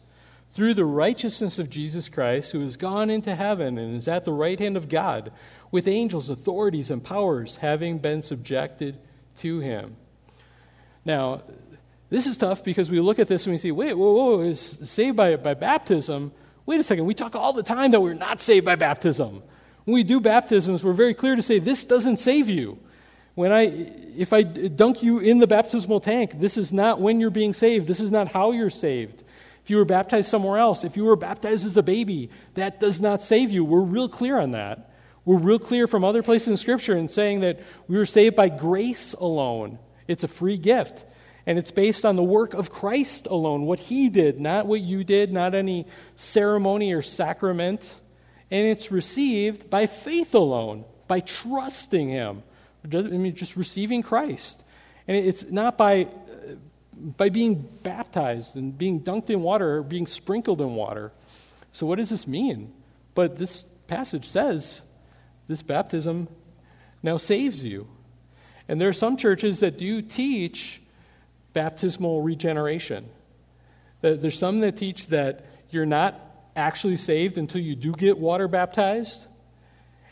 through 0.54 0.74
the 0.74 0.84
righteousness 0.84 1.58
of 1.58 1.68
Jesus 1.68 2.08
Christ, 2.08 2.52
who 2.52 2.60
has 2.60 2.76
gone 2.76 3.10
into 3.10 3.34
heaven 3.34 3.76
and 3.76 3.96
is 3.96 4.06
at 4.06 4.24
the 4.24 4.32
right 4.32 4.58
hand 4.58 4.76
of 4.76 4.88
God, 4.88 5.32
with 5.72 5.88
angels, 5.88 6.30
authorities, 6.30 6.92
and 6.92 7.02
powers 7.02 7.56
having 7.56 7.98
been 7.98 8.22
subjected 8.22 8.96
to 9.38 9.58
him. 9.58 9.96
Now, 11.04 11.42
this 12.08 12.28
is 12.28 12.36
tough 12.36 12.62
because 12.62 12.88
we 12.88 13.00
look 13.00 13.18
at 13.18 13.26
this 13.26 13.44
and 13.46 13.52
we 13.52 13.58
see, 13.58 13.72
wait, 13.72 13.94
whoa, 13.94 14.12
whoa, 14.12 14.40
is 14.42 14.78
saved 14.84 15.16
by, 15.16 15.34
by 15.34 15.54
baptism. 15.54 16.30
Wait 16.66 16.78
a 16.78 16.84
second, 16.84 17.04
we 17.04 17.14
talk 17.14 17.34
all 17.34 17.52
the 17.52 17.64
time 17.64 17.90
that 17.90 18.00
we're 18.00 18.14
not 18.14 18.40
saved 18.40 18.64
by 18.64 18.76
baptism. 18.76 19.42
When 19.84 19.94
we 19.94 20.04
do 20.04 20.20
baptisms, 20.20 20.84
we're 20.84 20.92
very 20.92 21.14
clear 21.14 21.34
to 21.34 21.42
say 21.42 21.58
this 21.58 21.84
doesn't 21.84 22.18
save 22.18 22.48
you. 22.48 22.78
When 23.34 23.50
I, 23.50 23.62
if 24.16 24.32
I 24.32 24.44
dunk 24.44 25.02
you 25.02 25.18
in 25.18 25.40
the 25.40 25.48
baptismal 25.48 25.98
tank, 25.98 26.38
this 26.38 26.56
is 26.56 26.72
not 26.72 27.00
when 27.00 27.18
you're 27.18 27.30
being 27.30 27.52
saved. 27.52 27.88
This 27.88 27.98
is 27.98 28.12
not 28.12 28.28
how 28.28 28.52
you're 28.52 28.70
saved. 28.70 29.23
If 29.64 29.70
you 29.70 29.78
were 29.78 29.86
baptized 29.86 30.28
somewhere 30.28 30.58
else, 30.58 30.84
if 30.84 30.96
you 30.96 31.04
were 31.04 31.16
baptized 31.16 31.64
as 31.64 31.76
a 31.78 31.82
baby, 31.82 32.28
that 32.52 32.80
does 32.80 33.00
not 33.00 33.22
save 33.22 33.50
you. 33.50 33.64
We're 33.64 33.80
real 33.80 34.10
clear 34.10 34.38
on 34.38 34.50
that. 34.50 34.90
We're 35.24 35.38
real 35.38 35.58
clear 35.58 35.86
from 35.86 36.04
other 36.04 36.22
places 36.22 36.48
in 36.48 36.56
Scripture 36.58 36.94
in 36.94 37.08
saying 37.08 37.40
that 37.40 37.60
we 37.88 37.96
were 37.96 38.04
saved 38.04 38.36
by 38.36 38.50
grace 38.50 39.14
alone 39.14 39.78
It's 40.06 40.24
a 40.24 40.28
free 40.28 40.58
gift. 40.58 41.04
And 41.46 41.58
it's 41.58 41.70
based 41.70 42.04
on 42.04 42.16
the 42.16 42.22
work 42.22 42.54
of 42.54 42.70
Christ 42.70 43.26
alone, 43.26 43.62
what 43.62 43.78
he 43.78 44.08
did, 44.08 44.40
not 44.40 44.66
what 44.66 44.80
you 44.80 45.04
did, 45.04 45.30
not 45.30 45.54
any 45.54 45.86
ceremony 46.14 46.92
or 46.92 47.02
sacrament. 47.02 47.92
And 48.50 48.66
it's 48.66 48.90
received 48.90 49.68
by 49.68 49.86
faith 49.86 50.34
alone, 50.34 50.84
by 51.06 51.20
trusting 51.20 52.08
him. 52.08 52.42
I 52.92 52.96
mean, 53.02 53.34
just 53.34 53.56
receiving 53.56 54.02
Christ. 54.02 54.62
And 55.06 55.16
it's 55.16 55.44
not 55.50 55.76
by, 55.76 56.08
by 57.16 57.28
being 57.28 57.68
baptized 57.82 58.56
and 58.56 58.76
being 58.76 59.00
dunked 59.00 59.30
in 59.30 59.42
water 59.42 59.78
or 59.78 59.82
being 59.82 60.06
sprinkled 60.06 60.60
in 60.60 60.74
water. 60.74 61.12
So, 61.72 61.86
what 61.86 61.96
does 61.96 62.10
this 62.10 62.26
mean? 62.26 62.72
But 63.14 63.36
this 63.36 63.64
passage 63.86 64.26
says 64.26 64.80
this 65.46 65.62
baptism 65.62 66.28
now 67.02 67.16
saves 67.16 67.64
you. 67.64 67.86
And 68.68 68.80
there 68.80 68.88
are 68.88 68.94
some 68.94 69.16
churches 69.16 69.60
that 69.60 69.78
do 69.78 70.00
teach 70.00 70.80
baptismal 71.52 72.22
regeneration. 72.22 73.08
There's 74.00 74.38
some 74.38 74.60
that 74.60 74.76
teach 74.76 75.08
that 75.08 75.46
you're 75.70 75.86
not 75.86 76.20
actually 76.56 76.96
saved 76.96 77.38
until 77.38 77.60
you 77.60 77.74
do 77.74 77.92
get 77.92 78.18
water 78.18 78.48
baptized. 78.48 79.26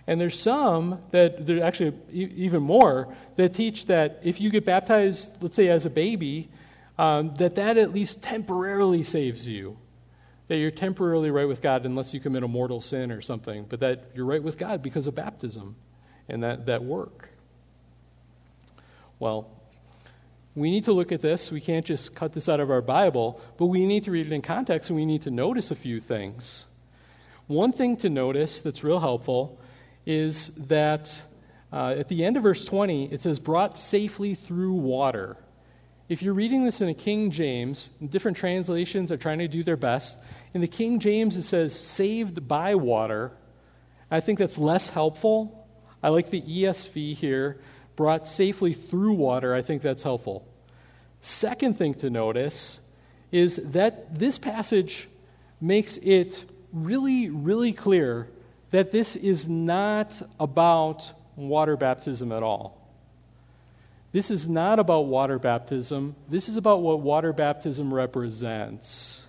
And 0.07 0.21
there's 0.21 0.39
some 0.39 1.01
that, 1.11 1.47
there 1.47 1.63
actually 1.63 1.97
even 2.11 2.63
more, 2.63 3.15
that 3.37 3.55
teach 3.55 3.87
that 3.87 4.21
if 4.25 4.41
you 4.41 4.51
get 4.51 4.65
baptized, 4.65 5.37
let's 5.43 5.57
say 5.57 5.69
as 5.69 5.87
a 5.87 5.91
baby, 5.91 6.51
um, 7.03 7.35
that 7.35 7.57
that 7.57 7.79
at 7.79 7.93
least 7.93 8.23
temporarily 8.23 9.03
saves 9.03 9.49
you. 9.49 9.77
That 10.47 10.59
you're 10.59 10.71
temporarily 10.71 11.33
right 11.33 11.49
with 11.49 11.61
God 11.61 11.85
unless 11.85 12.15
you 12.15 12.21
commit 12.21 12.45
a 12.45 12.49
mortal 12.49 12.81
sin 12.81 13.11
or 13.11 13.21
something, 13.21 13.67
but 13.69 13.81
that 13.81 14.13
you're 14.15 14.25
right 14.25 14.43
with 14.43 14.57
God 14.57 14.83
because 14.83 15.09
of 15.09 15.17
baptism 15.17 15.75
and 16.29 16.45
that, 16.45 16.67
that 16.67 16.85
work. 16.85 17.31
Well, 19.19 19.51
we 20.55 20.71
need 20.71 20.85
to 20.85 20.93
look 20.93 21.11
at 21.11 21.23
this. 21.23 21.51
We 21.51 21.61
can't 21.61 21.85
just 21.85 22.15
cut 22.15 22.35
this 22.35 22.49
out 22.49 22.61
of 22.61 22.71
our 22.71 22.83
Bible, 22.83 23.41
but 23.57 23.67
we 23.67 23.85
need 23.85 24.05
to 24.05 24.13
read 24.13 24.27
it 24.27 24.33
in 24.33 24.43
context 24.43 24.89
and 24.89 24.97
we 24.97 25.05
need 25.05 25.23
to 25.23 25.31
notice 25.33 25.73
a 25.73 25.77
few 25.77 26.01
things. 26.01 26.67
One 27.49 27.73
thing 27.73 27.97
to 27.99 28.11
notice 28.11 28.61
that's 28.61 28.85
real 28.85 29.01
helpful 29.01 29.59
is 30.07 30.53
that 30.69 31.21
uh, 31.73 31.97
at 31.99 32.07
the 32.07 32.25
end 32.25 32.37
of 32.37 32.45
verse 32.45 32.65
20, 32.65 33.13
it 33.13 33.23
says, 33.23 33.41
brought 33.41 33.77
safely 33.77 34.37
through 34.37 34.75
water. 34.75 35.37
If 36.09 36.23
you're 36.23 36.35
reading 36.35 36.65
this 36.65 36.81
in 36.81 36.89
a 36.89 36.95
King 36.95 37.31
James, 37.31 37.89
different 38.07 38.37
translations 38.37 39.13
are 39.13 39.17
trying 39.17 39.39
to 39.39 39.49
do 39.49 39.63
their 39.63 39.77
best. 39.77 40.19
In 40.53 40.61
the 40.61 40.69
King 40.69 40.99
James, 40.99 41.37
it 41.37 41.43
says, 41.43 41.79
saved 41.79 42.47
by 42.47 42.75
water. 42.75 43.33
I 44.11 44.21
think 44.21 44.39
that's 44.39 44.59
less 44.59 44.89
helpful. 44.89 45.67
I 46.03 46.09
like 46.09 46.31
the 46.31 46.43
ESV 46.43 47.17
here 47.17 47.61
brought 47.97 48.27
safely 48.27 48.75
through 48.75 49.13
water, 49.13 49.55
I 49.55 49.63
think 49.63 49.83
that's 49.83 50.03
helpful. 50.03 50.47
Second 51.21 51.79
thing 51.79 51.95
to 51.95 52.11
notice 52.11 52.81
is 53.31 53.57
that 53.57 54.19
this 54.19 54.39
passage 54.39 55.09
makes 55.61 55.99
it 55.99 56.45
really, 56.73 57.31
really 57.31 57.73
clear 57.73 58.29
that 58.71 58.91
this 58.91 59.15
is 59.15 59.49
not 59.49 60.21
about 60.41 61.13
water 61.37 61.77
baptism 61.77 62.33
at 62.33 62.43
all. 62.43 62.82
This 64.13 64.31
is 64.31 64.47
not 64.47 64.79
about 64.79 65.07
water 65.07 65.39
baptism. 65.39 66.15
This 66.29 66.49
is 66.49 66.57
about 66.57 66.83
what 66.83 67.01
water 67.01 67.33
baptism 67.33 67.93
represents. 67.93 69.27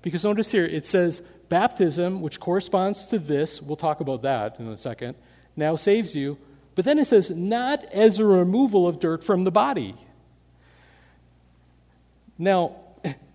Because 0.00 0.24
notice 0.24 0.50
here, 0.50 0.64
it 0.64 0.86
says 0.86 1.20
baptism, 1.48 2.22
which 2.22 2.40
corresponds 2.40 3.06
to 3.06 3.18
this, 3.18 3.60
we'll 3.60 3.76
talk 3.76 4.00
about 4.00 4.22
that 4.22 4.58
in 4.58 4.68
a 4.68 4.78
second, 4.78 5.16
now 5.54 5.76
saves 5.76 6.14
you, 6.14 6.38
but 6.74 6.84
then 6.84 6.98
it 6.98 7.06
says, 7.06 7.30
not 7.30 7.84
as 7.84 8.18
a 8.18 8.24
removal 8.24 8.86
of 8.86 9.00
dirt 9.00 9.24
from 9.24 9.44
the 9.44 9.50
body. 9.50 9.94
Now, 12.38 12.76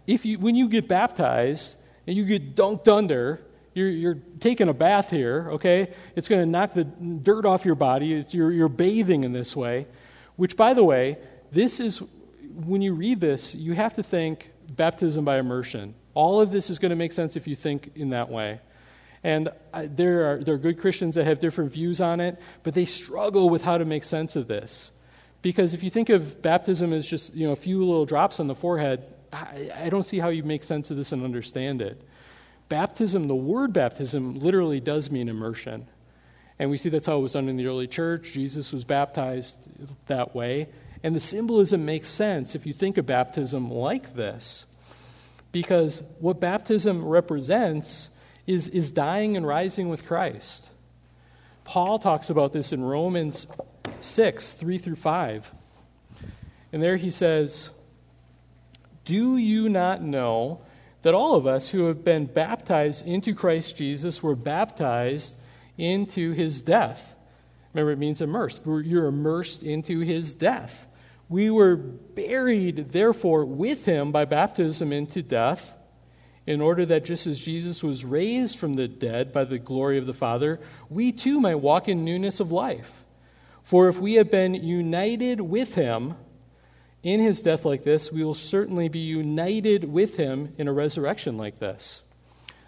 if 0.07 0.25
you, 0.25 0.39
when 0.39 0.55
you 0.55 0.67
get 0.67 0.88
baptized 0.88 1.75
and 2.05 2.15
you 2.15 2.25
get 2.25 2.55
dunked 2.55 2.88
under, 2.88 3.41
you're, 3.73 3.89
you're 3.89 4.17
taking 4.39 4.69
a 4.69 4.73
bath 4.73 5.09
here, 5.09 5.49
okay? 5.53 5.91
It's 6.15 6.27
going 6.27 6.41
to 6.41 6.45
knock 6.45 6.73
the 6.73 6.84
dirt 6.84 7.45
off 7.45 7.65
your 7.65 7.75
body. 7.75 8.25
You're, 8.29 8.51
you're 8.51 8.69
bathing 8.69 9.23
in 9.23 9.32
this 9.32 9.55
way, 9.55 9.88
which, 10.36 10.55
by 10.57 10.73
the 10.73 10.84
way, 10.84 11.17
this 11.51 11.79
is, 11.79 12.01
when 12.65 12.82
you 12.82 12.93
read 12.93 13.19
this, 13.19 13.53
you 13.53 13.73
have 13.73 13.95
to 13.95 14.03
think 14.03 14.49
baptism 14.69 15.25
by 15.25 15.38
immersion. 15.38 15.93
All 16.13 16.41
of 16.41 16.51
this 16.51 16.69
is 16.69 16.79
going 16.79 16.91
to 16.91 16.95
make 16.95 17.11
sense 17.11 17.36
if 17.36 17.47
you 17.47 17.55
think 17.55 17.91
in 17.95 18.09
that 18.09 18.29
way. 18.29 18.59
And 19.23 19.49
I, 19.73 19.86
there, 19.88 20.32
are, 20.32 20.43
there 20.43 20.55
are 20.55 20.57
good 20.57 20.79
Christians 20.79 21.15
that 21.15 21.25
have 21.25 21.39
different 21.39 21.71
views 21.71 22.01
on 22.01 22.19
it, 22.19 22.39
but 22.63 22.73
they 22.73 22.86
struggle 22.86 23.49
with 23.49 23.61
how 23.61 23.77
to 23.77 23.86
make 23.86 24.03
sense 24.03 24.36
of 24.36 24.47
this. 24.47 24.91
Because 25.41 25.73
if 25.73 25.84
you 25.84 25.89
think 25.89 26.09
of 26.09 26.41
baptism 26.41 26.93
as 26.93 27.05
just 27.05 27.34
you 27.34 27.47
know, 27.47 27.53
a 27.53 27.55
few 27.55 27.79
little 27.79 28.05
drops 28.05 28.39
on 28.39 28.47
the 28.47 28.55
forehead, 28.55 29.09
I, 29.32 29.71
I 29.75 29.89
don't 29.89 30.03
see 30.03 30.19
how 30.19 30.29
you 30.29 30.43
make 30.43 30.63
sense 30.63 30.91
of 30.91 30.97
this 30.97 31.11
and 31.11 31.23
understand 31.23 31.82
it. 31.82 32.01
Baptism, 32.69 33.27
the 33.27 33.36
word 33.36 33.73
baptism, 33.73 34.39
literally 34.39 34.79
does 34.79 35.11
mean 35.11 35.29
immersion. 35.29 35.88
And 36.62 36.70
we 36.70 36.78
see 36.78 36.89
that's 36.89 37.07
how 37.07 37.18
it 37.18 37.22
was 37.22 37.32
done 37.32 37.49
in 37.49 37.55
the 37.55 37.66
early 37.66 37.88
church. 37.88 38.34
Jesus 38.34 38.72
was 38.72 38.84
baptized 38.84 39.57
that 40.05 40.36
way. 40.36 40.68
And 41.01 41.16
the 41.16 41.20
symbolism 41.20 41.86
makes 41.86 42.07
sense 42.07 42.53
if 42.53 42.68
you 42.68 42.74
think 42.74 42.99
of 42.99 43.07
baptism 43.07 43.72
like 43.72 44.14
this. 44.14 44.68
Because 45.51 46.03
what 46.20 46.39
baptism 46.39 47.03
represents 47.03 48.12
is, 48.45 48.68
is 48.68 48.91
dying 48.91 49.38
and 49.38 49.47
rising 49.47 49.89
with 49.89 50.05
Christ. 50.05 50.70
Paul 51.64 51.97
talks 51.97 52.30
about 52.30 52.53
this 52.53 52.72
in 52.72 52.84
Romans 52.84 53.47
6 54.01 54.53
3 54.53 54.78
through 54.78 54.97
5. 54.97 55.51
And 56.72 56.84
there 56.84 56.95
he 56.95 57.09
says, 57.09 57.72
Do 59.05 59.38
you 59.38 59.68
not 59.68 60.03
know 60.03 60.62
that 61.01 61.16
all 61.16 61.34
of 61.34 61.47
us 61.47 61.70
who 61.70 61.86
have 61.88 62.03
been 62.03 62.28
baptized 62.28 63.07
into 63.07 63.34
Christ 63.34 63.78
Jesus 63.78 64.22
were 64.22 64.36
baptized 64.36 65.38
into 65.82 66.32
his 66.32 66.61
death? 66.61 67.15
Remember, 67.73 67.91
it 67.91 67.99
means 67.99 68.21
immersed. 68.21 68.61
You're 68.65 69.07
immersed 69.07 69.63
into 69.63 69.99
his 69.99 70.36
death. 70.36 70.88
We 71.29 71.49
were 71.49 71.75
buried, 71.75 72.91
therefore, 72.91 73.45
with 73.45 73.86
him 73.86 74.11
by 74.11 74.25
baptism 74.25 74.91
into 74.93 75.21
death 75.21 75.73
in 76.45 76.59
order 76.59 76.86
that 76.88 77.05
just 77.05 77.27
as 77.27 77.39
Jesus 77.39 77.84
was 77.84 78.03
raised 78.03 78.57
from 78.57 78.73
the 78.73 78.88
dead 78.88 79.32
by 79.32 79.45
the 79.45 79.59
glory 79.59 79.97
of 79.97 80.05
the 80.05 80.13
Father, 80.13 80.59
we 80.89 81.11
too 81.11 81.39
might 81.39 81.55
walk 81.55 81.88
in 81.88 82.03
newness 82.03 82.39
of 82.39 82.51
life. 82.51 83.03
For 83.63 83.88
if 83.88 83.99
we 83.99 84.15
have 84.15 84.29
been 84.29 84.55
united 84.55 85.39
with 85.39 85.75
him 85.75 86.15
in 87.03 87.19
his 87.19 87.41
death 87.41 87.63
like 87.63 87.84
this, 87.84 88.11
we 88.11 88.23
will 88.23 88.34
certainly 88.34 88.89
be 88.89 88.99
united 88.99 89.86
with 89.86 90.17
him 90.17 90.53
in 90.57 90.67
a 90.67 90.73
resurrection 90.73 91.38
like 91.38 91.59
this. 91.59 92.01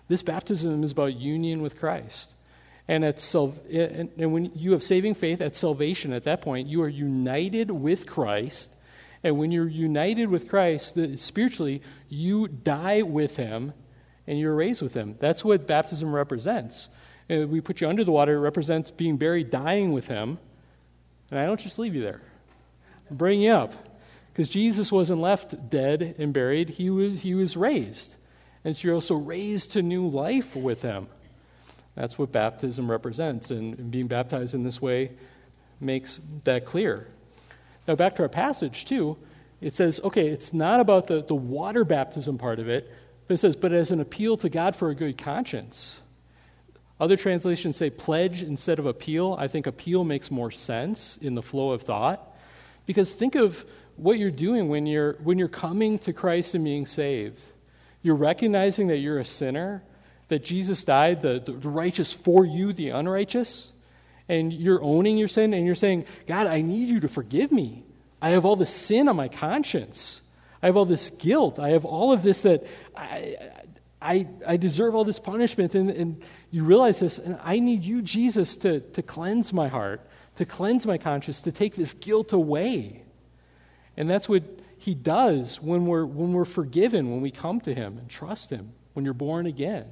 This 0.08 0.24
baptism 0.24 0.84
is 0.84 0.92
about 0.92 1.16
union 1.16 1.62
with 1.62 1.80
Christ. 1.80 2.33
And, 2.88 3.06
at 3.06 3.34
and 3.34 4.34
when 4.34 4.52
you 4.56 4.74
have 4.74 4.84
saving 4.84 5.16
faith 5.16 5.40
at 5.40 5.56
salvation, 5.56 6.12
at 6.12 6.24
that 6.24 6.42
point, 6.42 6.68
you 6.68 6.82
are 6.82 6.90
united 6.90 7.72
with 7.72 8.06
Christ 8.06 8.70
and 9.24 9.38
when 9.38 9.52
you're 9.52 9.68
united 9.68 10.30
with 10.30 10.50
Christ, 10.50 10.98
spiritually, 11.16 11.82
you 12.10 12.48
die 12.48 13.04
with 13.04 13.38
him 13.38 13.74
and 14.28 14.38
you're 14.38 14.56
raised 14.56 14.82
with 14.82 14.94
him. 14.94 15.16
That's 15.20 15.46
what 15.46 15.66
baptism 15.66 16.14
represents. 16.14 16.90
And 17.30 17.50
we 17.50 17.62
put 17.62 17.80
you 17.80 17.88
under 17.88 18.04
the 18.04 18.12
water, 18.12 18.36
it 18.36 18.40
represents 18.40 18.92
being 18.92 19.16
buried, 19.18 19.50
dying 19.50 19.94
with 19.94 20.08
him. 20.08 20.40
And 21.32 21.40
I 21.40 21.46
don't 21.46 21.60
just 21.60 21.80
leave 21.80 21.96
you 21.96 22.02
there, 22.02 22.22
I 23.10 23.14
bring 23.14 23.42
you 23.42 23.52
up. 23.52 23.74
Because 24.32 24.50
Jesus 24.50 24.92
wasn't 24.92 25.22
left 25.22 25.70
dead 25.70 26.16
and 26.18 26.34
buried, 26.34 26.68
he 26.70 26.90
was, 26.90 27.22
he 27.22 27.36
was 27.36 27.56
raised. 27.56 28.16
And 28.66 28.76
so 28.76 28.88
you're 28.88 28.96
also 28.96 29.14
raised 29.14 29.74
to 29.74 29.84
new 29.84 30.08
life 30.08 30.56
with 30.56 30.82
him. 30.82 31.08
That's 31.96 32.18
what 32.18 32.32
baptism 32.32 32.90
represents. 32.90 33.52
And 33.52 33.92
being 33.92 34.08
baptized 34.08 34.56
in 34.56 34.64
this 34.64 34.82
way 34.82 35.12
makes 35.80 36.20
that 36.44 36.66
clear. 36.66 37.08
Now, 37.88 37.96
back 37.96 38.16
to 38.16 38.24
our 38.24 38.30
passage, 38.30 38.86
too, 38.86 39.18
it 39.62 39.76
says, 39.76 40.00
okay, 40.04 40.28
it's 40.28 40.54
not 40.54 40.80
about 40.80 41.08
the, 41.08 41.24
the 41.24 41.36
water 41.36 41.84
baptism 41.84 42.38
part 42.38 42.60
of 42.60 42.68
it, 42.68 42.92
but 43.28 43.36
it 43.36 43.38
says, 43.38 43.56
but 43.56 43.72
as 43.72 43.92
an 43.92 44.00
appeal 44.00 44.38
to 44.38 44.50
God 44.50 44.76
for 44.76 44.90
a 44.90 44.96
good 44.96 45.18
conscience. 45.18 46.00
Other 47.00 47.18
translations 47.18 47.76
say 47.76 47.90
pledge 47.90 48.44
instead 48.44 48.80
of 48.80 48.86
appeal. 48.86 49.36
I 49.38 49.48
think 49.48 49.68
appeal 49.68 50.04
makes 50.04 50.32
more 50.32 50.52
sense 50.52 51.18
in 51.22 51.36
the 51.36 51.42
flow 51.42 51.72
of 51.72 51.82
thought. 51.82 52.36
Because 52.86 53.14
think 53.14 53.36
of 53.36 53.66
what 53.96 54.18
you're 54.18 54.32
doing 54.32 54.70
when 54.70 54.86
you're, 54.86 55.14
when 55.24 55.38
you're 55.38 55.48
coming 55.48 56.00
to 56.00 56.14
Christ 56.14 56.56
and 56.56 56.64
being 56.64 56.86
saved. 56.86 57.42
You're 58.02 58.16
recognizing 58.16 58.88
that 58.88 58.98
you're 58.98 59.20
a 59.20 59.26
sinner, 59.26 59.84
that 60.34 60.44
Jesus 60.44 60.84
died, 60.84 61.22
the, 61.22 61.40
the 61.40 61.70
righteous 61.70 62.12
for 62.12 62.46
you, 62.46 62.74
the 62.74 62.90
unrighteous 62.90 63.74
and 64.30 64.54
you're 64.54 64.84
owning 64.84 65.18
your 65.18 65.28
sin 65.28 65.54
and 65.54 65.66
you're 65.66 65.76
saying, 65.76 66.06
God, 66.28 66.48
I 66.48 66.62
need 66.62 66.90
you 66.90 67.02
to 67.02 67.08
forgive 67.08 67.52
me. 67.52 67.84
I 68.22 68.30
have 68.30 68.46
all 68.46 68.56
this 68.56 68.70
sin 68.70 69.10
on 69.10 69.16
my 69.16 69.28
conscience. 69.28 70.22
I 70.62 70.68
have 70.68 70.78
all 70.78 70.86
this 70.86 71.10
guilt. 71.10 71.60
I 71.60 71.70
have 71.70 71.84
all 71.84 72.14
of 72.14 72.24
this 72.24 72.44
that 72.44 72.66
I, 72.96 73.38
I, 74.02 74.28
I 74.48 74.58
deserve 74.58 74.96
all 74.96 75.04
this 75.04 75.20
punishment. 75.20 75.76
And, 75.76 75.90
and 75.90 76.24
you 76.52 76.64
realize 76.64 77.00
this, 77.00 77.18
and 77.18 77.38
I 77.44 77.60
need 77.60 77.84
you, 77.84 78.02
Jesus, 78.02 78.58
to, 78.58 78.80
to 78.80 79.02
cleanse 79.02 79.52
my 79.52 79.68
heart, 79.68 80.02
to 80.38 80.46
cleanse 80.46 80.86
my 80.86 80.98
conscience, 80.98 81.42
to 81.42 81.52
take 81.52 81.76
this 81.76 81.94
guilt 81.94 82.32
away. 82.32 83.04
And 83.98 84.10
that's 84.10 84.30
what 84.30 84.44
he 84.78 84.96
does 84.96 85.62
when 85.62 85.86
we're, 85.86 86.06
when 86.06 86.32
we're 86.32 86.46
forgiven, 86.46 87.12
when 87.12 87.22
we 87.22 87.32
come 87.32 87.60
to 87.62 87.74
him 87.74 87.98
and 87.98 88.10
trust 88.10 88.50
him, 88.50 88.72
when 88.94 89.04
you're 89.04 89.14
born 89.14 89.48
again. 89.48 89.86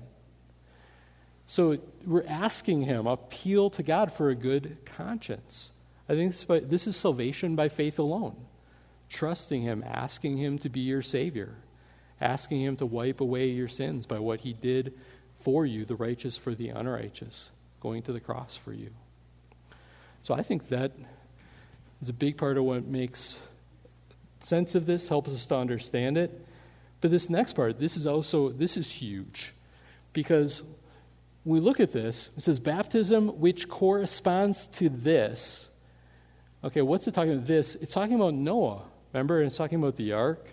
So 1.51 1.79
we're 2.05 2.23
asking 2.27 2.83
him, 2.83 3.07
appeal 3.07 3.71
to 3.71 3.83
God 3.83 4.13
for 4.13 4.29
a 4.29 4.35
good 4.35 4.77
conscience. 4.85 5.71
I 6.07 6.13
think 6.13 6.31
this 6.31 6.39
is, 6.39 6.45
by, 6.45 6.59
this 6.61 6.87
is 6.87 6.95
salvation 6.95 7.57
by 7.57 7.67
faith 7.67 7.99
alone. 7.99 8.37
Trusting 9.09 9.61
him, 9.61 9.83
asking 9.85 10.37
him 10.37 10.59
to 10.59 10.69
be 10.69 10.79
your 10.79 11.01
Savior, 11.01 11.53
asking 12.21 12.61
him 12.61 12.77
to 12.77 12.85
wipe 12.85 13.19
away 13.19 13.47
your 13.47 13.67
sins 13.67 14.05
by 14.05 14.17
what 14.17 14.39
he 14.39 14.53
did 14.53 14.93
for 15.41 15.65
you, 15.65 15.83
the 15.83 15.97
righteous 15.97 16.37
for 16.37 16.55
the 16.55 16.69
unrighteous, 16.69 17.49
going 17.81 18.01
to 18.03 18.13
the 18.13 18.21
cross 18.21 18.55
for 18.55 18.71
you. 18.71 18.91
So 20.23 20.33
I 20.33 20.43
think 20.43 20.69
that 20.69 20.93
is 22.01 22.07
a 22.07 22.13
big 22.13 22.37
part 22.37 22.57
of 22.57 22.63
what 22.63 22.85
makes 22.85 23.37
sense 24.39 24.73
of 24.73 24.85
this, 24.85 25.09
helps 25.09 25.31
us 25.31 25.45
to 25.47 25.57
understand 25.57 26.17
it. 26.17 26.47
But 27.01 27.11
this 27.11 27.29
next 27.29 27.57
part, 27.57 27.77
this 27.77 27.97
is 27.97 28.07
also 28.07 28.51
this 28.51 28.77
is 28.77 28.89
huge. 28.89 29.51
Because 30.13 30.63
when 31.43 31.59
we 31.59 31.65
look 31.65 31.79
at 31.79 31.91
this, 31.91 32.29
it 32.37 32.43
says 32.43 32.59
baptism 32.59 33.39
which 33.39 33.67
corresponds 33.67 34.67
to 34.67 34.89
this. 34.89 35.69
Okay, 36.63 36.81
what's 36.81 37.07
it 37.07 37.13
talking 37.13 37.33
about? 37.33 37.47
This, 37.47 37.75
it's 37.75 37.93
talking 37.93 38.15
about 38.15 38.35
Noah. 38.35 38.83
Remember, 39.13 39.41
it's 39.41 39.57
talking 39.57 39.79
about 39.79 39.97
the 39.97 40.13
ark, 40.13 40.45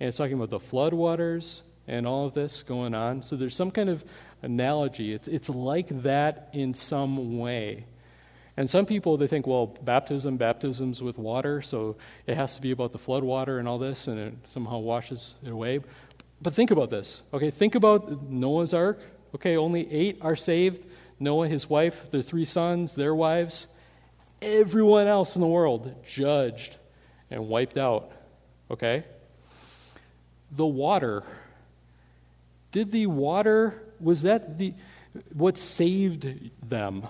and 0.00 0.08
it's 0.08 0.18
talking 0.18 0.34
about 0.34 0.50
the 0.50 0.58
flood 0.58 0.92
waters 0.92 1.62
and 1.86 2.06
all 2.06 2.26
of 2.26 2.34
this 2.34 2.62
going 2.62 2.94
on. 2.94 3.22
So 3.22 3.36
there's 3.36 3.54
some 3.54 3.70
kind 3.70 3.88
of 3.88 4.04
analogy. 4.42 5.12
It's, 5.12 5.28
it's 5.28 5.48
like 5.48 6.02
that 6.02 6.48
in 6.52 6.74
some 6.74 7.38
way. 7.38 7.84
And 8.56 8.68
some 8.68 8.86
people, 8.86 9.16
they 9.16 9.26
think, 9.26 9.46
well, 9.46 9.66
baptism, 9.66 10.36
baptism's 10.36 11.02
with 11.02 11.18
water, 11.18 11.62
so 11.62 11.96
it 12.26 12.36
has 12.36 12.54
to 12.56 12.60
be 12.60 12.70
about 12.70 12.92
the 12.92 12.98
flood 12.98 13.24
water 13.24 13.58
and 13.58 13.66
all 13.66 13.78
this, 13.78 14.06
and 14.06 14.18
it 14.18 14.34
somehow 14.48 14.78
washes 14.78 15.34
it 15.44 15.50
away. 15.50 15.80
But 16.40 16.54
think 16.54 16.70
about 16.70 16.90
this, 16.90 17.22
okay? 17.32 17.50
Think 17.50 17.74
about 17.74 18.28
Noah's 18.28 18.74
ark. 18.74 19.00
Okay, 19.34 19.56
only 19.56 19.90
eight 19.92 20.18
are 20.20 20.36
saved 20.36 20.86
Noah, 21.20 21.48
his 21.48 21.68
wife, 21.68 22.10
their 22.10 22.22
three 22.22 22.44
sons, 22.44 22.94
their 22.94 23.14
wives. 23.14 23.66
Everyone 24.42 25.06
else 25.06 25.36
in 25.36 25.40
the 25.40 25.46
world 25.46 25.94
judged 26.06 26.76
and 27.30 27.48
wiped 27.48 27.78
out. 27.78 28.12
Okay? 28.70 29.04
The 30.52 30.66
water. 30.66 31.22
Did 32.72 32.90
the 32.90 33.06
water, 33.06 33.82
was 34.00 34.22
that 34.22 34.58
the, 34.58 34.74
what 35.32 35.56
saved 35.56 36.28
them? 36.68 37.06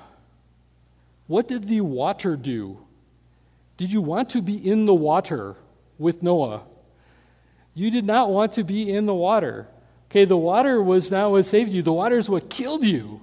What 1.26 1.48
did 1.48 1.66
the 1.66 1.80
water 1.80 2.36
do? 2.36 2.78
Did 3.76 3.92
you 3.92 4.00
want 4.00 4.30
to 4.30 4.42
be 4.42 4.56
in 4.56 4.86
the 4.86 4.94
water 4.94 5.56
with 5.98 6.22
Noah? 6.22 6.62
You 7.74 7.90
did 7.90 8.04
not 8.04 8.30
want 8.30 8.52
to 8.52 8.62
be 8.62 8.92
in 8.92 9.06
the 9.06 9.14
water. 9.14 9.66
Okay, 10.14 10.26
the 10.26 10.36
water 10.36 10.80
was 10.80 11.10
not 11.10 11.32
what 11.32 11.44
saved 11.44 11.72
you, 11.72 11.82
the 11.82 11.92
water 11.92 12.16
is 12.16 12.28
what 12.28 12.48
killed 12.48 12.84
you. 12.84 13.20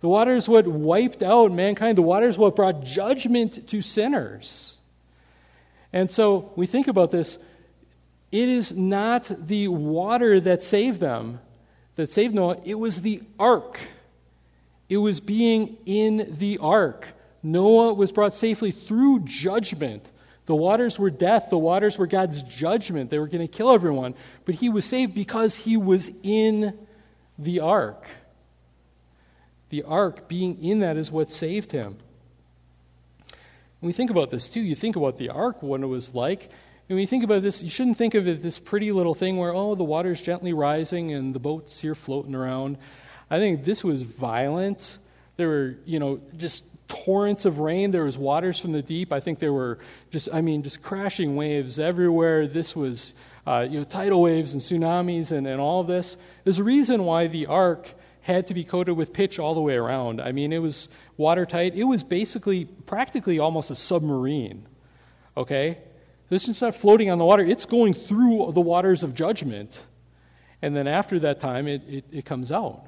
The 0.00 0.08
water 0.08 0.34
is 0.34 0.48
what 0.48 0.66
wiped 0.66 1.22
out 1.22 1.52
mankind. 1.52 1.96
The 1.96 2.02
water 2.02 2.26
is 2.26 2.36
what 2.36 2.56
brought 2.56 2.82
judgment 2.82 3.68
to 3.68 3.80
sinners. 3.80 4.76
And 5.92 6.10
so 6.10 6.52
we 6.56 6.66
think 6.66 6.88
about 6.88 7.12
this. 7.12 7.38
It 8.32 8.48
is 8.48 8.72
not 8.72 9.30
the 9.46 9.68
water 9.68 10.40
that 10.40 10.64
saved 10.64 10.98
them, 10.98 11.38
that 11.94 12.10
saved 12.10 12.34
Noah, 12.34 12.60
it 12.64 12.74
was 12.74 13.02
the 13.02 13.22
ark. 13.38 13.78
It 14.88 14.96
was 14.96 15.20
being 15.20 15.76
in 15.86 16.34
the 16.40 16.58
ark. 16.58 17.06
Noah 17.44 17.94
was 17.94 18.10
brought 18.10 18.34
safely 18.34 18.72
through 18.72 19.20
judgment. 19.20 20.04
The 20.48 20.54
waters 20.54 20.98
were 20.98 21.10
death, 21.10 21.50
the 21.50 21.58
waters 21.58 21.98
were 21.98 22.06
God's 22.06 22.40
judgment. 22.40 23.10
They 23.10 23.18
were 23.18 23.26
going 23.26 23.46
to 23.46 23.54
kill 23.54 23.70
everyone. 23.70 24.14
But 24.46 24.54
he 24.54 24.70
was 24.70 24.86
saved 24.86 25.14
because 25.14 25.54
he 25.54 25.76
was 25.76 26.10
in 26.22 26.72
the 27.38 27.60
ark. 27.60 28.06
The 29.68 29.82
ark, 29.82 30.26
being 30.26 30.64
in 30.64 30.78
that, 30.78 30.96
is 30.96 31.12
what 31.12 31.30
saved 31.30 31.70
him. 31.70 31.98
When 33.80 33.88
we 33.88 33.92
think 33.92 34.08
about 34.08 34.30
this 34.30 34.48
too, 34.48 34.62
you 34.62 34.74
think 34.74 34.96
about 34.96 35.18
the 35.18 35.28
ark, 35.28 35.62
what 35.62 35.82
it 35.82 35.86
was 35.86 36.14
like. 36.14 36.44
And 36.44 36.96
when 36.96 37.00
you 37.00 37.06
think 37.06 37.24
about 37.24 37.42
this, 37.42 37.60
you 37.60 37.68
shouldn't 37.68 37.98
think 37.98 38.14
of 38.14 38.26
it 38.26 38.42
this 38.42 38.58
pretty 38.58 38.90
little 38.90 39.14
thing 39.14 39.36
where, 39.36 39.54
oh, 39.54 39.74
the 39.74 39.84
water's 39.84 40.22
gently 40.22 40.54
rising 40.54 41.12
and 41.12 41.34
the 41.34 41.38
boat's 41.38 41.78
here 41.78 41.94
floating 41.94 42.34
around. 42.34 42.78
I 43.30 43.38
think 43.38 43.66
this 43.66 43.84
was 43.84 44.00
violent. 44.00 44.96
There 45.36 45.48
were, 45.48 45.74
you 45.84 45.98
know, 45.98 46.22
just 46.38 46.64
torrents 46.88 47.44
of 47.44 47.60
rain. 47.60 47.90
There 47.90 48.04
was 48.04 48.18
waters 48.18 48.58
from 48.58 48.72
the 48.72 48.82
deep. 48.82 49.12
I 49.12 49.20
think 49.20 49.38
there 49.38 49.52
were 49.52 49.78
just, 50.10 50.28
I 50.32 50.40
mean, 50.40 50.62
just 50.62 50.82
crashing 50.82 51.36
waves 51.36 51.78
everywhere. 51.78 52.48
This 52.48 52.74
was, 52.74 53.12
uh, 53.46 53.66
you 53.68 53.78
know, 53.78 53.84
tidal 53.84 54.22
waves 54.22 54.54
and 54.54 54.62
tsunamis 54.62 55.30
and, 55.30 55.46
and 55.46 55.60
all 55.60 55.84
this. 55.84 56.16
There's 56.44 56.58
a 56.58 56.64
reason 56.64 57.04
why 57.04 57.26
the 57.26 57.46
ark 57.46 57.88
had 58.22 58.46
to 58.48 58.54
be 58.54 58.64
coated 58.64 58.96
with 58.96 59.12
pitch 59.12 59.38
all 59.38 59.54
the 59.54 59.60
way 59.60 59.74
around. 59.74 60.20
I 60.20 60.32
mean, 60.32 60.52
it 60.52 60.58
was 60.58 60.88
watertight. 61.16 61.74
It 61.74 61.84
was 61.84 62.02
basically, 62.02 62.64
practically 62.64 63.38
almost 63.38 63.70
a 63.70 63.76
submarine. 63.76 64.66
Okay? 65.36 65.78
This 66.28 66.48
is 66.48 66.60
not 66.60 66.74
floating 66.74 67.10
on 67.10 67.18
the 67.18 67.24
water, 67.24 67.44
it's 67.44 67.64
going 67.64 67.94
through 67.94 68.52
the 68.52 68.60
waters 68.60 69.02
of 69.02 69.14
judgment. 69.14 69.82
And 70.60 70.74
then 70.74 70.86
after 70.86 71.20
that 71.20 71.40
time, 71.40 71.68
it, 71.68 71.82
it, 71.88 72.04
it 72.10 72.24
comes 72.24 72.50
out 72.50 72.86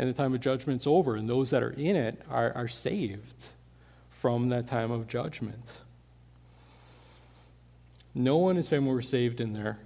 and 0.00 0.08
the 0.08 0.14
time 0.14 0.32
of 0.32 0.40
judgment's 0.40 0.86
over, 0.86 1.14
and 1.14 1.28
those 1.28 1.50
that 1.50 1.62
are 1.62 1.72
in 1.72 1.94
it 1.94 2.22
are, 2.30 2.54
are 2.54 2.68
saved 2.68 3.48
from 4.08 4.48
that 4.48 4.66
time 4.66 4.90
of 4.90 5.06
judgment. 5.06 5.74
Noah 8.14 8.48
and 8.48 8.56
his 8.56 8.66
family 8.66 8.94
were 8.94 9.02
saved 9.02 9.42
in 9.42 9.52
there, 9.52 9.78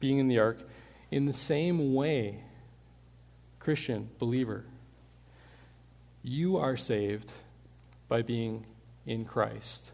being 0.00 0.18
in 0.18 0.26
the 0.26 0.40
ark. 0.40 0.58
In 1.12 1.26
the 1.26 1.32
same 1.32 1.94
way, 1.94 2.40
Christian, 3.60 4.10
believer, 4.18 4.64
you 6.24 6.56
are 6.56 6.76
saved 6.76 7.30
by 8.08 8.22
being 8.22 8.66
in 9.06 9.24
Christ. 9.24 9.92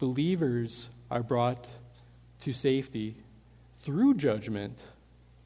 Believers 0.00 0.88
are 1.08 1.22
brought 1.22 1.68
to 2.40 2.52
safety 2.52 3.14
through 3.82 4.14
judgment 4.14 4.82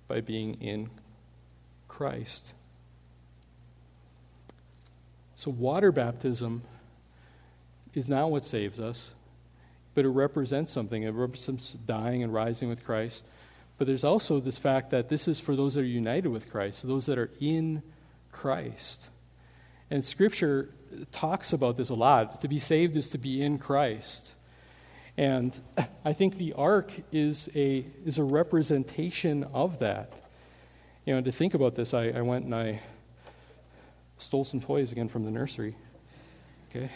by 0.08 0.22
being 0.22 0.54
in 0.54 0.88
Christ. 1.86 2.54
So, 5.36 5.50
water 5.50 5.92
baptism 5.92 6.62
is 7.94 8.08
not 8.08 8.30
what 8.30 8.44
saves 8.44 8.80
us, 8.80 9.10
but 9.94 10.04
it 10.04 10.08
represents 10.08 10.72
something. 10.72 11.02
It 11.02 11.10
represents 11.10 11.72
dying 11.72 12.22
and 12.22 12.32
rising 12.32 12.68
with 12.68 12.84
Christ. 12.84 13.24
But 13.78 13.86
there's 13.86 14.04
also 14.04 14.40
this 14.40 14.58
fact 14.58 14.90
that 14.90 15.08
this 15.08 15.26
is 15.26 15.40
for 15.40 15.56
those 15.56 15.74
that 15.74 15.80
are 15.80 15.84
united 15.84 16.28
with 16.28 16.50
Christ, 16.50 16.86
those 16.86 17.06
that 17.06 17.18
are 17.18 17.30
in 17.40 17.82
Christ. 18.30 19.02
And 19.90 20.04
Scripture 20.04 20.70
talks 21.12 21.52
about 21.52 21.76
this 21.76 21.88
a 21.88 21.94
lot. 21.94 22.40
To 22.42 22.48
be 22.48 22.58
saved 22.58 22.96
is 22.96 23.08
to 23.10 23.18
be 23.18 23.42
in 23.42 23.58
Christ. 23.58 24.32
And 25.16 25.58
I 26.04 26.12
think 26.12 26.36
the 26.36 26.52
ark 26.54 26.92
is 27.12 27.48
a, 27.54 27.86
is 28.04 28.18
a 28.18 28.24
representation 28.24 29.44
of 29.52 29.80
that. 29.80 30.20
You 31.04 31.14
know, 31.14 31.20
to 31.20 31.32
think 31.32 31.54
about 31.54 31.74
this, 31.74 31.92
I, 31.92 32.08
I 32.08 32.22
went 32.22 32.44
and 32.44 32.54
I 32.54 32.80
Stole 34.18 34.44
some 34.44 34.60
toys 34.60 34.92
again 34.92 35.08
from 35.08 35.24
the 35.24 35.30
nursery. 35.30 35.76
Okay. 36.70 36.90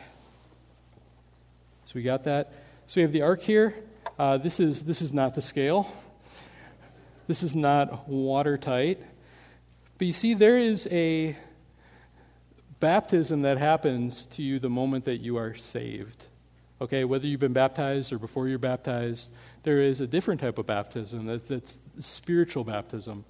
So 1.85 1.93
we 1.95 2.03
got 2.03 2.25
that. 2.25 2.53
So 2.87 3.01
we 3.01 3.03
have 3.03 3.13
the 3.13 3.23
ark 3.23 3.41
here. 3.41 3.75
Uh, 4.19 4.39
this, 4.39 4.61
is, 4.61 4.83
this 4.83 5.01
is 5.01 5.13
not 5.13 5.35
the 5.35 5.43
scale. 5.43 5.91
This 7.27 7.43
is 7.43 7.55
not 7.55 8.09
watertight. 8.09 9.01
But 9.99 10.07
you 10.07 10.13
see, 10.13 10.35
there 10.35 10.59
is 10.59 10.89
a 10.91 11.37
baptism 12.81 13.43
that 13.43 13.59
happens 13.59 14.27
to 14.27 14.43
you 14.43 14.59
the 14.59 14.71
moment 14.71 15.05
that 15.07 15.19
you 15.19 15.37
are 15.37 15.55
saved. 15.57 16.27
Okay, 16.81 17.05
whether 17.05 17.27
you've 17.27 17.41
been 17.41 17.53
baptized 17.53 18.13
or 18.13 18.19
before 18.19 18.49
you're 18.49 18.59
baptized, 18.59 19.31
there 19.65 19.81
is 19.81 20.01
a 20.01 20.07
different 20.07 20.41
type 20.41 20.59
of 20.59 20.67
baptism 20.67 21.27
that, 21.27 21.49
that's 21.49 21.79
spiritual 22.01 22.65
baptism. 22.65 23.25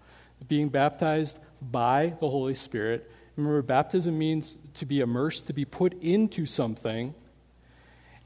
Being 0.47 0.69
baptized 0.69 1.39
by 1.61 2.15
the 2.21 2.29
Holy 2.29 2.55
Spirit 2.55 3.11
Remember, 3.39 3.63
baptism 3.63 4.19
means 4.19 4.57
to 4.75 4.85
be 4.85 4.99
immersed, 4.99 5.47
to 5.47 5.53
be 5.53 5.65
put 5.65 6.03
into 6.03 6.45
something. 6.45 7.15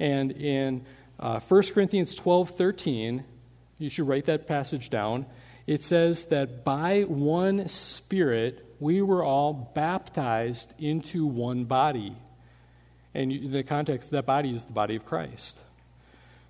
And 0.01 0.33
in 0.33 0.87
uh, 1.21 1.39
1 1.39 1.63
Corinthians 1.75 2.15
12 2.15 2.51
13, 2.53 3.23
you 3.79 3.91
should 3.91 4.09
write 4.09 4.25
that 4.25 4.47
passage 4.47 4.89
down. 4.89 5.27
It 5.67 5.83
says 5.83 6.25
that 6.27 6.65
by 6.65 7.03
one 7.03 7.69
Spirit 7.69 8.67
we 8.81 9.03
were 9.03 9.23
all 9.23 9.53
baptized 9.53 10.73
into 10.79 11.27
one 11.27 11.65
body. 11.65 12.17
And 13.13 13.31
in 13.31 13.53
the 13.53 13.63
context, 13.63 14.13
that 14.13 14.25
body 14.25 14.55
is 14.55 14.65
the 14.65 14.73
body 14.73 14.97
of 14.97 15.05
Christ. 15.05 15.59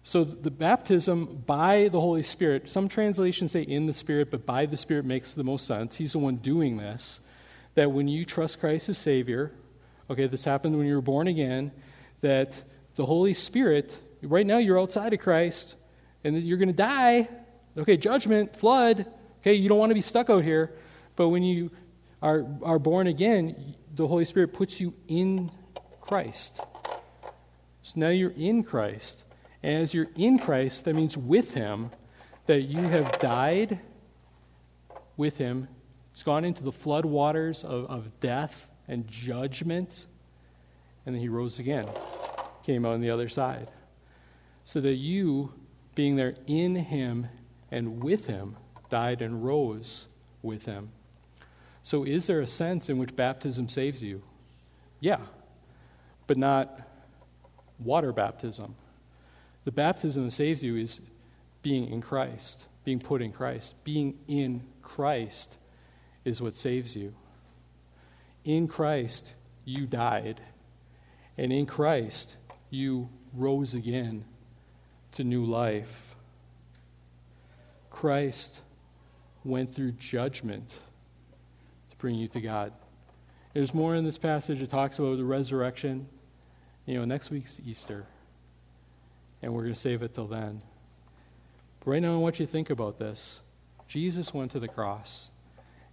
So 0.04 0.22
the 0.22 0.52
baptism 0.52 1.42
by 1.46 1.88
the 1.88 2.00
Holy 2.00 2.22
Spirit, 2.22 2.70
some 2.70 2.88
translations 2.88 3.50
say 3.50 3.62
in 3.62 3.86
the 3.86 3.92
Spirit, 3.92 4.30
but 4.30 4.46
by 4.46 4.66
the 4.66 4.76
Spirit 4.76 5.04
makes 5.04 5.32
the 5.32 5.42
most 5.42 5.66
sense. 5.66 5.96
He's 5.96 6.12
the 6.12 6.20
one 6.20 6.36
doing 6.36 6.76
this 6.76 7.18
that 7.74 7.90
when 7.90 8.08
you 8.08 8.24
trust 8.24 8.60
Christ 8.60 8.88
as 8.88 8.98
Savior, 8.98 9.52
okay, 10.10 10.26
this 10.26 10.44
happened 10.44 10.76
when 10.76 10.86
you 10.86 10.94
were 10.94 11.00
born 11.00 11.26
again, 11.26 11.72
that 12.20 12.62
the 12.96 13.06
Holy 13.06 13.34
Spirit, 13.34 13.96
right 14.22 14.46
now 14.46 14.58
you're 14.58 14.78
outside 14.78 15.12
of 15.12 15.20
Christ, 15.20 15.76
and 16.24 16.40
you're 16.42 16.58
going 16.58 16.68
to 16.68 16.74
die. 16.74 17.28
Okay, 17.76 17.96
judgment, 17.96 18.54
flood. 18.54 19.06
Okay, 19.40 19.54
you 19.54 19.68
don't 19.68 19.78
want 19.78 19.90
to 19.90 19.94
be 19.94 20.02
stuck 20.02 20.30
out 20.30 20.44
here. 20.44 20.72
But 21.16 21.28
when 21.28 21.42
you 21.42 21.70
are, 22.20 22.46
are 22.62 22.78
born 22.78 23.06
again, 23.06 23.74
the 23.94 24.06
Holy 24.06 24.24
Spirit 24.24 24.52
puts 24.52 24.80
you 24.80 24.94
in 25.08 25.50
Christ. 26.00 26.60
So 27.82 27.94
now 27.96 28.08
you're 28.08 28.34
in 28.36 28.62
Christ. 28.62 29.24
And 29.62 29.82
as 29.82 29.94
you're 29.94 30.10
in 30.16 30.38
Christ, 30.38 30.84
that 30.84 30.94
means 30.94 31.16
with 31.16 31.54
Him, 31.54 31.90
that 32.46 32.62
you 32.62 32.82
have 32.82 33.18
died 33.18 33.80
with 35.16 35.38
Him. 35.38 35.68
It's 36.12 36.22
gone 36.22 36.44
into 36.44 36.62
the 36.62 36.72
flood 36.72 37.04
waters 37.04 37.64
of, 37.64 37.86
of 37.86 38.20
death 38.20 38.68
and 38.88 39.08
judgment. 39.08 40.06
And 41.06 41.14
then 41.14 41.22
He 41.22 41.28
rose 41.28 41.58
again, 41.58 41.88
came 42.64 42.84
on 42.84 43.00
the 43.00 43.10
other 43.10 43.28
side. 43.28 43.68
So 44.64 44.80
that 44.80 44.94
you, 44.94 45.52
being 45.94 46.16
there 46.16 46.34
in 46.46 46.76
Him 46.76 47.26
and 47.70 48.02
with 48.02 48.26
Him, 48.26 48.56
died 48.90 49.22
and 49.22 49.44
rose 49.44 50.06
with 50.42 50.66
Him. 50.66 50.90
So, 51.84 52.04
is 52.04 52.26
there 52.26 52.40
a 52.40 52.46
sense 52.46 52.88
in 52.88 52.98
which 52.98 53.16
baptism 53.16 53.68
saves 53.68 54.02
you? 54.02 54.22
Yeah, 55.00 55.18
but 56.28 56.36
not 56.36 56.80
water 57.80 58.12
baptism. 58.12 58.76
The 59.64 59.72
baptism 59.72 60.26
that 60.26 60.30
saves 60.30 60.62
you 60.62 60.76
is 60.76 61.00
being 61.62 61.88
in 61.88 62.00
Christ, 62.00 62.66
being 62.84 63.00
put 63.00 63.20
in 63.20 63.32
Christ. 63.32 63.74
Being 63.82 64.18
in 64.28 64.62
Christ 64.80 65.56
is 66.24 66.40
what 66.40 66.54
saves 66.54 66.94
you. 66.96 67.14
In 68.44 68.68
Christ, 68.68 69.34
you 69.64 69.86
died, 69.86 70.40
and 71.38 71.52
in 71.52 71.66
Christ, 71.66 72.34
you 72.70 73.08
rose 73.32 73.74
again 73.74 74.24
to 75.12 75.24
new 75.24 75.44
life. 75.44 76.14
Christ 77.90 78.60
went 79.44 79.74
through 79.74 79.92
judgment 79.92 80.68
to 81.90 81.96
bring 81.96 82.14
you 82.14 82.28
to 82.28 82.40
God. 82.40 82.72
There's 83.54 83.74
more 83.74 83.94
in 83.94 84.04
this 84.04 84.18
passage. 84.18 84.62
It 84.62 84.70
talks 84.70 84.98
about 84.98 85.18
the 85.18 85.24
resurrection. 85.24 86.06
You 86.86 86.98
know, 86.98 87.04
next 87.04 87.30
week's 87.30 87.60
Easter, 87.64 88.06
and 89.40 89.52
we're 89.52 89.62
going 89.62 89.74
to 89.74 89.80
save 89.80 90.02
it 90.02 90.14
till 90.14 90.26
then. 90.26 90.58
But 91.80 91.90
right 91.90 92.02
now, 92.02 92.14
I 92.14 92.16
want 92.16 92.40
you 92.40 92.46
to 92.46 92.50
think 92.50 92.70
about 92.70 92.98
this. 92.98 93.40
Jesus 93.86 94.32
went 94.34 94.50
to 94.52 94.58
the 94.58 94.68
cross, 94.68 95.28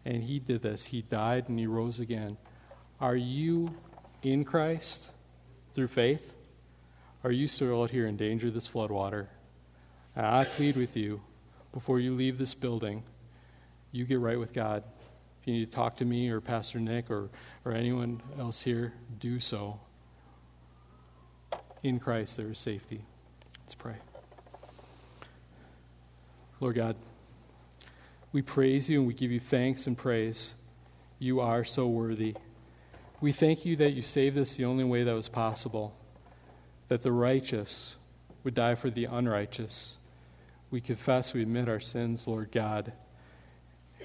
and 0.10 0.24
he 0.24 0.40
did 0.40 0.64
this. 0.64 0.86
He 0.86 1.04
died 1.04 1.50
and 1.50 1.60
he 1.60 1.68
rose 1.68 2.00
again. 2.00 2.36
Are 3.00 3.16
you 3.16 3.76
in 4.24 4.44
Christ 4.44 5.08
through 5.76 5.90
faith? 5.90 6.34
Are 7.24 7.32
you 7.32 7.48
still 7.48 7.84
out 7.84 7.92
here 7.92 8.08
in 8.08 8.18
danger 8.18 8.48
of 8.48 8.56
this 8.56 8.68
floodwater? 8.68 9.28
And 10.16 10.26
I 10.26 10.46
plead 10.46 10.78
with 10.78 10.98
you 10.98 11.22
before 11.72 12.00
you 12.00 12.16
leave 12.16 12.40
this 12.40 12.56
building, 12.56 13.04
you 13.92 14.04
get 14.04 14.20
right 14.20 14.40
with 14.40 14.52
God. 14.52 14.84
If 15.42 15.48
you 15.48 15.54
need 15.54 15.70
to 15.70 15.72
talk 15.72 15.98
to 15.98 16.06
me 16.06 16.30
or 16.30 16.42
Pastor 16.42 16.80
Nick 16.80 17.12
or, 17.12 17.30
or 17.64 17.74
anyone 17.74 18.20
else 18.40 18.64
here, 18.64 18.94
do 19.20 19.40
so. 19.40 19.80
In 21.84 22.00
Christ, 22.00 22.36
there 22.36 22.50
is 22.50 22.58
safety. 22.58 23.04
Let's 23.62 23.76
pray. 23.76 23.96
Lord 26.60 26.76
God, 26.76 26.96
we 28.32 28.42
praise 28.42 28.90
you 28.90 29.00
and 29.00 29.08
we 29.08 29.14
give 29.14 29.32
you 29.32 29.40
thanks 29.40 29.88
and 29.88 29.98
praise. 29.98 30.54
You 31.18 31.40
are 31.40 31.64
so 31.64 31.88
worthy. 31.88 32.36
We 33.22 33.32
thank 33.32 33.66
you 33.66 33.76
that 33.78 33.94
you 33.94 34.04
saved 34.04 34.38
us 34.38 34.56
the 34.56 34.66
only 34.66 34.84
way 34.84 35.04
that 35.04 35.14
was 35.14 35.28
possible, 35.28 35.96
that 36.88 37.02
the 37.02 37.12
righteous 37.12 37.96
would 38.44 38.54
die 38.54 38.76
for 38.76 38.90
the 38.90 39.06
unrighteous. 39.06 39.96
We 40.72 40.80
confess, 40.80 41.34
we 41.34 41.42
admit 41.42 41.68
our 41.68 41.80
sins, 41.80 42.28
Lord 42.28 42.52
God. 42.52 42.94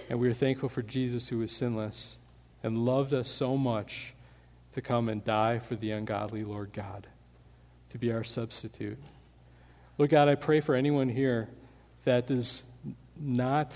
And 0.09 0.19
we 0.19 0.29
are 0.29 0.35
thankful 0.35 0.69
for 0.69 0.83
Jesus 0.83 1.29
who 1.29 1.39
was 1.39 1.53
sinless 1.53 2.17
and 2.63 2.79
loved 2.79 3.13
us 3.13 3.29
so 3.29 3.57
much 3.57 4.15
to 4.73 4.81
come 4.81 5.09
and 5.09 5.23
die 5.23 5.59
for 5.59 5.77
the 5.77 5.93
ungodly, 5.93 6.43
Lord 6.43 6.73
God, 6.73 7.07
to 7.91 7.99
be 7.99 8.11
our 8.11 8.25
substitute. 8.25 8.99
Lord 9.99 10.11
God, 10.11 10.29
I 10.29 10.35
pray 10.35 10.61
for 10.61 10.75
anyone 10.75 11.09
here 11.09 11.49
that 12.05 12.27
does 12.27 12.65
not 13.21 13.73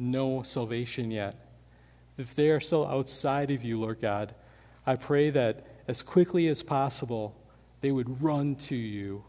know 0.00 0.42
salvation 0.42 1.10
yet. 1.10 1.34
If 2.16 2.34
they 2.34 2.50
are 2.50 2.60
still 2.60 2.86
outside 2.86 3.50
of 3.50 3.64
you, 3.64 3.80
Lord 3.80 4.00
God, 4.00 4.34
I 4.86 4.96
pray 4.96 5.30
that 5.30 5.66
as 5.88 6.02
quickly 6.02 6.48
as 6.48 6.62
possible 6.62 7.36
they 7.80 7.92
would 7.92 8.22
run 8.22 8.56
to 8.56 8.76
you, 8.76 9.24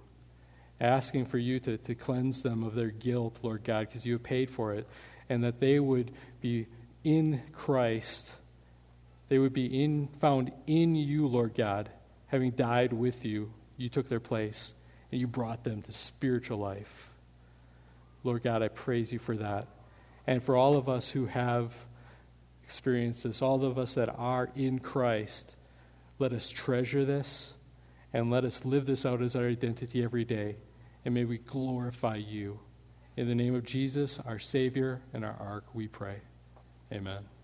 asking 0.79 1.25
for 1.25 1.37
you 1.37 1.59
to, 1.59 1.77
to 1.77 1.95
cleanse 1.95 2.41
them 2.41 2.63
of 2.63 2.75
their 2.75 2.89
guilt, 2.89 3.39
Lord 3.43 3.63
God, 3.63 3.87
because 3.87 4.05
you 4.05 4.13
have 4.13 4.23
paid 4.23 4.49
for 4.49 4.73
it, 4.73 4.87
and 5.29 5.43
that 5.43 5.59
they 5.59 5.79
would 5.79 6.11
be 6.41 6.67
in 7.03 7.41
Christ. 7.53 8.33
They 9.29 9.39
would 9.39 9.53
be 9.53 9.83
in, 9.83 10.07
found 10.19 10.51
in 10.67 10.95
you, 10.95 11.27
Lord 11.27 11.53
God, 11.55 11.89
having 12.27 12.51
died 12.51 12.93
with 12.93 13.23
you. 13.23 13.51
You 13.77 13.89
took 13.89 14.09
their 14.09 14.19
place, 14.19 14.73
and 15.11 15.21
you 15.21 15.27
brought 15.27 15.63
them 15.63 15.81
to 15.83 15.91
spiritual 15.91 16.57
life. 16.57 17.09
Lord 18.23 18.43
God, 18.43 18.61
I 18.61 18.67
praise 18.67 19.11
you 19.11 19.19
for 19.19 19.37
that. 19.37 19.67
And 20.27 20.43
for 20.43 20.55
all 20.55 20.75
of 20.75 20.87
us 20.87 21.09
who 21.09 21.25
have 21.25 21.73
experienced 22.63 23.23
this, 23.23 23.41
all 23.41 23.65
of 23.65 23.77
us 23.77 23.95
that 23.95 24.09
are 24.17 24.49
in 24.55 24.79
Christ, 24.79 25.55
let 26.19 26.33
us 26.33 26.49
treasure 26.49 27.03
this 27.03 27.53
and 28.13 28.29
let 28.29 28.45
us 28.45 28.65
live 28.65 28.85
this 28.85 29.05
out 29.05 29.21
as 29.21 29.35
our 29.35 29.47
identity 29.47 30.03
every 30.03 30.25
day. 30.25 30.55
And 31.05 31.13
may 31.13 31.25
we 31.25 31.39
glorify 31.39 32.15
you. 32.15 32.59
In 33.17 33.27
the 33.27 33.35
name 33.35 33.55
of 33.55 33.65
Jesus, 33.65 34.19
our 34.25 34.39
Savior 34.39 35.01
and 35.13 35.25
our 35.25 35.35
Ark, 35.39 35.65
we 35.73 35.87
pray. 35.87 36.21
Amen. 36.91 37.40